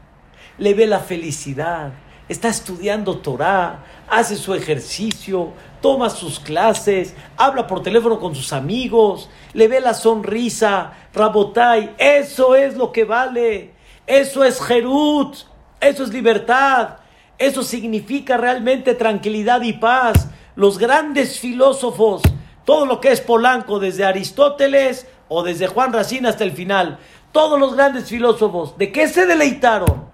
le 0.56 0.72
ve 0.72 0.86
la 0.86 1.00
felicidad. 1.00 1.92
Está 2.30 2.48
estudiando 2.48 3.18
Torah, 3.18 3.84
hace 4.08 4.36
su 4.36 4.54
ejercicio, 4.54 5.52
toma 5.82 6.08
sus 6.08 6.40
clases, 6.40 7.14
habla 7.36 7.66
por 7.66 7.82
teléfono 7.82 8.18
con 8.18 8.34
sus 8.34 8.54
amigos, 8.54 9.28
le 9.52 9.68
ve 9.68 9.82
la 9.82 9.92
sonrisa, 9.92 10.94
Rabotai, 11.12 11.94
eso 11.98 12.56
es 12.56 12.74
lo 12.74 12.90
que 12.90 13.04
vale, 13.04 13.72
eso 14.06 14.44
es 14.44 14.62
Jerut, 14.62 15.36
eso 15.78 16.04
es 16.04 16.08
libertad, 16.10 17.00
eso 17.36 17.62
significa 17.62 18.38
realmente 18.38 18.94
tranquilidad 18.94 19.60
y 19.60 19.74
paz. 19.74 20.28
Los 20.58 20.76
grandes 20.76 21.38
filósofos, 21.38 22.20
todo 22.64 22.84
lo 22.84 23.00
que 23.00 23.12
es 23.12 23.20
Polanco, 23.20 23.78
desde 23.78 24.04
Aristóteles 24.04 25.06
o 25.28 25.44
desde 25.44 25.68
Juan 25.68 25.92
Racine 25.92 26.28
hasta 26.28 26.42
el 26.42 26.50
final, 26.50 26.98
todos 27.30 27.60
los 27.60 27.76
grandes 27.76 28.08
filósofos, 28.08 28.76
¿de 28.76 28.90
qué 28.90 29.06
se 29.06 29.24
deleitaron? 29.24 30.06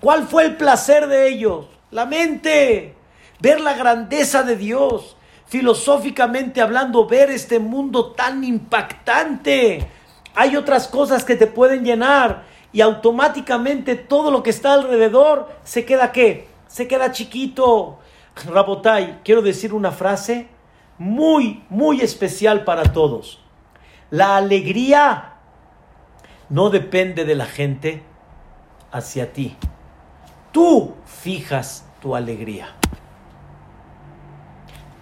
¿Cuál 0.00 0.28
fue 0.28 0.44
el 0.44 0.58
placer 0.58 1.06
de 1.06 1.28
ellos? 1.28 1.68
La 1.90 2.04
mente, 2.04 2.96
ver 3.40 3.62
la 3.62 3.72
grandeza 3.72 4.42
de 4.42 4.56
Dios, 4.56 5.16
filosóficamente 5.46 6.60
hablando, 6.60 7.06
ver 7.06 7.30
este 7.30 7.58
mundo 7.58 8.12
tan 8.12 8.44
impactante. 8.44 9.88
Hay 10.34 10.54
otras 10.56 10.86
cosas 10.86 11.24
que 11.24 11.34
te 11.34 11.46
pueden 11.46 11.82
llenar 11.82 12.44
y 12.74 12.82
automáticamente 12.82 13.94
todo 13.94 14.30
lo 14.30 14.42
que 14.42 14.50
está 14.50 14.74
alrededor 14.74 15.48
se 15.64 15.86
queda 15.86 16.12
qué? 16.12 16.46
Se 16.66 16.86
queda 16.86 17.10
chiquito. 17.10 18.00
Rabotai, 18.46 19.20
quiero 19.24 19.42
decir 19.42 19.72
una 19.72 19.90
frase 19.90 20.48
muy, 20.98 21.64
muy 21.68 22.00
especial 22.00 22.64
para 22.64 22.92
todos. 22.92 23.40
La 24.10 24.36
alegría 24.36 25.34
no 26.48 26.70
depende 26.70 27.24
de 27.24 27.34
la 27.34 27.46
gente 27.46 28.02
hacia 28.90 29.32
ti. 29.32 29.56
Tú 30.52 30.94
fijas 31.04 31.86
tu 32.00 32.16
alegría. 32.16 32.74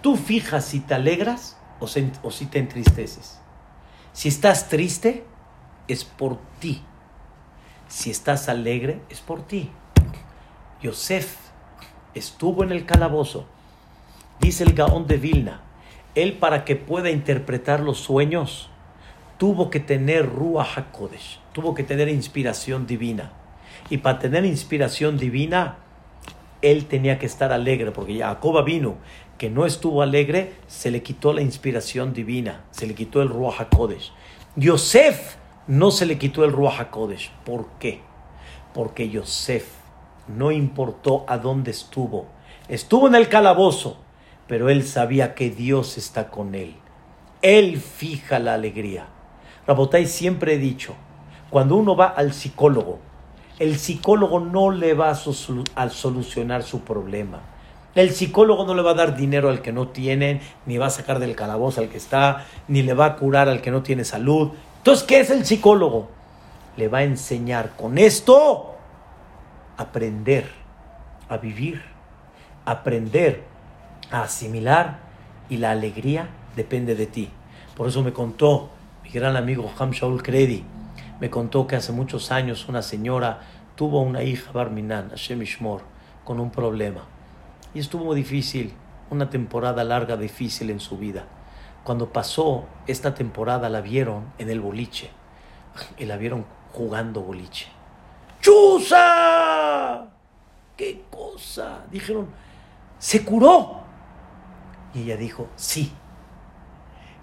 Tú 0.01 0.15
fijas 0.15 0.65
si 0.65 0.79
te 0.79 0.93
alegras 0.93 1.57
o, 1.79 1.87
si 1.87 2.45
te 2.45 2.59
entristeces. 2.59 3.39
Si 4.13 4.29
estás 4.29 4.69
triste, 4.69 5.25
es 5.87 6.03
por 6.03 6.37
ti. 6.59 6.83
Si 7.87 8.11
estás 8.11 8.49
alegre, 8.49 9.01
es 9.09 9.21
por 9.21 9.45
ti. 9.47 9.71
Yosef 10.81 11.46
estuvo 12.17 12.63
en 12.63 12.71
el 12.71 12.85
calabozo. 12.85 13.45
Dice 14.39 14.63
el 14.63 14.73
Gaón 14.73 15.07
de 15.07 15.17
Vilna, 15.17 15.61
él 16.15 16.33
para 16.33 16.65
que 16.65 16.75
pueda 16.75 17.09
interpretar 17.09 17.79
los 17.79 17.99
sueños, 17.99 18.69
tuvo 19.37 19.69
que 19.69 19.79
tener 19.79 20.27
Ruach 20.27 20.77
HaKodesh, 20.77 21.39
tuvo 21.53 21.73
que 21.75 21.83
tener 21.83 22.09
inspiración 22.09 22.87
divina. 22.87 23.31
Y 23.89 23.99
para 23.99 24.19
tener 24.19 24.45
inspiración 24.45 25.17
divina, 25.17 25.77
él 26.61 26.85
tenía 26.85 27.19
que 27.19 27.25
estar 27.25 27.51
alegre, 27.51 27.91
porque 27.91 28.19
Jacoba 28.19 28.63
vino, 28.63 28.95
que 29.37 29.49
no 29.49 29.65
estuvo 29.65 30.01
alegre, 30.01 30.53
se 30.67 30.91
le 30.91 31.03
quitó 31.03 31.33
la 31.33 31.41
inspiración 31.41 32.13
divina, 32.13 32.63
se 32.71 32.87
le 32.87 32.95
quitó 32.95 33.21
el 33.21 33.29
Ruach 33.29 33.61
HaKodesh. 33.61 34.11
Yosef 34.55 35.35
no 35.67 35.91
se 35.91 36.05
le 36.05 36.17
quitó 36.17 36.43
el 36.43 36.51
Ruach 36.51 36.79
HaKodesh. 36.79 37.31
¿Por 37.45 37.67
qué? 37.79 38.01
Porque 38.73 39.09
Yosef 39.09 39.76
no 40.27 40.51
importó 40.51 41.25
a 41.27 41.37
dónde 41.37 41.71
estuvo. 41.71 42.27
Estuvo 42.67 43.07
en 43.07 43.15
el 43.15 43.29
calabozo, 43.29 43.97
pero 44.47 44.69
él 44.69 44.83
sabía 44.83 45.35
que 45.35 45.49
Dios 45.49 45.97
está 45.97 46.29
con 46.29 46.55
él. 46.55 46.75
Él 47.41 47.77
fija 47.77 48.39
la 48.39 48.53
alegría. 48.53 49.07
Rabotai 49.65 50.05
siempre 50.05 50.53
he 50.53 50.57
dicho, 50.57 50.95
cuando 51.49 51.75
uno 51.75 51.95
va 51.95 52.07
al 52.07 52.33
psicólogo, 52.33 52.99
el 53.59 53.77
psicólogo 53.77 54.39
no 54.39 54.71
le 54.71 54.93
va 54.93 55.09
a, 55.09 55.89
solucionar 55.89 56.63
su 56.63 56.81
problema. 56.81 57.41
El 57.95 58.11
psicólogo 58.11 58.65
no 58.65 58.75
le 58.75 58.83
va 58.83 58.91
a 58.91 58.95
dar 58.95 59.15
dinero 59.15 59.49
al 59.49 59.61
que 59.61 59.71
no 59.71 59.87
tiene, 59.87 60.41
ni 60.65 60.77
va 60.77 60.87
a 60.87 60.91
sacar 60.91 61.19
del 61.19 61.35
calabozo 61.35 61.81
al 61.81 61.89
que 61.89 61.97
está, 61.97 62.45
ni 62.67 62.83
le 62.83 62.93
va 62.93 63.05
a 63.05 63.15
curar 63.15 63.49
al 63.49 63.61
que 63.61 63.71
no 63.71 63.81
tiene 63.81 64.05
salud. 64.05 64.51
Entonces, 64.77 65.03
¿qué 65.05 65.19
es 65.19 65.31
el 65.31 65.45
psicólogo? 65.45 66.09
Le 66.75 66.87
va 66.87 66.99
a 66.99 67.03
enseñar 67.03 67.75
con 67.75 67.97
esto 67.97 68.76
aprender 69.77 70.49
a 71.29 71.37
vivir, 71.37 71.81
aprender 72.65 73.43
a 74.11 74.23
asimilar 74.23 74.99
y 75.49 75.57
la 75.57 75.71
alegría 75.71 76.29
depende 76.55 76.95
de 76.95 77.05
ti. 77.05 77.29
Por 77.75 77.87
eso 77.87 78.03
me 78.03 78.13
contó 78.13 78.71
mi 79.03 79.11
gran 79.11 79.35
amigo 79.35 79.71
Ham 79.79 79.91
Shaul 79.91 80.21
Kredi 80.21 80.65
me 81.19 81.29
contó 81.31 81.65
que 81.65 81.75
hace 81.75 81.91
muchos 81.91 82.31
años 82.31 82.67
una 82.69 82.81
señora 82.81 83.41
tuvo 83.75 84.01
una 84.01 84.23
hija, 84.23 84.51
Barminan, 84.51 85.09
Hashem 85.09 85.41
Ishmor, 85.41 85.81
con 86.23 86.39
un 86.39 86.51
problema. 86.51 87.05
Y 87.73 87.79
estuvo 87.79 88.13
difícil, 88.13 88.73
una 89.09 89.29
temporada 89.29 89.83
larga, 89.83 90.15
difícil 90.15 90.69
en 90.69 90.79
su 90.79 90.97
vida. 90.97 91.25
Cuando 91.83 92.11
pasó 92.11 92.65
esta 92.85 93.15
temporada 93.15 93.69
la 93.69 93.81
vieron 93.81 94.25
en 94.37 94.49
el 94.49 94.59
boliche 94.59 95.09
y 95.97 96.05
la 96.05 96.17
vieron 96.17 96.45
jugando 96.71 97.21
boliche. 97.21 97.67
¡Chusa! 98.41 99.36
¡Qué 100.75 101.03
cosa! 101.09 101.85
Dijeron, 101.91 102.27
¿se 102.99 103.25
curó? 103.25 103.81
Y 104.93 105.01
ella 105.01 105.17
dijo, 105.17 105.47
sí. 105.55 105.91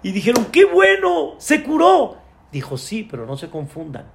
Y 0.03 0.11
dijeron, 0.11 0.45
¡qué 0.51 0.65
bueno! 0.65 1.35
¡Se 1.39 1.63
curó! 1.63 2.17
Dijo, 2.51 2.77
sí, 2.77 3.07
pero 3.09 3.25
no 3.25 3.37
se 3.37 3.49
confundan. 3.49 4.05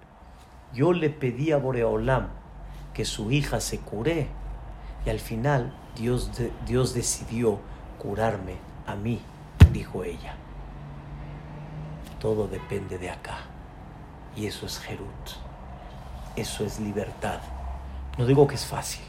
Yo 0.73 0.93
le 0.93 1.11
pedí 1.11 1.53
a 1.53 1.57
Boreolam 1.57 2.29
que 2.95 3.05
su 3.05 3.31
hija 3.31 3.61
se 3.61 3.79
cure 3.81 4.29
y 5.05 5.11
al 5.11 5.19
final 5.19 5.73
Dios, 5.97 6.31
Dios 6.67 6.95
decidió 6.95 7.59
curarme 7.99 8.57
a 8.87 8.95
mí, 8.95 9.21
dijo 9.73 10.05
ella. 10.05 10.37
Todo 12.21 12.47
depende 12.47 12.99
de 12.99 13.11
acá. 13.11 13.39
Y 14.37 14.47
eso 14.47 14.67
es 14.67 14.79
Jerut. 14.79 15.09
Eso 16.37 16.65
es 16.65 16.79
libertad. 16.79 17.41
No 18.21 18.27
digo 18.27 18.47
que 18.47 18.57
es 18.57 18.67
fácil, 18.67 19.01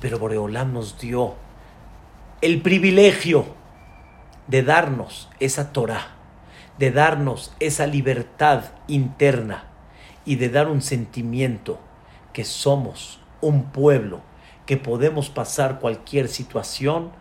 pero 0.00 0.18
Boreolam 0.18 0.72
nos 0.72 0.98
dio 0.98 1.36
el 2.40 2.60
privilegio 2.60 3.46
de 4.48 4.64
darnos 4.64 5.30
esa 5.38 5.72
Torah 5.72 6.16
de 6.76 6.90
darnos 6.90 7.52
esa 7.60 7.86
libertad 7.86 8.64
interna 8.88 9.66
y 10.24 10.34
de 10.34 10.48
dar 10.48 10.66
un 10.66 10.82
sentimiento 10.82 11.78
que 12.32 12.44
somos 12.44 13.20
un 13.40 13.66
pueblo, 13.66 14.22
que 14.66 14.76
podemos 14.76 15.30
pasar 15.30 15.78
cualquier 15.78 16.26
situación 16.26 17.12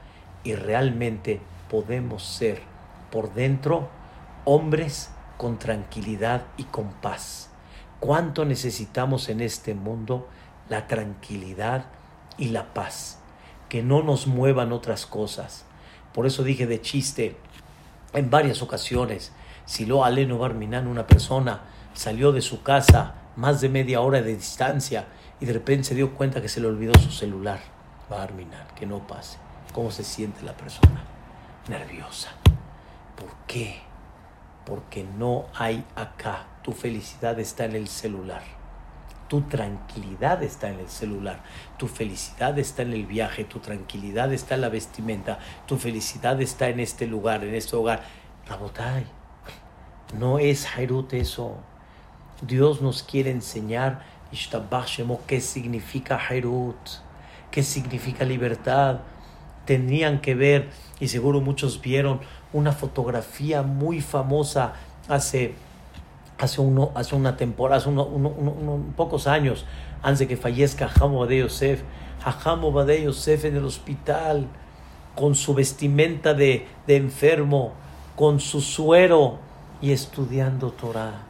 y 0.43 0.55
realmente 0.55 1.41
podemos 1.69 2.23
ser 2.23 2.63
por 3.11 3.35
dentro 3.35 3.89
hombres 4.45 5.11
con 5.37 5.59
tranquilidad 5.59 6.47
y 6.57 6.63
con 6.63 6.93
paz. 6.93 7.51
¿Cuánto 7.99 8.43
necesitamos 8.43 9.29
en 9.29 9.41
este 9.41 9.75
mundo 9.75 10.27
la 10.71 10.87
tranquilidad 10.87 11.85
y 12.37 12.47
la 12.47 12.73
paz? 12.73 13.19
Que 13.67 13.83
no 13.83 14.01
nos 14.01 14.25
muevan 14.25 14.71
otras 14.71 15.05
cosas. 15.05 15.65
Por 16.13 16.25
eso 16.25 16.43
dije 16.43 16.65
de 16.65 16.81
chiste 16.81 17.35
en 18.13 18.29
varias 18.29 18.61
ocasiones, 18.61 19.33
si 19.65 19.85
lo 19.85 20.03
Aleno 20.03 20.37
Barminan, 20.37 20.87
una 20.87 21.05
persona, 21.05 21.61
salió 21.93 22.31
de 22.31 22.41
su 22.41 22.63
casa 22.63 23.15
más 23.35 23.61
de 23.61 23.69
media 23.69 24.01
hora 24.01 24.21
de 24.21 24.35
distancia 24.35 25.07
y 25.39 25.45
de 25.45 25.53
repente 25.53 25.83
se 25.89 25.95
dio 25.95 26.15
cuenta 26.15 26.41
que 26.41 26.49
se 26.49 26.61
le 26.61 26.67
olvidó 26.67 26.93
su 26.99 27.11
celular. 27.11 27.59
Barminan, 28.09 28.67
que 28.75 28.85
no 28.85 29.05
pase. 29.05 29.37
¿Cómo 29.73 29.91
se 29.91 30.03
siente 30.03 30.43
la 30.43 30.57
persona? 30.57 31.11
nerviosa. 31.67 32.29
¿Por 33.15 33.33
qué? 33.47 33.81
Porque 34.65 35.03
no 35.03 35.45
hay 35.55 35.85
acá. 35.95 36.47
Tu 36.63 36.71
felicidad 36.71 37.39
está 37.39 37.65
en 37.65 37.75
el 37.75 37.87
celular. 37.87 38.60
Tu 39.31 39.39
tranquilidad 39.43 40.43
está 40.43 40.67
en 40.67 40.81
el 40.81 40.89
celular. 40.89 41.41
Tu 41.77 41.87
felicidad 41.87 42.59
está 42.59 42.81
en 42.81 42.91
el 42.91 43.05
viaje. 43.05 43.45
Tu 43.45 43.59
tranquilidad 43.59 44.33
está 44.33 44.55
en 44.55 44.61
la 44.61 44.67
vestimenta. 44.67 45.39
Tu 45.67 45.77
felicidad 45.77 46.41
está 46.41 46.67
en 46.67 46.81
este 46.81 47.07
lugar, 47.07 47.45
en 47.45 47.55
este 47.55 47.77
hogar. 47.77 48.03
Rabotai, 48.45 49.05
no 50.19 50.37
es 50.37 50.67
Hairut 50.75 51.13
eso. 51.13 51.55
Dios 52.41 52.81
nos 52.81 53.03
quiere 53.03 53.31
enseñar 53.31 54.03
qué 55.27 55.39
significa 55.39 56.19
Hairut, 56.27 56.89
qué 57.51 57.63
significa 57.63 58.25
libertad. 58.25 58.99
Tenían 59.63 60.19
que 60.19 60.35
ver, 60.35 60.71
y 60.99 61.07
seguro 61.07 61.39
muchos 61.39 61.79
vieron, 61.79 62.19
una 62.51 62.73
fotografía 62.73 63.61
muy 63.61 64.01
famosa 64.01 64.73
hace, 65.07 65.55
hace, 66.41 66.59
uno, 66.59 66.91
hace 66.95 67.15
una 67.15 67.37
temporada, 67.37 67.77
hace 67.77 67.89
unos 67.89 68.07
pocos 68.95 69.27
años, 69.27 69.65
antes 70.01 70.19
de 70.19 70.27
que 70.27 70.37
fallezca 70.37 70.89
Hamo 70.99 71.19
Bade 71.19 71.37
Yosef. 71.37 71.83
Hamo 72.43 72.71
Bade 72.71 73.03
Yosef 73.03 73.45
en 73.45 73.57
el 73.57 73.63
hospital, 73.63 74.47
con 75.15 75.35
su 75.35 75.53
vestimenta 75.53 76.33
de, 76.33 76.67
de 76.87 76.95
enfermo, 76.95 77.73
con 78.15 78.39
su 78.39 78.59
suero 78.59 79.37
y 79.81 79.91
estudiando 79.91 80.71
Torah. 80.71 81.27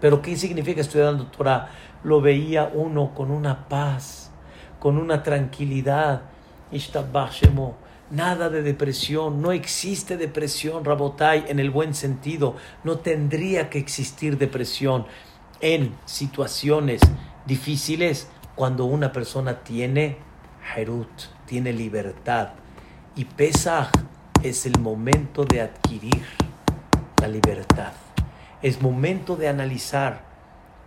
Pero 0.00 0.22
¿qué 0.22 0.36
significa 0.36 0.80
estudiando 0.80 1.26
Torah? 1.26 1.68
Lo 2.04 2.20
veía 2.20 2.70
uno 2.72 3.12
con 3.14 3.32
una 3.32 3.68
paz, 3.68 4.30
con 4.78 4.96
una 4.96 5.22
tranquilidad. 5.24 6.22
Nada 8.10 8.48
de 8.48 8.62
depresión, 8.62 9.40
no 9.40 9.52
existe 9.52 10.16
depresión, 10.16 10.84
Rabotai, 10.84 11.44
en 11.46 11.60
el 11.60 11.70
buen 11.70 11.94
sentido. 11.94 12.56
No 12.82 12.98
tendría 12.98 13.70
que 13.70 13.78
existir 13.78 14.36
depresión 14.36 15.06
en 15.60 15.94
situaciones 16.06 17.02
difíciles 17.46 18.28
cuando 18.56 18.84
una 18.86 19.12
persona 19.12 19.60
tiene 19.60 20.16
Herut, 20.74 21.08
tiene 21.46 21.72
libertad. 21.72 22.48
Y 23.14 23.26
Pesach 23.26 23.92
es 24.42 24.66
el 24.66 24.80
momento 24.80 25.44
de 25.44 25.60
adquirir 25.60 26.26
la 27.20 27.28
libertad. 27.28 27.92
Es 28.60 28.82
momento 28.82 29.36
de 29.36 29.46
analizar 29.46 30.24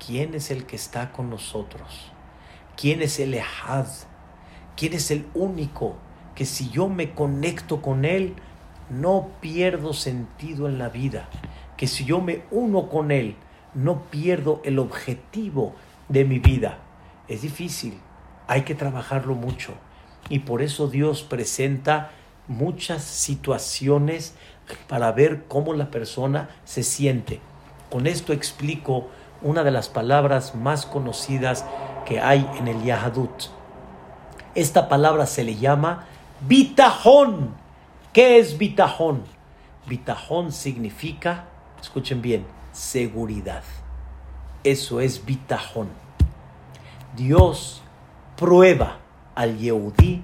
quién 0.05 0.33
es 0.33 0.51
el 0.51 0.65
que 0.65 0.75
está 0.75 1.13
con 1.13 1.29
nosotros, 1.29 2.11
quién 2.75 3.01
es 3.01 3.17
el 3.19 3.33
Ehad, 3.33 3.87
quién 4.75 4.91
es 4.91 5.09
el 5.09 5.25
único 5.33 5.97
que 6.35 6.45
si 6.45 6.69
yo 6.69 6.89
me 6.89 7.11
conecto 7.11 7.81
con 7.81 8.05
él, 8.05 8.35
no 8.89 9.29
pierdo 9.39 9.93
sentido 9.93 10.67
en 10.67 10.77
la 10.77 10.89
vida, 10.89 11.27
que 11.77 11.87
si 11.87 12.05
yo 12.05 12.21
me 12.21 12.43
uno 12.51 12.89
con 12.89 13.11
él, 13.11 13.35
no 13.73 14.03
pierdo 14.03 14.61
el 14.63 14.79
objetivo 14.79 15.73
de 16.09 16.25
mi 16.25 16.39
vida. 16.39 16.79
Es 17.27 17.41
difícil, 17.41 17.99
hay 18.47 18.63
que 18.63 18.75
trabajarlo 18.75 19.35
mucho 19.35 19.73
y 20.29 20.39
por 20.39 20.61
eso 20.61 20.87
Dios 20.87 21.23
presenta 21.23 22.11
muchas 22.47 23.03
situaciones 23.03 24.35
para 24.87 25.11
ver 25.11 25.45
cómo 25.47 25.73
la 25.73 25.91
persona 25.91 26.49
se 26.65 26.83
siente. 26.83 27.39
Con 27.89 28.07
esto 28.07 28.33
explico 28.33 29.07
una 29.41 29.63
de 29.63 29.71
las 29.71 29.89
palabras 29.89 30.55
más 30.55 30.85
conocidas 30.85 31.65
que 32.05 32.19
hay 32.19 32.49
en 32.57 32.67
el 32.67 32.83
Yahadut. 32.83 33.49
Esta 34.55 34.87
palabra 34.87 35.25
se 35.25 35.43
le 35.43 35.55
llama 35.55 36.05
bitajón. 36.47 37.55
¿Qué 38.11 38.39
es 38.39 38.57
bitajón? 38.57 39.23
Bitajón 39.87 40.51
significa, 40.51 41.45
escuchen 41.81 42.21
bien, 42.21 42.45
seguridad. 42.71 43.63
Eso 44.63 45.01
es 45.01 45.25
bitajón. 45.25 45.89
Dios 47.15 47.81
prueba 48.37 48.99
al 49.35 49.57
Yehudí 49.57 50.23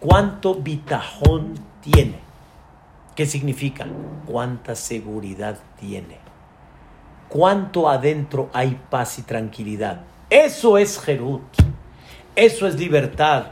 cuánto 0.00 0.54
bitajón 0.56 1.54
tiene. 1.80 2.18
¿Qué 3.14 3.26
significa? 3.26 3.86
¿Cuánta 4.26 4.74
seguridad 4.74 5.58
tiene? 5.78 6.18
¿Cuánto 7.28 7.88
adentro 7.88 8.50
hay 8.52 8.80
paz 8.90 9.18
y 9.18 9.22
tranquilidad? 9.22 10.02
Eso 10.30 10.78
es 10.78 10.98
Jerut. 10.98 11.42
Eso 12.34 12.66
es 12.66 12.76
libertad. 12.76 13.46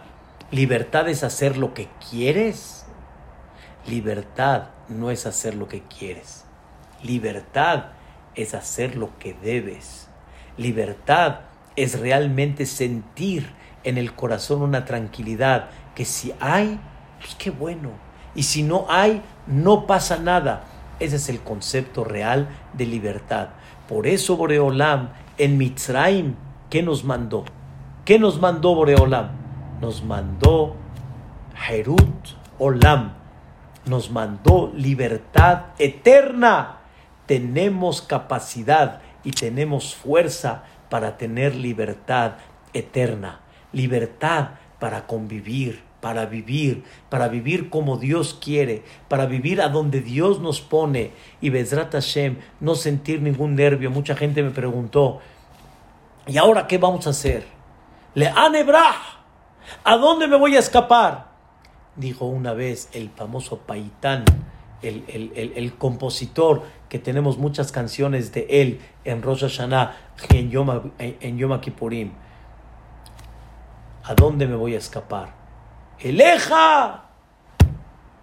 Libertad 0.51 1.11
es 1.11 1.24
hacer 1.24 1.59
lo 1.59 1.74
que 1.74 1.88
quieres. 2.09 2.86
Libertad 3.86 4.68
no 4.88 5.11
es 5.11 5.26
hacer 5.26 5.55
lo 5.55 5.68
que 5.68 5.82
quieres. 5.82 6.46
Libertad 7.03 7.88
es 8.34 8.55
hacer 8.55 8.96
lo 8.96 9.18
que 9.18 9.34
debes. 9.34 10.09
Libertad 10.57 11.40
es 11.76 12.01
realmente 12.01 12.64
sentir 12.64 13.53
en 13.84 13.99
el 13.99 14.14
corazón 14.14 14.62
una 14.62 14.86
tranquilidad 14.86 15.68
que 15.94 16.07
si 16.07 16.32
hay, 16.40 16.80
pues 17.20 17.34
qué 17.34 17.51
bueno. 17.51 17.90
Y 18.34 18.44
si 18.44 18.62
no 18.62 18.86
hay, 18.88 19.22
no 19.46 19.86
pasa 19.86 20.16
nada. 20.16 20.64
Ese 20.99 21.16
es 21.16 21.28
el 21.28 21.40
concepto 21.40 22.05
real 22.05 22.49
de 22.72 22.86
libertad. 22.86 23.51
Por 23.86 24.07
eso 24.07 24.38
Boreolam 24.38 25.11
en 25.36 25.59
Mitzrayim, 25.59 26.36
¿qué 26.70 26.82
nos 26.82 27.05
mandó? 27.05 27.44
¿Qué 28.07 28.18
nos 28.18 28.40
mandó 28.40 28.74
Boreolam? 28.74 29.47
Nos 29.80 30.02
mandó 30.02 30.76
Herut 31.68 32.28
Olam. 32.58 33.14
Nos 33.86 34.10
mandó 34.10 34.72
libertad 34.74 35.66
eterna. 35.78 36.80
Tenemos 37.26 38.02
capacidad 38.02 39.00
y 39.24 39.30
tenemos 39.30 39.94
fuerza 39.94 40.64
para 40.88 41.16
tener 41.16 41.54
libertad 41.54 42.32
eterna. 42.72 43.40
Libertad 43.72 44.50
para 44.78 45.06
convivir, 45.06 45.82
para 46.00 46.26
vivir, 46.26 46.84
para 47.08 47.28
vivir 47.28 47.70
como 47.70 47.96
Dios 47.96 48.38
quiere, 48.42 48.84
para 49.08 49.26
vivir 49.26 49.60
a 49.60 49.68
donde 49.68 50.00
Dios 50.00 50.40
nos 50.40 50.60
pone 50.60 51.12
y 51.40 51.50
Bezrat 51.50 51.92
Hashem, 51.92 52.38
no 52.60 52.74
sentir 52.74 53.20
ningún 53.20 53.54
nervio. 53.54 53.90
Mucha 53.90 54.14
gente 54.14 54.42
me 54.42 54.50
preguntó, 54.50 55.20
¿y 56.26 56.36
ahora 56.36 56.66
qué 56.66 56.78
vamos 56.78 57.06
a 57.06 57.10
hacer? 57.10 57.46
Le 58.14 58.28
anebrah, 58.28 59.17
¿a 59.84 59.96
dónde 59.96 60.28
me 60.28 60.36
voy 60.36 60.56
a 60.56 60.58
escapar? 60.58 61.28
Dijo 61.96 62.26
una 62.26 62.52
vez 62.52 62.88
el 62.92 63.10
famoso 63.10 63.58
Paitán, 63.58 64.24
el, 64.82 65.04
el, 65.34 65.74
compositor 65.74 66.62
que 66.88 66.98
tenemos 66.98 67.38
muchas 67.38 67.72
canciones 67.72 68.32
de 68.32 68.46
él 68.48 68.80
en 69.04 69.22
Rosh 69.22 69.40
Hashanah 69.40 69.96
en 70.30 70.50
Yom, 70.50 70.92
en 70.98 71.38
Yom 71.38 71.60
Kippurim. 71.60 72.12
¿A 74.04 74.14
dónde 74.14 74.46
me 74.46 74.54
voy 74.54 74.74
a 74.74 74.78
escapar? 74.78 75.34
Eleja, 75.98 77.04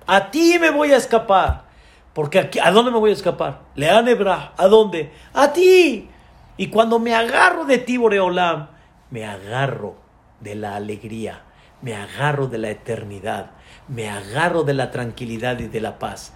a 0.08 0.32
ti 0.32 0.58
me 0.60 0.72
voy 0.72 0.92
a 0.94 0.98
escapar. 0.98 1.66
Porque 2.14 2.40
aquí, 2.40 2.60
¿a 2.60 2.72
dónde 2.72 2.92
me 2.92 2.98
voy 2.98 3.10
a 3.10 3.14
escapar? 3.14 3.64
Leanebra, 3.76 4.54
¿a 4.56 4.68
dónde? 4.68 5.12
A 5.34 5.52
ti. 5.52 6.10
Y 6.56 6.68
cuando 6.68 6.98
me 6.98 7.14
agarro 7.14 7.66
de 7.66 7.78
ti, 7.80 7.98
Boreolam, 7.98 8.70
me 9.12 9.26
agarro 9.26 10.05
de 10.46 10.56
la 10.56 10.76
alegría, 10.76 11.42
me 11.82 11.96
agarro 11.96 12.48
de 12.48 12.60
la 12.60 12.70
eternidad, 12.70 13.52
me 13.90 14.10
agarro 14.10 14.64
de 14.64 14.76
la 14.76 14.92
tranquilidad 14.92 15.60
y 15.60 15.68
de 15.68 15.82
la 15.82 16.00
paz. 16.00 16.34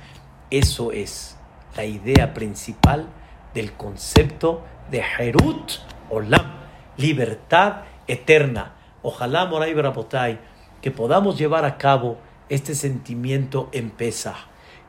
Eso 0.50 0.92
es 0.92 1.38
la 1.78 1.86
idea 1.86 2.34
principal 2.34 3.08
del 3.54 3.74
concepto 3.74 4.64
de 4.90 5.04
Herut 5.18 5.74
Olam, 6.10 6.56
libertad 6.98 7.84
eterna. 8.08 8.74
Ojalá 9.04 9.46
Moray 9.46 9.74
Barapotay 9.74 10.40
que 10.82 10.92
podamos 10.92 11.38
llevar 11.38 11.66
a 11.66 11.78
cabo 11.78 12.18
este 12.50 12.74
sentimiento 12.74 13.70
en 13.72 13.92
pesa, 13.92 14.36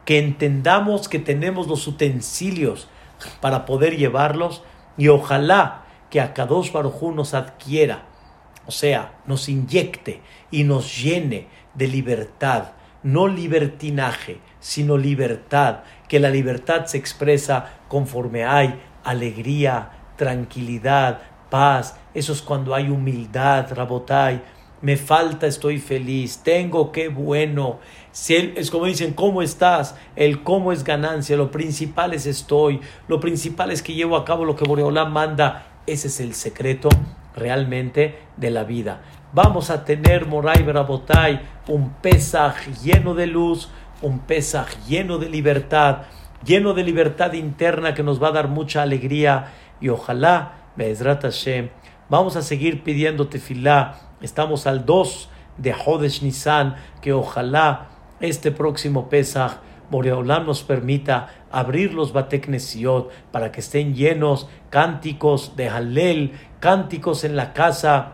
que 0.06 0.18
entendamos 0.18 1.08
que 1.08 1.18
tenemos 1.18 1.66
los 1.66 1.86
utensilios 1.86 2.88
para 3.40 3.66
poder 3.66 3.98
llevarlos 3.98 4.62
y 4.96 5.08
ojalá 5.08 5.84
que 6.08 6.20
a 6.20 6.32
Kadosh 6.32 6.72
Baruj 6.72 7.14
nos 7.14 7.34
adquiera, 7.34 8.04
o 8.70 8.72
sea, 8.72 9.18
nos 9.26 9.48
inyecte 9.48 10.20
y 10.52 10.62
nos 10.62 11.02
llene 11.02 11.48
de 11.74 11.88
libertad, 11.88 12.74
no 13.02 13.26
libertinaje, 13.26 14.38
sino 14.60 14.96
libertad, 14.96 15.80
que 16.06 16.20
la 16.20 16.30
libertad 16.30 16.86
se 16.86 16.96
expresa 16.96 17.80
conforme 17.88 18.44
hay 18.44 18.80
alegría, 19.02 19.90
tranquilidad, 20.14 21.18
paz, 21.50 21.96
eso 22.14 22.32
es 22.32 22.42
cuando 22.42 22.72
hay 22.72 22.90
humildad, 22.90 23.74
rabotai, 23.74 24.40
me 24.82 24.96
falta, 24.96 25.48
estoy 25.48 25.78
feliz, 25.78 26.38
tengo, 26.44 26.92
qué 26.92 27.08
bueno. 27.08 27.80
Si 28.12 28.36
es 28.36 28.70
como 28.70 28.84
dicen, 28.84 29.14
¿cómo 29.14 29.42
estás? 29.42 29.96
El 30.14 30.44
cómo 30.44 30.70
es 30.70 30.84
ganancia, 30.84 31.36
lo 31.36 31.50
principal 31.50 32.14
es 32.14 32.24
estoy, 32.24 32.80
lo 33.08 33.18
principal 33.18 33.72
es 33.72 33.82
que 33.82 33.94
llevo 33.94 34.16
a 34.16 34.24
cabo 34.24 34.44
lo 34.44 34.54
que 34.54 34.64
Boreolán 34.64 35.12
manda. 35.12 35.66
Ese 35.88 36.06
es 36.06 36.20
el 36.20 36.34
secreto 36.34 36.88
realmente 37.34 38.18
de 38.36 38.50
la 38.50 38.64
vida. 38.64 39.02
Vamos 39.32 39.70
a 39.70 39.84
tener, 39.84 40.26
Moray 40.26 40.62
Berabotay, 40.62 41.40
un 41.68 41.90
Pesaj 41.94 42.56
lleno 42.82 43.14
de 43.14 43.26
luz, 43.26 43.70
un 44.02 44.20
Pesach 44.20 44.68
lleno 44.88 45.18
de 45.18 45.28
libertad, 45.28 46.02
lleno 46.44 46.74
de 46.74 46.82
libertad 46.82 47.32
interna 47.34 47.94
que 47.94 48.02
nos 48.02 48.22
va 48.22 48.28
a 48.28 48.32
dar 48.32 48.48
mucha 48.48 48.82
alegría 48.82 49.52
y 49.80 49.88
ojalá, 49.88 50.54
Be'ezrat 50.76 51.22
Hashem, 51.22 51.68
vamos 52.08 52.36
a 52.36 52.42
seguir 52.42 52.82
pidiendo 52.82 53.28
tefilá. 53.28 54.00
Estamos 54.20 54.66
al 54.66 54.84
2 54.84 55.28
de 55.58 55.74
Hodesh 55.74 56.22
Nisan, 56.22 56.76
que 57.00 57.12
ojalá 57.12 57.88
este 58.20 58.50
próximo 58.50 59.08
Pesach 59.08 59.58
Boreolam 59.90 60.46
nos 60.46 60.62
permita 60.62 61.28
abrir 61.50 61.92
los 61.92 62.12
Bateknesiot 62.12 63.10
para 63.32 63.50
que 63.50 63.60
estén 63.60 63.94
llenos 63.94 64.48
cánticos 64.70 65.56
de 65.56 65.68
Halel, 65.68 66.32
cánticos 66.60 67.24
en 67.24 67.36
la 67.36 67.52
casa, 67.52 68.12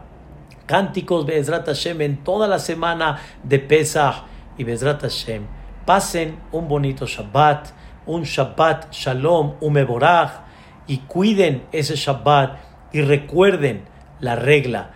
cánticos 0.67 1.27
Bezrat 1.27 1.67
Hashem 1.67 2.01
en 2.01 2.25
toda 2.25 2.49
la 2.49 2.59
semana 2.59 3.21
de 3.43 3.59
Pesach 3.59 4.25
y 4.57 4.65
Bezrat 4.65 5.03
Hashem. 5.03 5.47
Pasen 5.85 6.39
un 6.51 6.67
bonito 6.67 7.07
Shabbat, 7.07 7.69
un 8.07 8.23
Shabbat 8.23 8.93
Shalom, 8.93 9.57
un 9.61 9.73
Meborach 9.73 10.41
y 10.87 10.99
cuiden 10.99 11.65
ese 11.73 11.97
Shabbat 11.97 12.59
y 12.93 13.03
recuerden 13.03 13.85
la 14.21 14.37
regla. 14.37 14.93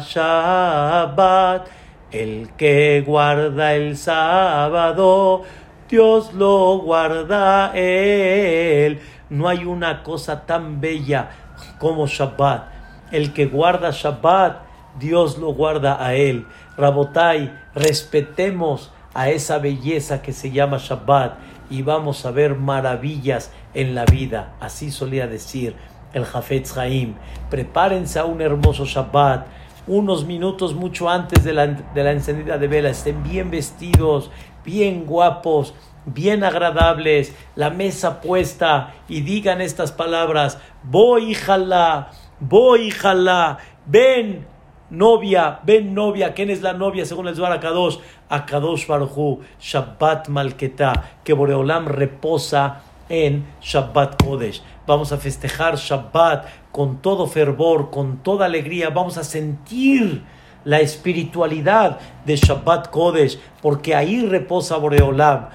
Shabbat 0.00 1.68
el 2.12 2.50
que 2.56 3.02
guarda 3.06 3.74
el 3.74 3.96
sábado, 3.96 5.42
Dios 5.88 6.34
lo 6.34 6.78
guarda 6.78 7.72
él. 7.74 9.00
No 9.28 9.48
hay 9.48 9.64
una 9.64 10.02
cosa 10.02 10.46
tan 10.46 10.80
bella 10.80 11.30
como 11.78 12.06
Shabbat. 12.06 12.64
El 13.12 13.32
que 13.32 13.46
guarda 13.46 13.90
Shabbat, 13.90 14.62
Dios 14.98 15.38
lo 15.38 15.52
guarda 15.52 16.04
a 16.04 16.14
él. 16.14 16.46
Rabotai, 16.76 17.52
respetemos 17.74 18.92
a 19.14 19.30
esa 19.30 19.58
belleza 19.58 20.22
que 20.22 20.32
se 20.32 20.50
llama 20.50 20.78
Shabbat 20.78 21.34
y 21.68 21.82
vamos 21.82 22.24
a 22.26 22.30
ver 22.30 22.56
maravillas 22.56 23.52
en 23.74 23.94
la 23.94 24.04
vida. 24.04 24.54
Así 24.60 24.90
solía 24.90 25.26
decir 25.26 25.74
el 26.12 26.24
Jafetz 26.24 26.76
Haim. 26.76 27.14
Prepárense 27.50 28.18
a 28.18 28.24
un 28.24 28.40
hermoso 28.40 28.84
Shabbat 28.84 29.46
unos 29.86 30.24
minutos 30.24 30.74
mucho 30.74 31.08
antes 31.08 31.44
de 31.44 31.52
la, 31.52 31.66
de 31.66 32.04
la 32.04 32.12
encendida 32.12 32.58
de 32.58 32.68
vela, 32.68 32.90
estén 32.90 33.22
bien 33.22 33.50
vestidos, 33.50 34.30
bien 34.64 35.06
guapos, 35.06 35.74
bien 36.06 36.44
agradables, 36.44 37.34
la 37.56 37.70
mesa 37.70 38.20
puesta 38.20 38.94
y 39.08 39.20
digan 39.20 39.60
estas 39.60 39.92
palabras, 39.92 40.58
voy 40.82 41.34
jalá, 41.34 42.10
voy 42.40 42.90
jalá, 42.90 43.58
ven 43.86 44.46
novia, 44.90 45.60
ven 45.62 45.94
novia, 45.94 46.34
¿quién 46.34 46.50
es 46.50 46.62
la 46.62 46.72
novia 46.72 47.04
según 47.04 47.28
el 47.28 47.36
Zohar 47.36 47.52
Akadosh? 47.52 47.98
Akadosh 48.28 48.86
Baruchu, 48.86 49.40
Shabbat 49.60 50.28
Malketá, 50.28 50.92
que 51.24 51.32
Boreolam 51.32 51.86
reposa 51.86 52.82
en 53.10 53.44
Shabbat 53.60 54.22
Kodesh. 54.22 54.62
Vamos 54.86 55.12
a 55.12 55.18
festejar 55.18 55.76
Shabbat 55.76 56.46
con 56.72 57.02
todo 57.02 57.26
fervor, 57.26 57.90
con 57.90 58.22
toda 58.22 58.46
alegría. 58.46 58.88
Vamos 58.88 59.18
a 59.18 59.24
sentir 59.24 60.22
la 60.64 60.80
espiritualidad 60.80 61.98
de 62.24 62.36
Shabbat 62.36 62.88
Kodesh, 62.88 63.38
porque 63.60 63.94
ahí 63.94 64.24
reposa 64.24 64.76
Boreolam. 64.78 65.48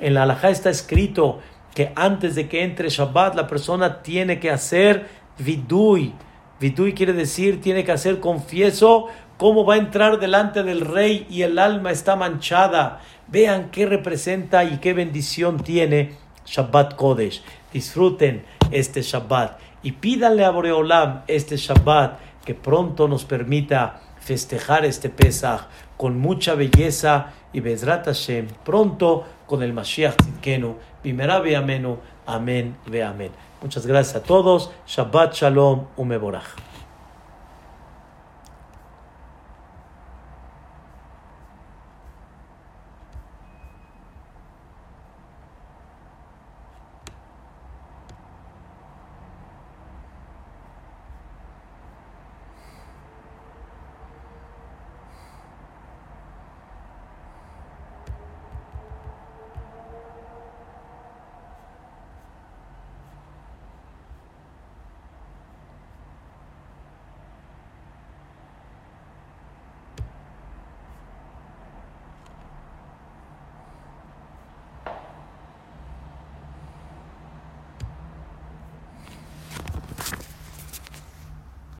En 0.00 0.14
la 0.14 0.24
halajá 0.24 0.50
está 0.50 0.70
escrito 0.70 1.38
que 1.74 1.92
antes 1.96 2.34
de 2.34 2.48
que 2.48 2.64
entre 2.64 2.88
Shabbat 2.88 3.34
la 3.34 3.46
persona 3.46 4.02
tiene 4.02 4.40
que 4.40 4.50
hacer 4.50 5.08
vidui. 5.38 6.14
Vidui 6.60 6.92
quiere 6.92 7.12
decir 7.12 7.60
tiene 7.60 7.84
que 7.84 7.92
hacer 7.92 8.20
confieso 8.20 9.06
cómo 9.36 9.64
va 9.64 9.74
a 9.74 9.78
entrar 9.78 10.20
delante 10.20 10.62
del 10.62 10.82
rey 10.82 11.26
y 11.28 11.42
el 11.42 11.58
alma 11.58 11.90
está 11.90 12.14
manchada. 12.14 13.00
Vean 13.28 13.70
qué 13.70 13.86
representa 13.86 14.64
y 14.64 14.78
qué 14.78 14.92
bendición 14.92 15.58
tiene 15.58 16.12
Shabbat 16.46 16.96
Kodesh. 16.96 17.42
Disfruten 17.72 18.44
este 18.70 19.02
Shabbat 19.02 19.58
y 19.82 19.92
pídanle 19.92 20.44
a 20.44 20.50
Boreolam 20.50 21.22
este 21.26 21.56
Shabbat 21.56 22.18
que 22.44 22.54
pronto 22.54 23.08
nos 23.08 23.24
permita 23.24 24.00
festejar 24.20 24.84
este 24.84 25.08
Pesach 25.08 25.62
con 25.96 26.18
mucha 26.18 26.54
belleza 26.54 27.32
y 27.52 27.60
Bezrat 27.60 28.06
Hashem 28.06 28.48
pronto 28.64 29.24
con 29.46 29.62
el 29.62 29.72
Mashiach 29.72 30.16
Tzidkenu. 30.16 30.76
Bimera 31.02 31.36
amenu. 31.36 31.98
Amén 32.26 32.76
ve 32.86 33.02
amén. 33.02 33.30
Muchas 33.60 33.86
gracias 33.86 34.16
a 34.16 34.22
todos. 34.22 34.70
Shabbat 34.86 35.34
Shalom 35.34 35.86
Umeborach. 35.96 36.71